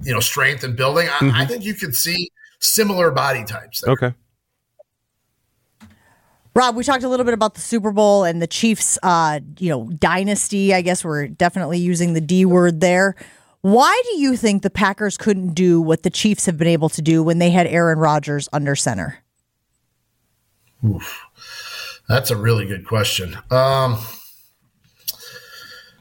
you 0.03 0.15
know 0.15 0.21
strength 0.21 0.63
and 0.63 0.77
building, 0.77 1.09
I, 1.09 1.43
I 1.43 1.47
think 1.47 1.65
you 1.65 1.75
could 1.75 1.97
see 1.97 2.31
similar 2.61 3.11
body 3.11 3.45
types. 3.45 3.81
There. 3.81 3.93
Okay. 3.93 4.15
Rob, 6.55 6.77
we 6.77 6.85
talked 6.85 7.05
a 7.05 7.09
little 7.09 7.25
bit 7.25 7.35
about 7.35 7.55
the 7.55 7.61
Super 7.61 7.93
Bowl 7.93 8.25
and 8.25 8.43
the 8.43 8.47
Chiefs, 8.47 8.99
uh, 9.03 9.41
you 9.59 9.69
know, 9.69 9.91
dynasty. 9.91 10.75
I 10.75 10.83
guess 10.83 11.05
we're 11.05 11.29
definitely 11.29 11.79
using 11.79 12.15
the 12.15 12.21
D 12.21 12.45
word 12.45 12.81
there. 12.81 13.15
Why 13.61 14.01
do 14.11 14.19
you 14.19 14.37
think 14.37 14.63
the 14.63 14.71
Packers 14.71 15.17
couldn't 15.17 15.55
do 15.55 15.81
what 15.81 16.03
the 16.03 16.11
Chiefs 16.11 16.47
have 16.47 16.57
been 16.57 16.69
able 16.69 16.89
to 16.91 17.03
do 17.03 17.23
when 17.23 17.39
they 17.39 17.51
had 17.51 17.67
Aaron 17.67 17.99
Rodgers 17.99 18.49
under 18.53 18.77
center? 18.77 19.19
Oof. 20.87 21.25
That's 22.09 22.31
a 22.31 22.37
really 22.37 22.67
good 22.67 22.87
question. 22.87 23.35
Um, 23.51 23.99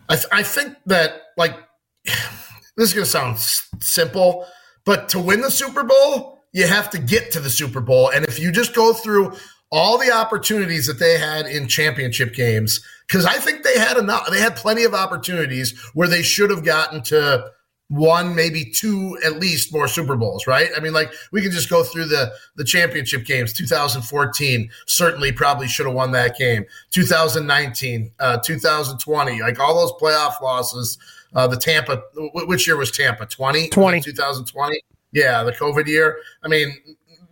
I, 0.08 0.16
th- 0.16 0.28
I 0.32 0.44
think 0.44 0.76
that 0.86 1.22
like 1.36 1.58
this 2.06 2.90
is 2.90 2.94
going 2.94 3.06
to 3.06 3.10
sound 3.12 3.36
s- 3.36 3.68
simple, 3.80 4.46
but 4.86 5.10
to 5.10 5.20
win 5.20 5.42
the 5.42 5.52
Super 5.52 5.84
Bowl, 5.84 6.44
you 6.54 6.66
have 6.68 6.90
to 6.92 7.00
get 7.00 7.32
to 7.32 7.40
the 7.40 7.50
Super 7.50 7.82
Bowl, 7.82 8.10
and 8.10 8.24
if 8.26 8.40
you 8.40 8.52
just 8.52 8.74
go 8.74 8.94
through 8.94 9.36
all 9.72 9.98
the 9.98 10.12
opportunities 10.12 10.86
that 10.88 11.00
they 11.00 11.18
had 11.18 11.46
in 11.46 11.68
championship 11.68 12.34
games, 12.34 12.80
because 13.08 13.26
I 13.26 13.34
think 13.34 13.64
they 13.64 13.78
had 13.78 13.98
enough, 13.98 14.30
they 14.30 14.40
had 14.40 14.56
plenty 14.56 14.84
of 14.84 14.94
opportunities 14.94 15.78
where 15.94 16.08
they 16.08 16.22
should 16.22 16.50
have 16.50 16.64
gotten 16.64 17.02
to 17.04 17.52
one, 17.90 18.36
maybe 18.36 18.66
two, 18.66 19.18
at 19.26 19.40
least 19.40 19.72
more 19.72 19.88
Super 19.88 20.18
Bowls, 20.18 20.46
right? 20.46 20.70
I 20.76 20.82
mean, 20.82 20.94
like 20.94 21.12
we 21.32 21.42
can 21.42 21.52
just 21.52 21.70
go 21.70 21.84
through 21.84 22.06
the 22.06 22.32
the 22.56 22.64
championship 22.64 23.26
games. 23.26 23.54
2014 23.54 24.70
certainly 24.86 25.32
probably 25.32 25.68
should 25.68 25.86
have 25.86 25.96
won 25.96 26.12
that 26.12 26.38
game. 26.38 26.66
2019, 26.92 28.12
uh, 28.20 28.38
2020, 28.40 29.42
like 29.42 29.60
all 29.60 29.76
those 29.76 29.94
playoff 30.02 30.42
losses. 30.42 30.98
Uh, 31.34 31.46
the 31.46 31.58
Tampa, 31.58 32.02
which 32.34 32.66
year 32.68 32.78
was 32.78 32.90
Tampa? 32.90 33.26
20, 33.26 33.70
20. 33.70 34.02
2020. 34.02 34.82
Yeah, 35.12 35.44
the 35.44 35.52
COVID 35.52 35.86
year. 35.88 36.18
I 36.44 36.48
mean, 36.48 36.74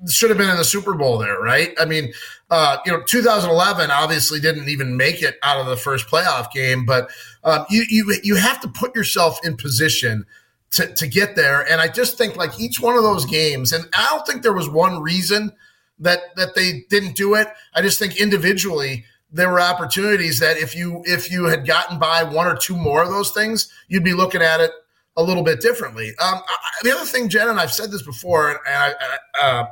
should 0.09 0.29
have 0.29 0.37
been 0.37 0.49
in 0.49 0.57
the 0.57 0.63
Super 0.63 0.93
Bowl 0.93 1.17
there, 1.17 1.39
right? 1.39 1.73
I 1.79 1.85
mean, 1.85 2.13
uh, 2.49 2.77
you 2.85 2.91
know, 2.91 3.01
2011 3.01 3.91
obviously 3.91 4.39
didn't 4.39 4.69
even 4.69 4.97
make 4.97 5.21
it 5.21 5.35
out 5.43 5.59
of 5.59 5.67
the 5.67 5.77
first 5.77 6.07
playoff 6.07 6.51
game, 6.51 6.85
but 6.85 7.09
um, 7.43 7.65
you 7.69 7.85
you 7.89 8.15
you 8.23 8.35
have 8.35 8.61
to 8.61 8.67
put 8.67 8.95
yourself 8.95 9.39
in 9.43 9.57
position 9.57 10.25
to 10.71 10.93
to 10.95 11.07
get 11.07 11.35
there. 11.35 11.69
And 11.69 11.81
I 11.81 11.87
just 11.87 12.17
think 12.17 12.35
like 12.35 12.59
each 12.59 12.79
one 12.79 12.95
of 12.95 13.03
those 13.03 13.25
games, 13.25 13.71
and 13.71 13.85
I 13.95 14.07
don't 14.11 14.25
think 14.25 14.43
there 14.43 14.53
was 14.53 14.69
one 14.69 15.01
reason 15.01 15.51
that 15.99 16.35
that 16.35 16.55
they 16.55 16.85
didn't 16.89 17.15
do 17.15 17.35
it. 17.35 17.47
I 17.73 17.81
just 17.81 17.99
think 17.99 18.19
individually 18.19 19.05
there 19.31 19.49
were 19.49 19.59
opportunities 19.59 20.39
that 20.39 20.57
if 20.57 20.75
you 20.75 21.01
if 21.05 21.31
you 21.31 21.45
had 21.45 21.65
gotten 21.65 21.99
by 21.99 22.23
one 22.23 22.47
or 22.47 22.55
two 22.55 22.77
more 22.77 23.03
of 23.03 23.09
those 23.09 23.31
things, 23.31 23.71
you'd 23.87 24.03
be 24.03 24.13
looking 24.13 24.41
at 24.41 24.61
it 24.61 24.71
a 25.17 25.23
little 25.23 25.43
bit 25.43 25.61
differently. 25.61 26.09
Um, 26.21 26.41
I, 26.47 26.57
the 26.83 26.91
other 26.91 27.05
thing, 27.05 27.29
Jen, 27.29 27.49
and 27.49 27.59
I've 27.59 27.73
said 27.73 27.91
this 27.91 28.01
before, 28.01 28.49
and 28.49 28.59
I, 28.67 28.93
I, 29.41 29.45
uh, 29.45 29.65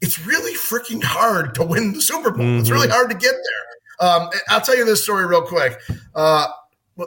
it's 0.00 0.24
really 0.24 0.54
freaking 0.54 1.02
hard 1.02 1.54
to 1.56 1.64
win 1.64 1.92
the 1.92 2.00
Super 2.00 2.30
Bowl. 2.30 2.58
It's 2.58 2.70
really 2.70 2.88
hard 2.88 3.10
to 3.10 3.16
get 3.16 3.34
there. 3.34 4.08
Um, 4.08 4.30
I'll 4.48 4.60
tell 4.60 4.76
you 4.76 4.84
this 4.84 5.02
story 5.02 5.26
real 5.26 5.42
quick. 5.42 5.78
Uh, 6.14 6.46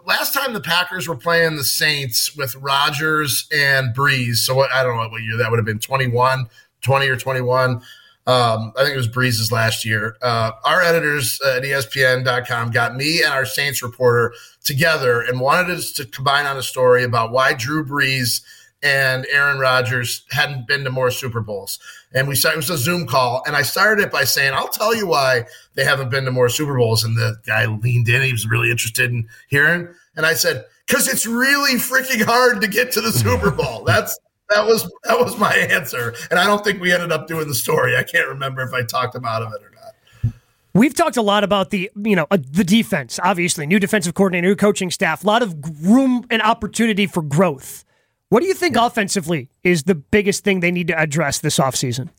last 0.05 0.33
time 0.33 0.53
the 0.53 0.61
Packers 0.61 1.07
were 1.07 1.15
playing 1.15 1.55
the 1.55 1.63
Saints 1.63 2.35
with 2.35 2.55
Rodgers 2.55 3.47
and 3.51 3.95
Brees, 3.95 4.37
so 4.37 4.55
what, 4.55 4.71
I 4.71 4.83
don't 4.83 4.95
know 4.95 5.09
what 5.09 5.23
year 5.23 5.37
that 5.37 5.49
would 5.49 5.57
have 5.57 5.65
been 5.65 5.79
21, 5.79 6.47
20 6.81 7.07
or 7.07 7.17
21. 7.17 7.81
Um, 8.25 8.71
I 8.77 8.83
think 8.83 8.93
it 8.93 8.97
was 8.97 9.09
Brees's 9.09 9.51
last 9.51 9.83
year. 9.83 10.15
Uh, 10.21 10.51
our 10.63 10.81
editors 10.81 11.41
at 11.45 11.63
ESPN.com 11.63 12.71
got 12.71 12.95
me 12.95 13.21
and 13.21 13.33
our 13.33 13.45
Saints 13.45 13.83
reporter 13.83 14.33
together 14.63 15.21
and 15.21 15.41
wanted 15.41 15.71
us 15.71 15.91
to 15.93 16.05
combine 16.05 16.45
on 16.45 16.55
a 16.55 16.63
story 16.63 17.03
about 17.03 17.31
why 17.31 17.53
Drew 17.53 17.83
Brees 17.83 18.41
and 18.83 19.25
Aaron 19.31 19.59
Rodgers 19.59 20.25
hadn't 20.29 20.67
been 20.67 20.83
to 20.83 20.91
more 20.91 21.09
Super 21.09 21.39
Bowls. 21.39 21.79
And 22.13 22.27
we 22.27 22.35
started, 22.35 22.57
it 22.57 22.57
was 22.57 22.69
a 22.69 22.77
Zoom 22.77 23.07
call, 23.07 23.41
and 23.47 23.55
I 23.55 23.63
started 23.63 24.03
it 24.03 24.11
by 24.11 24.25
saying, 24.25 24.53
I'll 24.53 24.67
tell 24.67 24.93
you 24.95 25.07
why 25.07 25.45
they 25.73 25.85
haven't 25.85 26.11
been 26.11 26.25
to 26.25 26.31
more 26.31 26.49
Super 26.49 26.77
Bowls. 26.77 27.03
And 27.03 27.17
the 27.17 27.37
guy 27.45 27.65
leaned 27.65 28.09
in, 28.09 28.21
he 28.21 28.31
was 28.31 28.45
really 28.45 28.69
interested 28.69 29.09
in 29.09 29.27
hearing. 29.47 29.87
And 30.15 30.25
I 30.25 30.33
said, 30.33 30.65
because 30.87 31.07
it's 31.07 31.25
really 31.25 31.79
freaking 31.79 32.23
hard 32.23 32.61
to 32.61 32.67
get 32.67 32.91
to 32.91 33.01
the 33.01 33.11
Super 33.11 33.51
Bowl. 33.63 33.83
That's 33.83 34.19
that 34.49 34.65
was 34.67 34.83
that 35.05 35.19
was 35.19 35.37
my 35.37 35.53
answer. 35.55 36.13
And 36.29 36.39
I 36.39 36.45
don't 36.45 36.63
think 36.63 36.81
we 36.81 36.91
ended 36.91 37.11
up 37.11 37.27
doing 37.27 37.47
the 37.47 37.55
story. 37.55 37.95
I 37.95 38.03
can't 38.03 38.27
remember 38.27 38.61
if 38.61 38.73
I 38.73 38.83
talked 38.83 39.15
him 39.15 39.25
out 39.25 39.41
of 39.41 39.53
it 39.53 39.61
or 39.63 39.71
not. 39.71 40.33
We've 40.75 40.93
talked 40.93 41.17
a 41.17 41.21
lot 41.21 41.43
about 41.43 41.69
the 41.69 41.89
you 41.95 42.15
know 42.15 42.27
uh, 42.29 42.37
the 42.37 42.63
defense. 42.63 43.19
Obviously, 43.23 43.65
new 43.65 43.79
defensive 43.79 44.13
coordinator, 44.13 44.47
new 44.47 44.55
coaching 44.55 44.91
staff, 44.91 45.23
a 45.23 45.27
lot 45.27 45.41
of 45.41 45.55
room 45.83 46.25
and 46.29 46.41
opportunity 46.41 47.07
for 47.07 47.21
growth. 47.21 47.85
What 48.33 48.41
do 48.41 48.47
you 48.47 48.55
think 48.55 48.75
offensively 48.75 49.51
is 49.63 49.83
the 49.83 49.93
biggest 49.93 50.43
thing 50.43 50.59
they 50.59 50.71
need 50.71 50.87
to 50.87 50.99
address 50.99 51.37
this 51.37 51.59
offseason? 51.59 52.09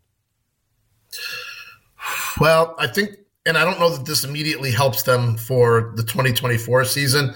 Well, 2.38 2.76
I 2.78 2.86
think, 2.86 3.16
and 3.44 3.58
I 3.58 3.64
don't 3.64 3.80
know 3.80 3.96
that 3.96 4.06
this 4.06 4.22
immediately 4.22 4.70
helps 4.70 5.02
them 5.02 5.36
for 5.36 5.92
the 5.96 6.04
2024 6.04 6.84
season, 6.84 7.34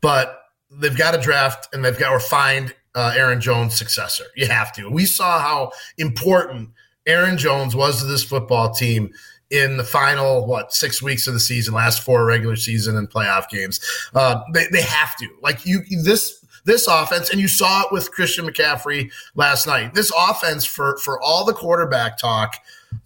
but 0.00 0.40
they've 0.70 0.96
got 0.96 1.16
to 1.16 1.20
draft 1.20 1.74
and 1.74 1.84
they've 1.84 1.98
got 1.98 2.12
to 2.12 2.20
find 2.20 2.72
uh, 2.94 3.12
Aaron 3.16 3.40
Jones' 3.40 3.76
successor. 3.76 4.26
You 4.36 4.46
have 4.46 4.72
to. 4.74 4.88
We 4.88 5.04
saw 5.04 5.40
how 5.40 5.72
important 5.98 6.70
Aaron 7.08 7.36
Jones 7.36 7.74
was 7.74 8.02
to 8.02 8.06
this 8.06 8.22
football 8.22 8.72
team 8.72 9.12
in 9.50 9.78
the 9.78 9.84
final 9.84 10.46
what 10.46 10.72
six 10.72 11.02
weeks 11.02 11.26
of 11.26 11.34
the 11.34 11.40
season, 11.40 11.74
last 11.74 12.04
four 12.04 12.24
regular 12.24 12.54
season 12.54 12.96
and 12.96 13.10
playoff 13.10 13.48
games. 13.48 13.80
Uh, 14.14 14.42
they 14.54 14.66
they 14.70 14.82
have 14.82 15.16
to 15.16 15.28
like 15.42 15.66
you 15.66 15.82
this. 16.04 16.38
This 16.64 16.86
offense, 16.86 17.30
and 17.30 17.40
you 17.40 17.48
saw 17.48 17.82
it 17.82 17.92
with 17.92 18.10
Christian 18.10 18.46
McCaffrey 18.46 19.10
last 19.34 19.66
night. 19.66 19.94
This 19.94 20.12
offense, 20.16 20.64
for 20.64 20.96
for 20.98 21.20
all 21.20 21.44
the 21.44 21.52
quarterback 21.52 22.18
talk, 22.18 22.56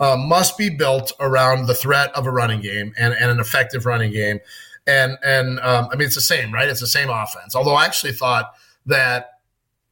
uh, 0.01 0.17
must 0.17 0.59
be 0.59 0.69
built 0.69 1.13
around 1.21 1.67
the 1.67 1.75
threat 1.75 2.15
of 2.15 2.27
a 2.27 2.31
running 2.31 2.61
game 2.61 2.93
and, 2.99 3.15
and 3.15 3.31
an 3.31 3.41
effective 3.41 3.87
running 3.87 4.13
game. 4.13 4.41
And 4.87 5.19
and 5.25 5.59
um, 5.61 5.89
I 5.91 5.97
mean, 5.97 6.07
it's 6.07 6.15
the 6.15 6.21
same, 6.21 6.53
right? 6.53 6.69
It's 6.69 6.81
the 6.81 6.87
same 6.87 7.09
offense. 7.09 7.55
Although 7.55 7.75
I 7.75 7.85
actually 7.85 8.13
thought 8.13 8.55
that 8.87 9.36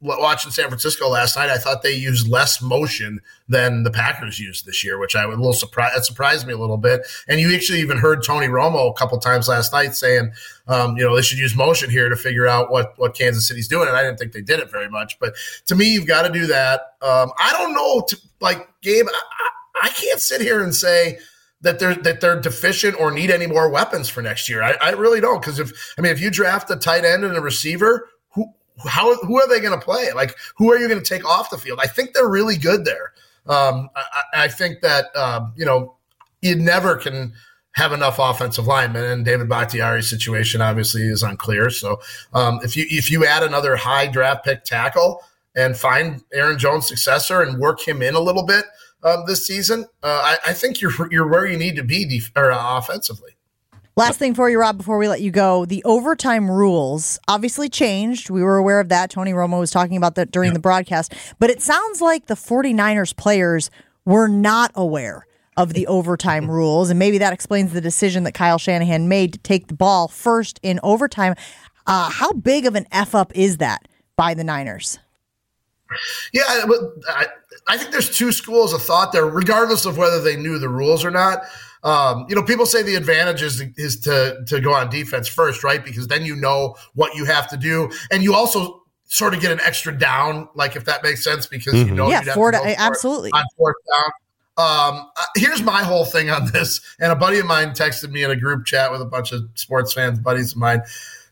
watching 0.04 0.50
San 0.50 0.68
Francisco 0.68 1.08
last 1.08 1.36
night, 1.36 1.48
I 1.48 1.56
thought 1.56 1.82
they 1.82 1.94
used 1.94 2.28
less 2.28 2.60
motion 2.60 3.20
than 3.48 3.82
the 3.82 3.90
Packers 3.90 4.38
used 4.38 4.66
this 4.66 4.84
year, 4.84 4.98
which 4.98 5.16
I 5.16 5.24
was 5.24 5.36
a 5.36 5.40
little 5.40 5.54
surprised. 5.54 5.96
That 5.96 6.04
surprised 6.04 6.46
me 6.46 6.52
a 6.52 6.58
little 6.58 6.76
bit. 6.76 7.06
And 7.26 7.40
you 7.40 7.54
actually 7.54 7.80
even 7.80 7.98
heard 7.98 8.22
Tony 8.22 8.46
Romo 8.46 8.90
a 8.90 8.94
couple 8.94 9.18
times 9.18 9.48
last 9.48 9.72
night 9.72 9.94
saying, 9.94 10.32
um, 10.68 10.96
you 10.96 11.04
know, 11.04 11.16
they 11.16 11.22
should 11.22 11.38
use 11.38 11.56
motion 11.56 11.90
here 11.90 12.08
to 12.08 12.16
figure 12.16 12.46
out 12.46 12.70
what 12.70 12.94
what 12.98 13.14
Kansas 13.14 13.48
City's 13.48 13.68
doing. 13.68 13.88
And 13.88 13.96
I 13.96 14.02
didn't 14.02 14.18
think 14.18 14.32
they 14.32 14.42
did 14.42 14.60
it 14.60 14.70
very 14.70 14.88
much. 14.88 15.18
But 15.18 15.34
to 15.66 15.74
me, 15.74 15.92
you've 15.92 16.06
got 16.06 16.22
to 16.22 16.32
do 16.32 16.46
that. 16.46 16.80
Um, 17.00 17.32
I 17.38 17.52
don't 17.52 17.72
know, 17.72 18.04
to, 18.08 18.16
like 18.40 18.68
Gabe. 18.82 19.06
I, 19.08 19.86
I 19.86 19.88
can't 19.88 20.20
sit 20.20 20.40
here 20.40 20.62
and 20.62 20.74
say 20.74 21.18
that 21.64 21.78
they're 21.78 21.94
that 21.94 22.20
they're 22.20 22.40
deficient 22.40 23.00
or 23.00 23.10
need 23.10 23.30
any 23.30 23.46
more 23.46 23.70
weapons 23.70 24.08
for 24.08 24.22
next 24.22 24.48
year. 24.48 24.62
I, 24.62 24.76
I 24.80 24.90
really 24.90 25.20
don't 25.20 25.40
because 25.40 25.58
if 25.58 25.94
I 25.98 26.02
mean 26.02 26.12
if 26.12 26.20
you 26.20 26.30
draft 26.30 26.70
a 26.70 26.76
tight 26.76 27.04
end 27.04 27.24
and 27.24 27.36
a 27.36 27.40
receiver, 27.40 28.08
how 28.78 29.14
who 29.18 29.40
are 29.40 29.48
they 29.48 29.60
going 29.60 29.78
to 29.78 29.84
play? 29.84 30.12
Like 30.12 30.36
who 30.56 30.72
are 30.72 30.78
you 30.78 30.88
going 30.88 31.02
to 31.02 31.06
take 31.08 31.24
off 31.24 31.50
the 31.50 31.58
field? 31.58 31.78
I 31.82 31.86
think 31.86 32.12
they're 32.12 32.28
really 32.28 32.56
good 32.56 32.84
there. 32.84 33.12
Um, 33.46 33.90
I, 33.94 34.44
I, 34.44 34.48
think 34.48 34.80
that 34.80 35.14
um, 35.14 35.52
you 35.56 35.66
know 35.66 35.96
you 36.40 36.56
never 36.56 36.96
can 36.96 37.34
have 37.72 37.92
enough 37.92 38.18
offensive 38.18 38.66
linemen, 38.66 39.04
and 39.04 39.24
David 39.24 39.48
Bakhtiari's 39.48 40.08
situation 40.08 40.60
obviously 40.60 41.02
is 41.02 41.22
unclear. 41.22 41.70
So 41.70 42.00
um, 42.32 42.60
if 42.62 42.76
you 42.76 42.86
if 42.88 43.10
you 43.10 43.26
add 43.26 43.42
another 43.42 43.76
high 43.76 44.06
draft 44.06 44.44
pick 44.44 44.64
tackle 44.64 45.22
and 45.54 45.76
find 45.76 46.22
Aaron 46.32 46.58
Jones' 46.58 46.88
successor 46.88 47.42
and 47.42 47.58
work 47.58 47.86
him 47.86 48.02
in 48.02 48.14
a 48.14 48.20
little 48.20 48.46
bit 48.46 48.64
um, 49.02 49.24
this 49.26 49.46
season, 49.46 49.84
uh, 50.02 50.36
I, 50.46 50.50
I, 50.50 50.52
think 50.52 50.80
you're 50.80 50.92
you're 51.10 51.28
where 51.28 51.46
you 51.46 51.58
need 51.58 51.76
to 51.76 51.84
be 51.84 52.06
def- 52.06 52.32
or, 52.34 52.50
uh, 52.50 52.78
offensively. 52.78 53.33
Last 53.96 54.18
thing 54.18 54.34
for 54.34 54.50
you, 54.50 54.58
Rob, 54.58 54.76
before 54.76 54.98
we 54.98 55.06
let 55.06 55.20
you 55.20 55.30
go, 55.30 55.64
the 55.64 55.84
overtime 55.84 56.50
rules 56.50 57.20
obviously 57.28 57.68
changed. 57.68 58.28
We 58.28 58.42
were 58.42 58.56
aware 58.56 58.80
of 58.80 58.88
that. 58.88 59.08
Tony 59.08 59.32
Romo 59.32 59.60
was 59.60 59.70
talking 59.70 59.96
about 59.96 60.16
that 60.16 60.32
during 60.32 60.52
the 60.52 60.58
broadcast, 60.58 61.14
but 61.38 61.48
it 61.48 61.62
sounds 61.62 62.00
like 62.00 62.26
the 62.26 62.34
49ers 62.34 63.16
players 63.16 63.70
were 64.04 64.26
not 64.26 64.72
aware 64.74 65.26
of 65.56 65.74
the 65.74 65.86
overtime 65.86 66.50
rules, 66.50 66.90
and 66.90 66.98
maybe 66.98 67.18
that 67.18 67.32
explains 67.32 67.72
the 67.72 67.80
decision 67.80 68.24
that 68.24 68.32
Kyle 68.32 68.58
Shanahan 68.58 69.08
made 69.08 69.32
to 69.34 69.38
take 69.38 69.68
the 69.68 69.74
ball 69.74 70.08
first 70.08 70.58
in 70.64 70.80
overtime. 70.82 71.36
Uh, 71.86 72.10
how 72.10 72.32
big 72.32 72.66
of 72.66 72.74
an 72.74 72.86
f 72.90 73.14
up 73.14 73.30
is 73.36 73.58
that 73.58 73.86
by 74.16 74.34
the 74.34 74.42
Niners? 74.42 74.98
Yeah, 76.32 76.42
I, 76.46 77.26
I 77.68 77.76
think 77.76 77.92
there's 77.92 78.16
two 78.16 78.32
schools 78.32 78.72
of 78.72 78.82
thought 78.82 79.12
there, 79.12 79.26
regardless 79.26 79.86
of 79.86 79.96
whether 79.96 80.20
they 80.20 80.34
knew 80.34 80.58
the 80.58 80.68
rules 80.68 81.04
or 81.04 81.12
not. 81.12 81.44
Um, 81.84 82.24
you 82.28 82.34
know, 82.34 82.42
people 82.42 82.64
say 82.64 82.82
the 82.82 82.94
advantage 82.94 83.42
is, 83.42 83.62
is 83.76 84.00
to 84.00 84.42
to 84.46 84.60
go 84.60 84.72
on 84.72 84.88
defense 84.88 85.28
first, 85.28 85.62
right? 85.62 85.84
Because 85.84 86.08
then 86.08 86.24
you 86.24 86.34
know 86.34 86.76
what 86.94 87.14
you 87.14 87.26
have 87.26 87.48
to 87.50 87.56
do, 87.58 87.90
and 88.10 88.22
you 88.22 88.34
also 88.34 88.82
sort 89.04 89.34
of 89.34 89.40
get 89.40 89.52
an 89.52 89.60
extra 89.60 89.96
down, 89.96 90.48
like 90.54 90.76
if 90.76 90.86
that 90.86 91.02
makes 91.02 91.22
sense, 91.22 91.46
because 91.46 91.74
mm-hmm. 91.74 91.90
you 91.90 91.94
know, 91.94 92.08
yeah, 92.08 92.22
four 92.34 92.52
absolutely 92.54 93.30
on 93.32 93.44
fourth 93.56 93.76
down. 93.92 94.10
Um, 94.56 95.10
uh, 95.16 95.24
here's 95.36 95.62
my 95.62 95.82
whole 95.82 96.04
thing 96.04 96.30
on 96.30 96.50
this, 96.52 96.80
and 97.00 97.12
a 97.12 97.16
buddy 97.16 97.38
of 97.38 97.46
mine 97.46 97.70
texted 97.70 98.10
me 98.10 98.22
in 98.22 98.30
a 98.30 98.36
group 98.36 98.64
chat 98.64 98.90
with 98.90 99.02
a 99.02 99.06
bunch 99.06 99.32
of 99.32 99.42
sports 99.54 99.92
fans, 99.92 100.18
buddies 100.18 100.52
of 100.52 100.58
mine. 100.58 100.80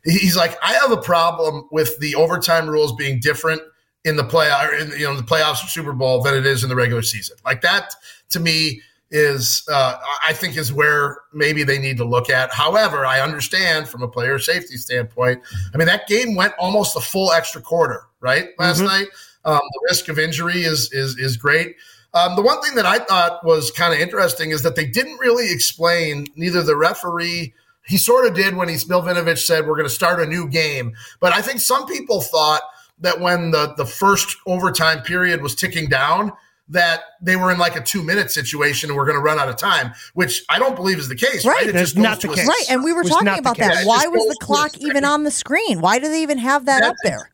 He's 0.04 0.36
like, 0.36 0.58
I 0.62 0.74
have 0.74 0.90
a 0.90 1.00
problem 1.00 1.68
with 1.70 1.98
the 1.98 2.16
overtime 2.16 2.68
rules 2.68 2.92
being 2.96 3.20
different 3.20 3.62
in 4.04 4.16
the 4.16 4.24
play, 4.24 4.50
in, 4.80 4.90
you 4.98 5.06
know, 5.06 5.16
the 5.16 5.22
playoffs 5.22 5.64
or 5.64 5.68
Super 5.68 5.92
Bowl 5.92 6.22
than 6.22 6.34
it 6.34 6.44
is 6.44 6.64
in 6.64 6.68
the 6.68 6.74
regular 6.74 7.02
season. 7.02 7.36
Like 7.44 7.60
that 7.62 7.94
to 8.30 8.40
me 8.40 8.82
is, 9.12 9.62
uh, 9.70 9.98
I 10.26 10.32
think, 10.32 10.56
is 10.56 10.72
where 10.72 11.18
maybe 11.32 11.62
they 11.62 11.78
need 11.78 11.98
to 11.98 12.04
look 12.04 12.30
at. 12.30 12.52
However, 12.52 13.06
I 13.06 13.20
understand 13.20 13.86
from 13.86 14.02
a 14.02 14.08
player 14.08 14.38
safety 14.38 14.76
standpoint. 14.76 15.42
I 15.72 15.76
mean, 15.76 15.86
that 15.86 16.08
game 16.08 16.34
went 16.34 16.54
almost 16.58 16.96
a 16.96 17.00
full 17.00 17.30
extra 17.30 17.60
quarter, 17.60 18.06
right? 18.20 18.48
Last 18.58 18.78
mm-hmm. 18.78 18.86
night, 18.86 19.08
um, 19.44 19.60
the 19.60 19.80
risk 19.88 20.08
of 20.08 20.18
injury 20.18 20.62
is 20.62 20.90
is 20.92 21.18
is 21.18 21.36
great. 21.36 21.76
Um, 22.14 22.36
the 22.36 22.42
one 22.42 22.60
thing 22.62 22.74
that 22.74 22.86
I 22.86 22.98
thought 22.98 23.44
was 23.44 23.70
kind 23.70 23.94
of 23.94 24.00
interesting 24.00 24.50
is 24.50 24.62
that 24.62 24.76
they 24.76 24.86
didn't 24.86 25.18
really 25.18 25.52
explain 25.52 26.26
neither 26.34 26.62
the 26.62 26.76
referee. 26.76 27.54
He 27.86 27.96
sort 27.96 28.26
of 28.26 28.34
did 28.34 28.54
when 28.54 28.68
he 28.68 28.76
Bill 28.86 29.02
Vinovich 29.02 29.44
said 29.44 29.66
we're 29.66 29.76
going 29.76 29.88
to 29.88 29.94
start 29.94 30.20
a 30.20 30.26
new 30.26 30.48
game, 30.48 30.94
but 31.20 31.32
I 31.32 31.42
think 31.42 31.60
some 31.60 31.86
people 31.86 32.22
thought 32.22 32.62
that 33.00 33.20
when 33.20 33.50
the 33.50 33.74
the 33.76 33.86
first 33.86 34.38
overtime 34.46 35.02
period 35.02 35.42
was 35.42 35.54
ticking 35.54 35.88
down, 35.88 36.32
that 36.72 37.02
they 37.20 37.36
were 37.36 37.52
in 37.52 37.58
like 37.58 37.76
a 37.76 37.80
two 37.80 38.02
minute 38.02 38.30
situation 38.30 38.90
and 38.90 38.96
we're 38.96 39.04
going 39.04 39.16
to 39.16 39.22
run 39.22 39.38
out 39.38 39.48
of 39.48 39.56
time, 39.56 39.92
which 40.14 40.44
I 40.48 40.58
don't 40.58 40.74
believe 40.74 40.98
is 40.98 41.08
the 41.08 41.14
case. 41.14 41.44
Right, 41.44 41.66
right? 41.66 41.72
That's 41.72 41.94
not 41.94 42.20
the 42.20 42.28
case. 42.28 42.46
Right, 42.46 42.64
and 42.70 42.82
we 42.82 42.92
were 42.92 43.04
talking 43.04 43.38
about 43.38 43.56
that. 43.58 43.86
Why 43.86 44.06
was 44.06 44.26
the 44.26 44.44
clock 44.44 44.76
even 44.78 45.04
on 45.04 45.24
the 45.24 45.30
screen? 45.30 45.80
Why 45.80 45.98
do 45.98 46.08
they 46.08 46.22
even 46.22 46.38
have 46.38 46.66
that 46.66 46.82
up 46.82 46.96
there? 47.04 47.30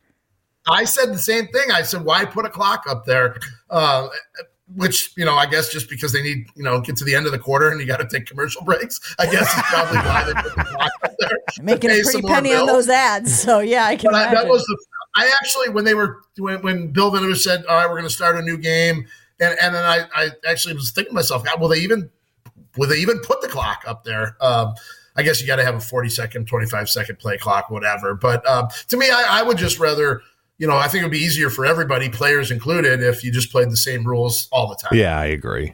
I 0.67 0.83
said 0.83 1.11
the 1.13 1.17
same 1.17 1.47
thing. 1.47 1.71
I 1.71 1.81
said, 1.81 2.05
why 2.05 2.25
put 2.25 2.45
a 2.45 2.49
clock 2.49 2.83
up 2.87 3.05
there? 3.05 3.37
Uh, 3.69 4.09
which 4.75 5.13
you 5.17 5.25
know, 5.25 5.33
I 5.33 5.47
guess 5.47 5.69
just 5.69 5.89
because 5.89 6.13
they 6.13 6.21
need 6.21 6.45
you 6.55 6.63
know 6.63 6.79
get 6.79 6.95
to 6.97 7.03
the 7.03 7.15
end 7.15 7.25
of 7.25 7.31
the 7.31 7.39
quarter 7.39 7.69
and 7.69 7.81
you 7.81 7.87
got 7.87 7.97
to 7.97 8.07
take 8.07 8.27
commercial 8.27 8.63
breaks. 8.63 8.99
I 9.17 9.25
guess 9.25 9.51
is 9.51 9.63
probably 9.63 9.97
why 9.97 10.23
they 10.25 10.33
put 10.33 10.55
the 10.55 10.63
clock 10.63 10.91
up 11.03 11.15
there. 11.17 11.29
Making 11.63 11.89
a 11.89 12.03
pretty 12.03 12.21
penny 12.21 12.53
on 12.53 12.67
those 12.67 12.87
ads, 12.87 13.39
so 13.39 13.61
yeah, 13.61 13.85
I 13.85 13.95
can. 13.95 14.13
I, 14.13 14.31
that 14.31 14.47
was 14.47 14.63
the 14.65 14.77
I 15.15 15.31
actually, 15.41 15.69
when 15.69 15.85
they 15.85 15.93
were 15.93 16.21
when, 16.37 16.61
when 16.61 16.87
Bill 16.87 17.11
Vinovich 17.11 17.41
said, 17.41 17.65
"All 17.65 17.75
right, 17.75 17.87
we're 17.87 17.97
going 17.97 18.07
to 18.07 18.13
start 18.13 18.37
a 18.37 18.41
new 18.41 18.57
game," 18.57 19.07
and 19.39 19.57
and 19.61 19.75
then 19.75 19.83
I, 19.83 20.05
I 20.15 20.29
actually 20.47 20.73
was 20.75 20.91
thinking 20.91 21.11
to 21.11 21.15
myself, 21.15 21.43
God, 21.43 21.59
will 21.59 21.69
they 21.69 21.79
even 21.79 22.09
will 22.77 22.89
they 22.89 22.97
even 22.97 23.19
put 23.19 23.41
the 23.41 23.47
clock 23.47 23.83
up 23.87 24.03
there? 24.03 24.35
Um, 24.41 24.73
I 25.15 25.23
guess 25.23 25.41
you 25.41 25.47
got 25.47 25.57
to 25.57 25.65
have 25.65 25.75
a 25.75 25.81
forty 25.81 26.09
second, 26.09 26.47
twenty 26.47 26.65
five 26.65 26.89
second 26.89 27.19
play 27.19 27.37
clock, 27.37 27.69
whatever. 27.69 28.15
But 28.15 28.47
um, 28.47 28.67
to 28.89 28.97
me, 28.97 29.09
I, 29.09 29.39
I 29.39 29.43
would 29.43 29.57
just 29.57 29.79
rather 29.79 30.21
you 30.59 30.67
know, 30.67 30.77
I 30.77 30.89
think 30.89 31.01
it 31.01 31.05
would 31.05 31.11
be 31.11 31.19
easier 31.19 31.49
for 31.49 31.65
everybody, 31.65 32.09
players 32.09 32.51
included, 32.51 33.01
if 33.01 33.23
you 33.23 33.31
just 33.31 33.49
played 33.49 33.71
the 33.71 33.77
same 33.77 34.05
rules 34.05 34.49
all 34.51 34.67
the 34.67 34.75
time. 34.75 34.91
Yeah, 34.93 35.17
I 35.17 35.25
agree. 35.25 35.73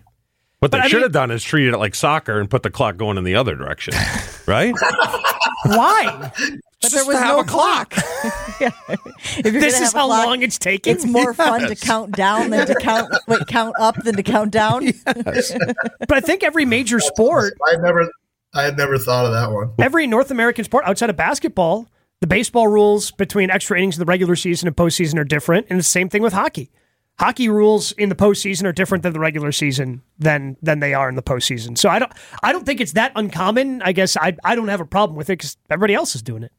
What 0.59 0.71
they 0.71 0.81
should 0.83 0.93
mean, 0.93 1.03
have 1.03 1.11
done 1.11 1.31
is 1.31 1.43
treated 1.43 1.73
it 1.73 1.77
like 1.77 1.95
soccer 1.95 2.39
and 2.39 2.49
put 2.49 2.63
the 2.63 2.69
clock 2.69 2.95
going 2.95 3.17
in 3.17 3.23
the 3.23 3.35
other 3.35 3.55
direction, 3.55 3.93
right? 4.47 4.73
Why? 5.65 6.31
But 6.81 6.91
there 6.91 7.05
was 7.05 7.19
no 7.19 7.43
clock. 7.43 7.95
this 9.41 9.81
is 9.81 9.91
how 9.91 10.05
clock, 10.05 10.27
long 10.27 10.43
it's 10.43 10.59
taking. 10.59 10.93
It's 10.93 11.05
more 11.05 11.33
yes. 11.35 11.35
fun 11.35 11.61
to 11.61 11.75
count 11.75 12.11
down 12.11 12.51
than 12.51 12.67
to 12.67 12.75
count 12.79 13.11
wait, 13.27 13.47
count 13.47 13.73
up 13.79 13.95
than 14.03 14.15
to 14.15 14.21
count 14.21 14.51
down. 14.51 14.83
Yes. 14.83 15.57
but 15.97 16.11
I 16.11 16.19
think 16.19 16.43
every 16.43 16.63
major 16.63 16.99
sport 16.99 17.55
I 17.67 17.77
never 17.77 18.07
I 18.53 18.63
had 18.63 18.77
never 18.77 18.99
thought 18.99 19.25
of 19.25 19.31
that 19.31 19.51
one. 19.51 19.71
Every 19.79 20.05
North 20.05 20.29
American 20.29 20.63
sport 20.63 20.85
outside 20.85 21.09
of 21.09 21.15
basketball, 21.15 21.87
the 22.21 22.27
baseball 22.27 22.67
rules 22.67 23.09
between 23.09 23.49
extra 23.49 23.79
innings 23.79 23.95
of 23.95 23.99
the 23.99 24.05
regular 24.05 24.35
season 24.35 24.67
and 24.67 24.77
postseason 24.77 25.17
are 25.17 25.23
different, 25.23 25.65
and 25.71 25.79
the 25.79 25.83
same 25.83 26.07
thing 26.07 26.21
with 26.21 26.33
hockey 26.33 26.69
hockey 27.17 27.49
rules 27.49 27.91
in 27.93 28.09
the 28.09 28.15
postseason 28.15 28.65
are 28.65 28.73
different 28.73 29.03
than 29.03 29.13
the 29.13 29.19
regular 29.19 29.51
season 29.51 30.01
than 30.19 30.57
than 30.61 30.79
they 30.79 30.93
are 30.93 31.09
in 31.09 31.15
the 31.15 31.23
postseason. 31.23 31.77
So 31.77 31.89
I 31.89 31.99
don't 31.99 32.11
I 32.43 32.51
don't 32.51 32.65
think 32.65 32.81
it's 32.81 32.93
that 32.93 33.11
uncommon. 33.15 33.81
I 33.81 33.91
guess 33.91 34.17
I 34.17 34.35
I 34.43 34.55
don't 34.55 34.67
have 34.67 34.81
a 34.81 34.85
problem 34.85 35.17
with 35.17 35.29
it 35.29 35.33
because 35.33 35.57
everybody 35.69 35.93
else 35.93 36.15
is 36.15 36.21
doing 36.21 36.43
it. 36.43 36.51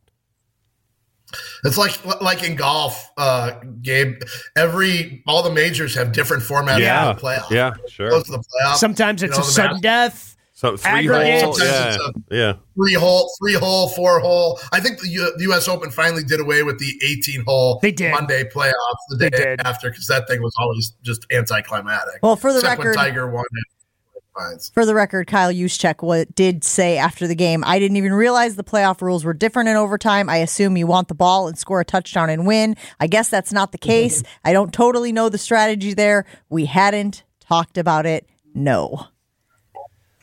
It's 1.64 1.76
like 1.76 2.04
like 2.20 2.44
in 2.44 2.54
golf, 2.54 3.10
uh, 3.16 3.52
Gabe. 3.82 4.22
Every 4.54 5.22
all 5.26 5.42
the 5.42 5.50
majors 5.50 5.94
have 5.94 6.12
different 6.12 6.42
formats 6.42 6.78
yeah. 6.78 7.12
the 7.12 7.20
playoff. 7.20 7.50
Yeah, 7.50 7.74
sure. 7.88 8.10
Goes 8.10 8.24
to 8.24 8.32
the 8.32 8.38
playoff. 8.38 8.76
Sometimes 8.76 9.22
it's 9.22 9.36
you 9.36 9.42
know, 9.42 9.48
a 9.48 9.50
sudden 9.50 9.80
death. 9.80 10.35
So 10.56 10.74
three 10.74 11.04
hole, 11.04 11.54
yeah, 11.60 11.96
yeah. 12.30 12.52
Three 12.74 12.94
hole, 12.94 13.30
three 13.38 13.52
hole, 13.52 13.90
four 13.90 14.20
hole. 14.20 14.58
I 14.72 14.80
think 14.80 15.00
the, 15.00 15.08
U- 15.08 15.34
the, 15.36 15.42
U.S. 15.44 15.68
Open 15.68 15.90
finally 15.90 16.24
did 16.24 16.40
away 16.40 16.62
with 16.62 16.78
the 16.78 16.98
18 17.04 17.44
hole 17.44 17.78
they 17.82 17.92
did. 17.92 18.10
Monday 18.10 18.42
playoffs 18.42 18.72
the 19.10 19.28
day 19.28 19.56
after 19.66 19.90
because 19.90 20.06
that 20.06 20.26
thing 20.26 20.40
was 20.40 20.54
always 20.58 20.92
just 21.02 21.26
anticlimactic. 21.30 22.22
Well, 22.22 22.36
for 22.36 22.54
the 22.54 22.60
Except 22.60 22.78
record, 22.78 22.96
Tiger 22.96 23.30
won 23.30 23.44
it. 23.44 24.70
For 24.72 24.86
the 24.86 24.94
record, 24.94 25.26
Kyle 25.26 25.52
Juszczyk 25.52 26.02
what 26.02 26.34
did 26.34 26.64
say 26.64 26.96
after 26.96 27.26
the 27.26 27.34
game, 27.34 27.62
I 27.62 27.78
didn't 27.78 27.98
even 27.98 28.14
realize 28.14 28.56
the 28.56 28.64
playoff 28.64 29.02
rules 29.02 29.26
were 29.26 29.34
different 29.34 29.68
in 29.68 29.76
overtime. 29.76 30.30
I 30.30 30.38
assume 30.38 30.78
you 30.78 30.86
want 30.86 31.08
the 31.08 31.14
ball 31.14 31.48
and 31.48 31.58
score 31.58 31.80
a 31.80 31.84
touchdown 31.84 32.30
and 32.30 32.46
win. 32.46 32.76
I 32.98 33.08
guess 33.08 33.28
that's 33.28 33.52
not 33.52 33.72
the 33.72 33.78
case. 33.78 34.22
Mm-hmm. 34.22 34.48
I 34.48 34.52
don't 34.54 34.72
totally 34.72 35.12
know 35.12 35.28
the 35.28 35.38
strategy 35.38 35.92
there. 35.92 36.24
We 36.48 36.64
hadn't 36.64 37.24
talked 37.40 37.76
about 37.76 38.06
it. 38.06 38.26
No. 38.54 39.08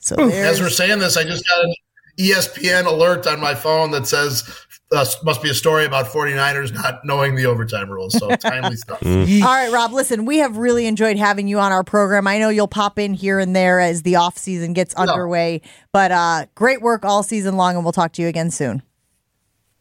So 0.03 0.15
as 0.29 0.59
we're 0.59 0.69
saying 0.69 0.99
this, 0.99 1.17
I 1.17 1.23
just 1.23 1.47
got 1.47 1.63
an 1.63 1.75
ESPN 2.19 2.85
alert 2.85 3.25
on 3.25 3.39
my 3.39 3.55
phone 3.55 3.91
that 3.91 4.05
says 4.05 4.43
uh, 4.91 5.05
must 5.23 5.41
be 5.41 5.49
a 5.49 5.53
story 5.53 5.85
about 5.85 6.05
49ers 6.05 6.73
not 6.73 7.03
knowing 7.03 7.35
the 7.35 7.45
overtime 7.45 7.89
rules. 7.89 8.17
So 8.17 8.29
timely 8.35 8.75
stuff. 8.75 8.99
Mm. 8.99 9.41
All 9.41 9.47
right, 9.47 9.71
Rob, 9.71 9.91
listen, 9.91 10.25
we 10.25 10.37
have 10.37 10.57
really 10.57 10.85
enjoyed 10.85 11.17
having 11.17 11.47
you 11.47 11.59
on 11.59 11.71
our 11.71 11.83
program. 11.83 12.27
I 12.27 12.37
know 12.37 12.49
you'll 12.49 12.67
pop 12.67 12.99
in 12.99 13.13
here 13.13 13.39
and 13.39 13.55
there 13.55 13.79
as 13.79 14.03
the 14.03 14.17
off 14.17 14.37
season 14.37 14.73
gets 14.73 14.93
underway, 14.95 15.61
but 15.91 16.11
uh, 16.11 16.45
great 16.55 16.81
work 16.81 17.05
all 17.05 17.23
season 17.23 17.57
long, 17.57 17.75
and 17.75 17.85
we'll 17.85 17.93
talk 17.93 18.13
to 18.13 18.21
you 18.21 18.27
again 18.27 18.51
soon. 18.51 18.83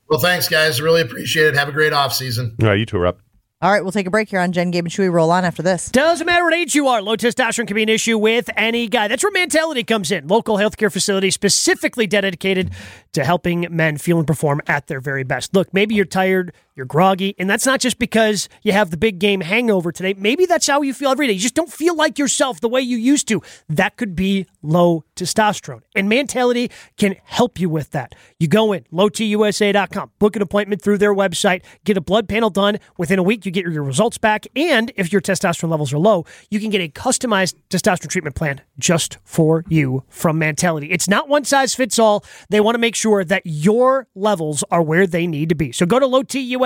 Well, 0.09 0.21
thanks, 0.21 0.49
guys. 0.49 0.81
Really 0.81 1.01
appreciate 1.01 1.47
it. 1.47 1.55
Have 1.57 1.69
a 1.69 1.73
great 1.73 1.93
off 1.93 2.13
season. 2.13 2.57
All 2.61 2.69
right, 2.69 2.79
you 2.79 2.87
too, 2.87 2.99
are 2.99 3.07
up. 3.07 3.19
All 3.63 3.71
right, 3.71 3.81
we'll 3.81 3.93
take 3.93 4.09
a 4.09 4.11
break 4.11 4.29
here 4.29 4.41
on 4.41 4.51
Jen, 4.51 4.73
Gabe, 4.73 4.87
and 4.87 4.93
Chewy. 4.93 5.09
Roll 5.09 5.31
on 5.31 5.45
after 5.45 5.63
this. 5.63 5.89
Doesn't 5.89 6.27
matter 6.27 6.43
what 6.43 6.53
age 6.53 6.75
you 6.75 6.89
are, 6.89 7.01
low 7.01 7.17
testosterone 7.17 7.69
can 7.69 7.77
be 7.77 7.85
an 7.85 7.89
issue 7.89 8.19
with 8.19 8.51
any 8.57 8.89
guy. 8.89 9.07
That's 9.07 9.23
where 9.23 9.31
Mantality 9.31 9.85
comes 9.85 10.11
in. 10.11 10.27
Local 10.27 10.57
healthcare 10.57 10.91
facility 10.91 11.31
specifically 11.31 12.09
dedicated 12.09 12.73
to 13.13 13.23
helping 13.23 13.69
men 13.71 13.99
feel 13.99 14.19
and 14.19 14.27
perform 14.27 14.63
at 14.67 14.89
their 14.89 15.01
very 15.01 15.23
best. 15.23 15.55
Look, 15.55 15.73
maybe 15.73 15.95
you're 15.95 16.05
tired, 16.05 16.53
you're 16.75 16.87
groggy, 16.87 17.35
and 17.39 17.49
that's 17.49 17.67
not 17.67 17.81
just 17.81 17.99
because 17.99 18.49
you 18.63 18.73
have 18.73 18.91
the 18.91 18.97
big 18.97 19.19
game 19.19 19.41
hangover 19.41 19.93
today. 19.93 20.15
Maybe 20.17 20.47
that's 20.47 20.67
how 20.67 20.83
you 20.83 20.95
feel 20.95 21.11
every 21.11 21.27
day. 21.27 21.35
You 21.35 21.41
just 21.41 21.55
don't 21.55 21.73
feel 21.73 21.95
like 21.95 22.19
yourself 22.19 22.61
the 22.61 22.69
way 22.69 22.81
you 22.81 22.97
used 22.97 23.29
to. 23.29 23.43
That 23.69 23.97
could 23.97 24.17
be 24.17 24.47
low 24.63 25.05
testosterone. 25.17 25.83
And 25.95 26.09
Mantality 26.09 26.71
can 26.97 27.17
help 27.25 27.61
you 27.61 27.69
with 27.69 27.91
that. 27.91 28.15
You 28.39 28.49
go 28.49 28.73
in, 28.73 28.85
lowtusa.com, 28.93 30.13
book 30.19 30.37
an 30.37 30.43
appointment 30.43 30.81
through 30.83 30.99
their 30.99 31.15
website, 31.15 31.63
get 31.85 31.97
a 31.97 32.01
blood 32.01 32.29
panel 32.29 32.51
done. 32.51 32.79
Within 32.97 33.19
a 33.19 33.23
week, 33.23 33.45
you 33.45 33.53
get 33.53 33.67
your 33.67 33.83
results 33.83 34.19
back. 34.19 34.47
And 34.57 34.93
if 34.97 35.13
your 35.13 35.21
testosterone 35.21 35.71
levels 35.71 35.93
are 35.93 35.99
low, 35.99 36.25
you 36.51 36.59
can 36.61 36.71
get 36.71 36.81
a 36.81 36.89
customized 36.89 37.55
testosterone 37.71 38.09
treatment 38.09 38.37
plan 38.37 38.63
just 38.79 39.19
for 39.25 39.65
you 39.69 40.05
from 40.09 40.39
Mantality. 40.39 40.91
It's 40.91 41.09
not 41.09 41.29
one 41.29 41.45
size 41.45 41.75
fits 41.75 41.99
all. 41.99 42.25
They 42.49 42.61
want 42.61 42.75
to 42.75 42.81
make 42.81 42.95
sure 42.95 43.25
that 43.25 43.43
your 43.45 44.09
levels 44.15 44.65
are 44.71 44.83
where 44.83 45.07
they 45.07 45.27
need 45.27 45.51
to 45.51 45.55
be. 45.55 45.73
So 45.73 45.85
go 45.87 45.99
to 45.99 46.07
lowtusa.com. 46.07 46.62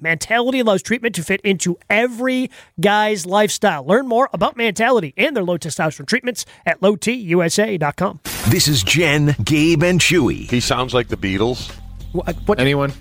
Mantality 0.00 0.60
allows 0.60 0.82
treatment 0.82 1.14
to 1.14 1.22
fit 1.22 1.40
into 1.42 1.78
every 1.88 2.50
guy's 2.80 3.26
lifestyle. 3.26 3.84
Learn 3.84 4.06
more 4.08 4.28
about 4.32 4.56
Mantality 4.56 5.14
and 5.16 5.36
their 5.36 5.44
low 5.44 5.58
testosterone 5.58 6.06
treatments 6.06 6.46
at 6.66 6.80
lowtusa.com. 6.80 8.20
This 8.48 8.66
is 8.68 8.82
Jen, 8.82 9.36
Gabe, 9.44 9.82
and 9.82 10.00
Chewy. 10.00 10.50
He 10.50 10.60
sounds 10.60 10.92
like 10.94 11.08
the 11.08 11.16
Beatles. 11.16 11.70
What, 12.12 12.34
what, 12.46 12.58
Anyone? 12.60 12.92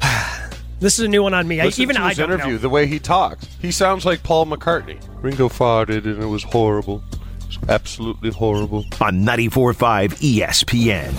this 0.80 0.98
is 0.98 1.04
a 1.06 1.08
new 1.08 1.22
one 1.22 1.34
on 1.34 1.48
me. 1.48 1.60
I, 1.60 1.64
Listen 1.66 1.82
even 1.82 1.96
to 1.96 2.02
I 2.02 2.08
his 2.10 2.18
don't 2.18 2.30
interview, 2.32 2.52
know. 2.52 2.58
the 2.58 2.68
way 2.68 2.86
he 2.86 2.98
talks. 2.98 3.46
He 3.60 3.70
sounds 3.70 4.04
like 4.04 4.22
Paul 4.22 4.46
McCartney. 4.46 5.00
Ringo 5.22 5.48
farted 5.48 6.04
and 6.04 6.22
it 6.22 6.26
was 6.26 6.42
horrible. 6.42 7.02
It 7.40 7.46
was 7.46 7.58
absolutely 7.68 8.30
horrible. 8.30 8.84
On 9.00 9.24
94.5 9.24 10.18
ESPN. 10.20 11.12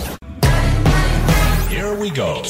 Here 1.68 1.94
we 1.98 2.10
go. 2.10 2.42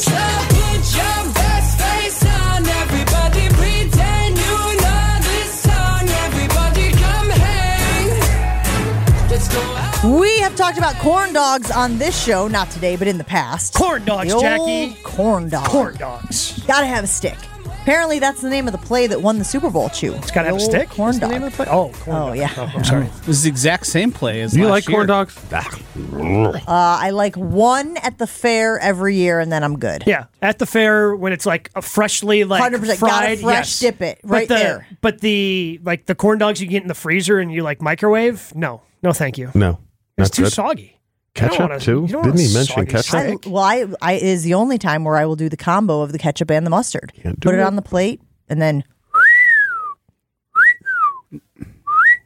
We 10.05 10.39
have 10.41 10.55
talked 10.57 10.79
about 10.79 10.95
corn 10.97 11.33
dogs 11.33 11.71
on 11.71 11.99
this 11.99 12.21
show, 12.23 12.47
not 12.49 12.71
today, 12.71 12.97
but 12.97 13.09
in 13.09 13.19
the 13.19 13.25
past. 13.25 13.75
Corn 13.75 14.05
dogs, 14.05 14.29
The 14.29 14.35
old 14.35 14.43
Jackie. 14.43 14.95
Corn 15.03 15.49
dogs. 15.49 15.69
Corn 15.69 15.95
dogs. 15.97 16.63
Gotta 16.67 16.87
have 16.87 17.05
a 17.05 17.07
stick. 17.07 17.37
Apparently, 17.83 18.19
that's 18.19 18.41
the 18.41 18.49
name 18.49 18.67
of 18.67 18.73
the 18.73 18.79
play 18.79 19.07
that 19.07 19.21
won 19.21 19.39
the 19.39 19.45
Super 19.45 19.69
Bowl. 19.71 19.91
Chew. 19.91 20.15
It's 20.15 20.31
gotta 20.31 20.49
have 20.49 20.57
a 20.57 20.61
stick? 20.61 20.89
Corn 20.91 21.09
What's 21.09 21.19
the 21.19 21.29
name 21.29 21.43
of 21.43 21.53
the 21.53 21.57
play? 21.57 21.67
Oh, 21.71 21.91
corn 22.01 22.17
oh 22.17 22.27
dog. 22.29 22.37
yeah. 22.39 22.51
Oh, 22.57 22.73
I'm 22.75 22.85
sorry. 22.85 23.05
This 23.27 23.29
is 23.37 23.43
the 23.43 23.49
exact 23.51 23.87
same 23.87 24.11
play 24.11 24.41
as 24.41 24.53
Do 24.53 24.61
you 24.61 24.65
last 24.69 24.87
like 24.89 24.95
corn 24.95 25.07
dogs? 25.07 25.37
Uh, 25.53 26.63
I 26.67 27.11
like 27.11 27.37
one 27.37 27.97
at 27.99 28.17
the 28.19 28.27
fair 28.27 28.79
every 28.79 29.17
year, 29.17 29.39
and 29.41 29.53
then 29.53 29.63
I'm 29.63 29.79
good. 29.79 30.05
Yeah, 30.07 30.27
at 30.41 30.59
the 30.59 30.67
fair 30.67 31.15
when 31.15 31.33
it's 31.35 31.45
like 31.47 31.71
a 31.75 31.83
freshly 31.83 32.45
like 32.45 32.63
100%, 32.63 32.81
gotta 32.81 32.97
fried, 32.97 33.41
fresh 33.41 33.43
yes. 33.43 33.81
dip 33.81 34.01
it 34.03 34.21
But 34.23 34.31
right 34.31 34.49
the- 34.49 34.55
there. 34.55 34.87
But 35.03 35.21
the 35.21 35.79
like 35.83 36.07
the 36.07 36.15
corn 36.15 36.39
dogs 36.39 36.61
you 36.63 36.67
get 36.67 36.81
in 36.83 36.89
the 36.89 36.95
freezer 36.95 37.39
and 37.39 37.53
you 37.53 37.63
like 37.63 37.83
microwave, 37.83 38.55
no, 38.55 38.81
no, 39.05 39.13
thank 39.13 39.39
you. 39.39 39.51
No. 39.55 39.79
It's 40.19 40.31
Not 40.31 40.33
too 40.33 40.43
good. 40.45 40.53
soggy. 40.53 41.01
Ketchup 41.35 41.61
wanna- 41.61 41.81
too? 41.81 42.07
Didn't 42.07 42.39
he 42.39 42.53
mention 42.55 42.87
ketchup? 42.87 43.15
I, 43.15 43.37
well, 43.47 43.63
I, 43.65 43.87
I 44.01 44.13
it 44.13 44.23
is 44.23 44.43
the 44.45 44.55
only 44.55 44.79
time 44.79 45.03
where 45.05 45.17
I 45.17 45.27
will 45.27 45.35
do 45.37 45.49
the 45.49 45.57
combo 45.57 46.01
of 46.03 46.13
the 46.13 46.19
ketchup 46.19 46.51
and 46.51 46.65
the 46.65 46.71
mustard. 46.71 47.13
Can't 47.21 47.39
do 47.41 47.49
Put 47.49 47.55
it 47.57 47.61
it. 47.61 47.67
on 47.67 47.75
the 47.77 47.83
plate, 47.83 48.21
and 48.49 48.63
then 48.63 48.85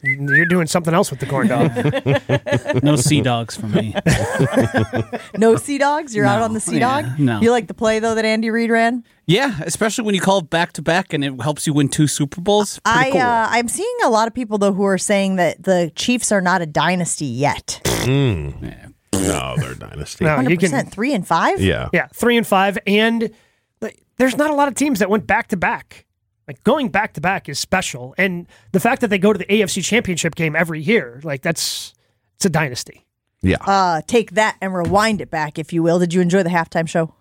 You're 0.03 0.47
doing 0.47 0.67
something 0.69 0.95
else 0.95 1.11
with 1.11 1.21
the 1.21 1.27
corn 1.27 1.49
dog. 1.49 1.73
No 2.85 2.97
sea 2.97 3.21
dogs 3.21 3.57
for 3.57 3.67
me. 3.67 3.95
no 5.37 5.57
sea 5.57 5.79
dogs. 5.79 6.15
You're 6.15 6.27
out 6.27 6.43
on 6.43 6.53
the 6.55 6.61
sea 6.61 6.79
yeah, 6.79 7.03
dog. 7.03 7.19
no. 7.19 7.41
You 7.41 7.51
like 7.51 7.67
the 7.67 7.75
play 7.75 7.99
though 7.99 8.15
that 8.15 8.25
Andy 8.25 8.51
Reid 8.51 8.71
ran? 8.71 9.05
yeah, 9.27 9.61
especially 9.63 10.05
when 10.05 10.15
you 10.15 10.21
call 10.21 10.41
back 10.43 10.73
to 10.75 10.83
back 10.83 11.13
and 11.13 11.25
it 11.25 11.41
helps 11.43 11.67
you 11.67 11.73
win 11.75 11.89
two 11.89 12.07
Super 12.07 12.41
Bowls. 12.41 12.79
Pretty 12.85 12.99
I 12.99 13.11
cool. 13.11 13.21
uh, 13.21 13.47
I'm 13.51 13.69
seeing 13.69 13.97
a 14.05 14.09
lot 14.11 14.29
of 14.29 14.35
people 14.35 14.59
though 14.59 14.73
who 14.73 14.85
are 14.85 14.99
saying 14.99 15.37
that 15.37 15.63
the 15.63 15.91
Chiefs 15.97 16.31
are 16.33 16.41
not 16.41 16.63
a 16.63 16.67
dynasty 16.67 17.27
yet. 17.27 17.81
Mm. 17.85 18.93
No, 19.15 19.57
they're 19.59 19.73
a 19.73 19.79
dynasty. 19.79 20.25
No, 20.25 20.31
you 20.31 20.37
Hundred 20.37 20.61
can. 20.61 20.71
percent, 20.71 20.93
three 20.93 21.13
and 21.13 21.27
five. 21.27 21.61
Yeah. 21.61 21.89
Yeah, 21.93 22.07
three 22.15 22.37
and 22.37 22.47
five, 22.47 22.79
and 22.87 23.31
like, 23.81 24.01
there's 24.19 24.37
not 24.37 24.51
a 24.51 24.55
lot 24.55 24.69
of 24.69 24.75
teams 24.75 25.01
that 25.01 25.11
went 25.11 25.27
back 25.27 25.49
to 25.49 25.57
back. 25.57 26.05
Like 26.49 26.65
going 26.65 26.89
back 26.89 27.13
to 27.13 27.21
back 27.21 27.49
is 27.49 27.59
special, 27.59 28.15
and 28.17 28.49
the 28.73 28.81
fact 28.81 29.03
that 29.03 29.09
they 29.09 29.19
go 29.19 29.35
to 29.35 29.39
the 29.39 29.45
AFC 29.45 29.85
Championship 29.85 30.35
game 30.35 30.57
every 30.57 30.81
year, 30.81 31.21
like 31.23 31.43
that's 31.43 31.93
it's 32.37 32.47
a 32.47 32.51
dynasty. 32.51 33.05
Yeah. 33.43 33.59
Uh, 33.61 34.01
take 34.07 34.33
that 34.33 34.57
and 34.61 34.75
rewind 34.75 35.21
it 35.21 35.31
back, 35.31 35.59
if 35.59 35.73
you 35.73 35.83
will. 35.83 35.99
Did 35.99 36.15
you 36.15 36.21
enjoy 36.21 36.43
the 36.43 36.49
halftime 36.49 36.89
show? 36.89 37.15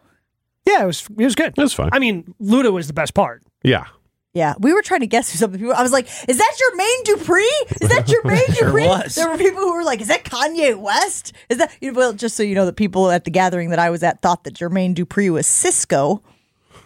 Yeah, 0.65 0.83
it 0.83 0.87
was 0.87 1.07
it 1.17 1.25
was 1.25 1.35
good. 1.35 1.53
It 1.57 1.61
was 1.61 1.73
fun. 1.73 1.89
I 1.91 1.99
mean, 1.99 2.33
Luda 2.41 2.71
was 2.71 2.87
the 2.87 2.93
best 2.93 3.13
part. 3.13 3.43
Yeah. 3.63 3.85
Yeah, 4.33 4.53
we 4.59 4.71
were 4.71 4.83
trying 4.83 4.99
to 4.99 5.07
guess 5.07 5.31
who 5.31 5.37
some 5.37 5.47
of 5.47 5.53
the 5.53 5.57
people. 5.57 5.73
I 5.73 5.81
was 5.81 5.91
like, 5.91 6.05
"Is 6.27 6.37
that 6.37 6.57
Jermaine 6.61 7.15
Dupri? 7.15 7.81
Is 7.81 7.89
that 7.89 8.05
Jermaine 8.05 8.45
Sure 8.55 8.69
Dupri?" 8.69 8.87
was. 8.87 9.15
There 9.15 9.27
were 9.27 9.37
people 9.37 9.61
who 9.61 9.73
were 9.73 9.83
like, 9.83 9.99
"Is 9.99 10.09
that 10.09 10.25
Kanye 10.25 10.79
West?" 10.79 11.33
Is 11.49 11.57
that 11.57 11.75
you 11.81 11.91
know, 11.91 11.97
well? 11.97 12.13
Just 12.13 12.35
so 12.35 12.43
you 12.43 12.53
know, 12.53 12.65
the 12.65 12.73
people 12.73 13.09
at 13.09 13.23
the 13.23 13.31
gathering 13.31 13.71
that 13.71 13.79
I 13.79 13.89
was 13.89 14.03
at 14.03 14.21
thought 14.21 14.43
that 14.43 14.53
Jermaine 14.53 14.93
Dupri 14.93 15.31
was 15.31 15.47
Sisqo, 15.47 16.21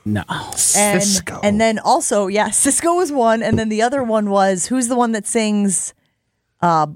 no. 0.06 0.24
and 0.30 1.02
Sisqo. 1.02 1.40
and 1.44 1.60
then 1.60 1.80
also, 1.80 2.28
yeah, 2.28 2.50
Sisqo 2.50 2.96
was 2.96 3.12
one, 3.12 3.44
and 3.44 3.58
then 3.58 3.70
the 3.70 3.82
other 3.82 4.04
one 4.04 4.30
was 4.30 4.68
who's 4.68 4.88
the 4.88 4.96
one 4.96 5.12
that 5.12 5.26
sings 5.26 5.94
uh, 6.62 6.88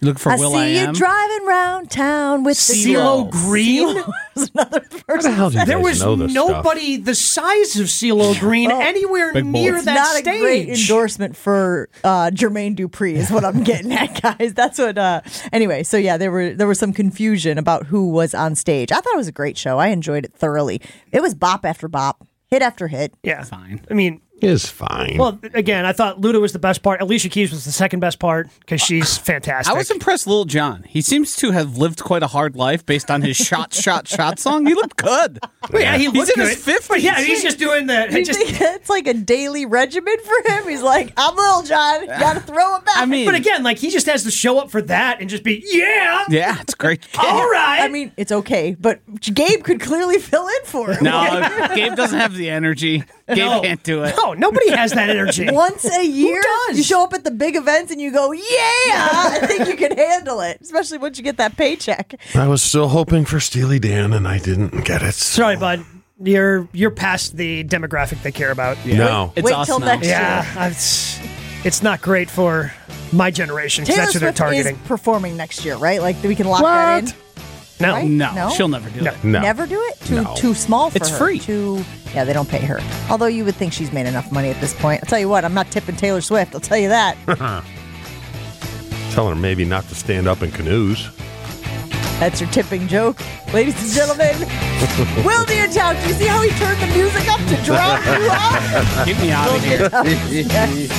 Look 0.00 0.18
for 0.20 0.30
I 0.30 0.36
Will 0.36 0.52
see 0.52 0.58
I 0.58 0.66
you 0.68 0.78
Am. 0.78 0.94
driving 0.94 1.44
round 1.46 1.90
town 1.90 2.44
with 2.44 2.56
the 2.68 2.72
CeeLo 2.72 3.30
Green? 3.30 3.88
CeeLo 3.96 4.12
was 4.36 4.50
another 4.54 4.80
person. 5.08 5.32
hell 5.32 5.50
do 5.50 5.58
you 5.58 5.64
There 5.64 5.76
guys 5.78 5.84
was 5.84 6.00
know 6.02 6.14
this 6.16 6.32
stuff? 6.32 6.48
nobody 6.50 6.96
the 6.98 7.14
size 7.16 7.80
of 7.80 7.86
CeeLo 7.88 8.38
Green 8.38 8.70
anywhere 8.70 9.32
Big 9.32 9.44
near 9.46 9.72
boys. 9.74 9.84
that 9.86 9.94
not 9.94 10.06
stage. 10.16 10.26
a 10.36 10.40
great 10.40 10.68
endorsement 10.68 11.36
for 11.36 11.88
uh, 12.04 12.30
Jermaine 12.32 12.76
Dupri 12.76 13.14
is 13.14 13.30
what 13.32 13.44
I'm 13.44 13.64
getting 13.64 13.92
at, 13.92 14.22
guys. 14.38 14.54
That's 14.54 14.78
what. 14.78 14.96
Uh, 14.98 15.20
anyway, 15.52 15.82
so 15.82 15.96
yeah, 15.96 16.16
there 16.16 16.30
were 16.30 16.54
there 16.54 16.68
was 16.68 16.78
some 16.78 16.92
confusion 16.92 17.58
about 17.58 17.86
who 17.86 18.10
was 18.10 18.34
on 18.34 18.54
stage. 18.54 18.92
I 18.92 18.96
thought 19.00 19.14
it 19.14 19.16
was 19.16 19.26
a 19.28 19.32
great 19.32 19.58
show. 19.58 19.78
I 19.78 19.88
enjoyed 19.88 20.24
it 20.24 20.32
thoroughly. 20.34 20.80
It 21.10 21.22
was 21.22 21.34
bop 21.34 21.64
after 21.64 21.88
bop, 21.88 22.24
hit 22.46 22.62
after 22.62 22.86
hit. 22.86 23.14
yeah, 23.24 23.42
Fine. 23.42 23.84
I 23.90 23.94
mean, 23.94 24.20
Is 24.40 24.66
fine. 24.66 25.16
well, 25.18 25.38
again, 25.54 25.84
I 25.84 25.92
thought 25.92 26.20
Luda 26.20 26.40
was 26.40 26.52
the 26.52 26.58
best 26.58 26.82
part. 26.82 27.00
Alicia 27.00 27.28
Keys 27.28 27.50
was 27.50 27.64
the 27.64 27.72
second 27.72 28.00
best 28.00 28.18
part 28.18 28.48
because 28.60 28.80
she's 28.80 29.18
fantastic. 29.18 29.74
I 29.74 29.76
was 29.76 29.90
impressed, 29.90 30.26
Lil 30.26 30.44
Jon. 30.44 30.84
He 30.84 31.00
seems 31.00 31.34
to 31.36 31.50
have 31.50 31.76
lived 31.76 32.02
quite 32.04 32.22
a 32.22 32.28
hard 32.28 32.54
life 32.54 32.86
based 32.86 33.10
on 33.10 33.22
his 33.22 33.36
shot, 33.48 33.72
shot, 33.72 34.06
shot 34.06 34.38
song. 34.38 34.64
He 34.66 34.74
looked 34.74 34.96
good. 34.96 35.40
Well, 35.72 35.82
yeah, 35.82 35.96
he 35.96 36.04
He's 36.04 36.14
looked 36.14 36.38
in 36.38 36.46
his 36.46 36.64
good. 36.64 36.80
50s. 36.82 37.02
Yeah, 37.02 37.20
he's 37.20 37.42
just 37.42 37.58
doing 37.58 37.86
that. 37.88 38.12
You 38.12 38.24
Just, 38.24 38.40
it's 38.40 38.88
like 38.88 39.06
a 39.06 39.14
daily 39.14 39.66
regimen 39.66 40.16
for 40.18 40.52
him? 40.52 40.68
He's 40.68 40.82
like, 40.82 41.12
I'm 41.16 41.34
little 41.34 41.62
John, 41.62 42.06
got 42.06 42.34
to 42.34 42.40
throw 42.40 42.76
it 42.76 42.84
back. 42.84 42.96
I 42.98 43.06
mean, 43.06 43.26
but 43.26 43.34
again, 43.34 43.62
like 43.64 43.78
he 43.78 43.90
just 43.90 44.06
has 44.06 44.22
to 44.24 44.30
show 44.30 44.58
up 44.58 44.70
for 44.70 44.82
that 44.82 45.20
and 45.20 45.28
just 45.28 45.42
be 45.42 45.62
yeah. 45.66 46.24
yeah, 46.28 46.60
it's 46.60 46.74
great. 46.74 47.06
All 47.18 47.50
right. 47.50 47.80
I 47.82 47.88
mean, 47.88 48.12
it's 48.16 48.30
okay, 48.32 48.76
but 48.78 49.00
Gabe 49.20 49.64
could 49.64 49.80
clearly 49.80 50.18
fill 50.18 50.46
in 50.46 50.64
for 50.64 50.92
him. 50.92 51.02
No, 51.04 51.68
Gabe 51.74 51.96
doesn't 51.96 52.18
have 52.18 52.34
the 52.34 52.48
energy. 52.50 53.04
Gabe 53.34 53.38
No. 53.38 53.60
can't 53.60 53.82
do 53.82 54.02
it. 54.04 54.14
No, 54.16 54.32
nobody 54.32 54.70
has 54.70 54.92
that 54.92 55.10
energy. 55.10 55.46
Once 55.52 55.84
a 55.84 56.04
year, 56.06 56.42
does? 56.68 56.76
you 56.78 56.82
show 56.82 57.02
up 57.04 57.12
at 57.12 57.24
the 57.24 57.30
big 57.30 57.56
events 57.56 57.92
and 57.92 58.00
you 58.00 58.10
go, 58.12 58.32
"Yeah, 58.32 58.42
I 58.50 59.40
think 59.46 59.68
you 59.68 59.76
can 59.76 59.96
handle 59.96 60.40
it." 60.40 60.58
Especially 60.60 60.98
once 60.98 61.18
you 61.18 61.24
get 61.24 61.36
that 61.36 61.56
paycheck. 61.56 62.14
I 62.34 62.48
was 62.48 62.62
still 62.62 62.88
hoping 62.88 63.24
for 63.24 63.38
Steely 63.40 63.78
Dan 63.78 64.12
and 64.12 64.26
I 64.26 64.38
didn't 64.38 64.84
get 64.84 65.02
it. 65.02 65.14
Sorry, 65.14 65.56
bud. 65.56 65.84
You're 66.20 66.68
you're 66.72 66.90
past 66.90 67.36
the 67.36 67.64
demographic 67.64 68.22
they 68.22 68.32
care 68.32 68.50
about. 68.50 68.76
No. 68.84 69.32
It's 69.36 69.44
Wait 69.44 69.54
us 69.54 69.66
till 69.68 69.78
now. 69.78 69.86
next 69.86 70.06
Yeah, 70.08 70.66
it's 70.68 71.18
it's 71.64 71.82
not 71.82 72.00
great 72.00 72.28
for 72.30 72.72
my 73.12 73.30
generation 73.30 73.84
'cause 73.84 73.94
Taylor 73.94 74.02
that's 74.04 74.12
who 74.14 74.18
they're 74.20 74.28
Swift 74.30 74.38
targeting. 74.38 74.76
is 74.76 74.82
performing 74.88 75.36
next 75.36 75.64
year, 75.64 75.76
right? 75.76 76.00
Like 76.02 76.20
we 76.22 76.34
can 76.34 76.46
lock 76.48 76.62
that 76.62 77.04
in. 77.04 77.12
No, 77.80 77.92
right? 77.92 78.08
No, 78.08 78.32
No? 78.34 78.50
she'll 78.50 78.68
never 78.68 78.88
do 78.90 79.02
No. 79.02 79.10
it. 79.12 79.24
No. 79.24 79.40
Never 79.40 79.66
do 79.66 79.80
it. 79.90 80.00
Too 80.06 80.22
No. 80.22 80.34
too 80.36 80.54
small 80.54 80.90
for 80.90 80.96
It's 80.96 81.08
her. 81.10 81.16
free. 81.16 81.38
Too 81.38 81.84
yeah, 82.14 82.24
they 82.24 82.32
don't 82.32 82.48
pay 82.48 82.60
her. 82.64 82.80
Although 83.10 83.26
you 83.26 83.44
would 83.44 83.54
think 83.56 83.72
she's 83.72 83.92
made 83.92 84.06
enough 84.06 84.32
money 84.32 84.48
at 84.50 84.60
this 84.60 84.72
point. 84.74 85.02
I'll 85.02 85.08
tell 85.08 85.18
you 85.20 85.28
what, 85.28 85.44
I'm 85.44 85.52
not 85.54 85.70
tipping 85.70 85.94
Taylor 85.96 86.20
Swift. 86.22 86.54
I'll 86.54 86.60
tell 86.60 86.78
you 86.78 86.88
that. 86.88 87.16
Telling 89.12 89.34
her 89.34 89.40
maybe 89.40 89.64
not 89.64 89.86
to 89.88 89.94
stand 89.94 90.26
up 90.28 90.42
in 90.42 90.50
canoes. 90.50 91.08
That's 92.20 92.40
your 92.40 92.50
tipping 92.50 92.88
joke, 92.88 93.20
ladies 93.54 93.80
and 93.80 93.92
gentlemen. 93.92 94.34
Will 95.24 95.44
Town, 95.72 95.94
do 95.96 96.08
you 96.08 96.14
see 96.14 96.26
how 96.26 96.40
he 96.42 96.50
turned 96.58 96.80
the 96.80 96.86
music 96.96 97.28
up 97.30 97.38
to 97.48 97.56
drown 97.64 98.02
you 98.22 98.28
out? 98.30 99.06
Get 99.06 99.20
me 99.20 99.30
out 99.30 99.48
of 99.54 99.62
here. 99.62 99.88
Yes. 100.42 100.90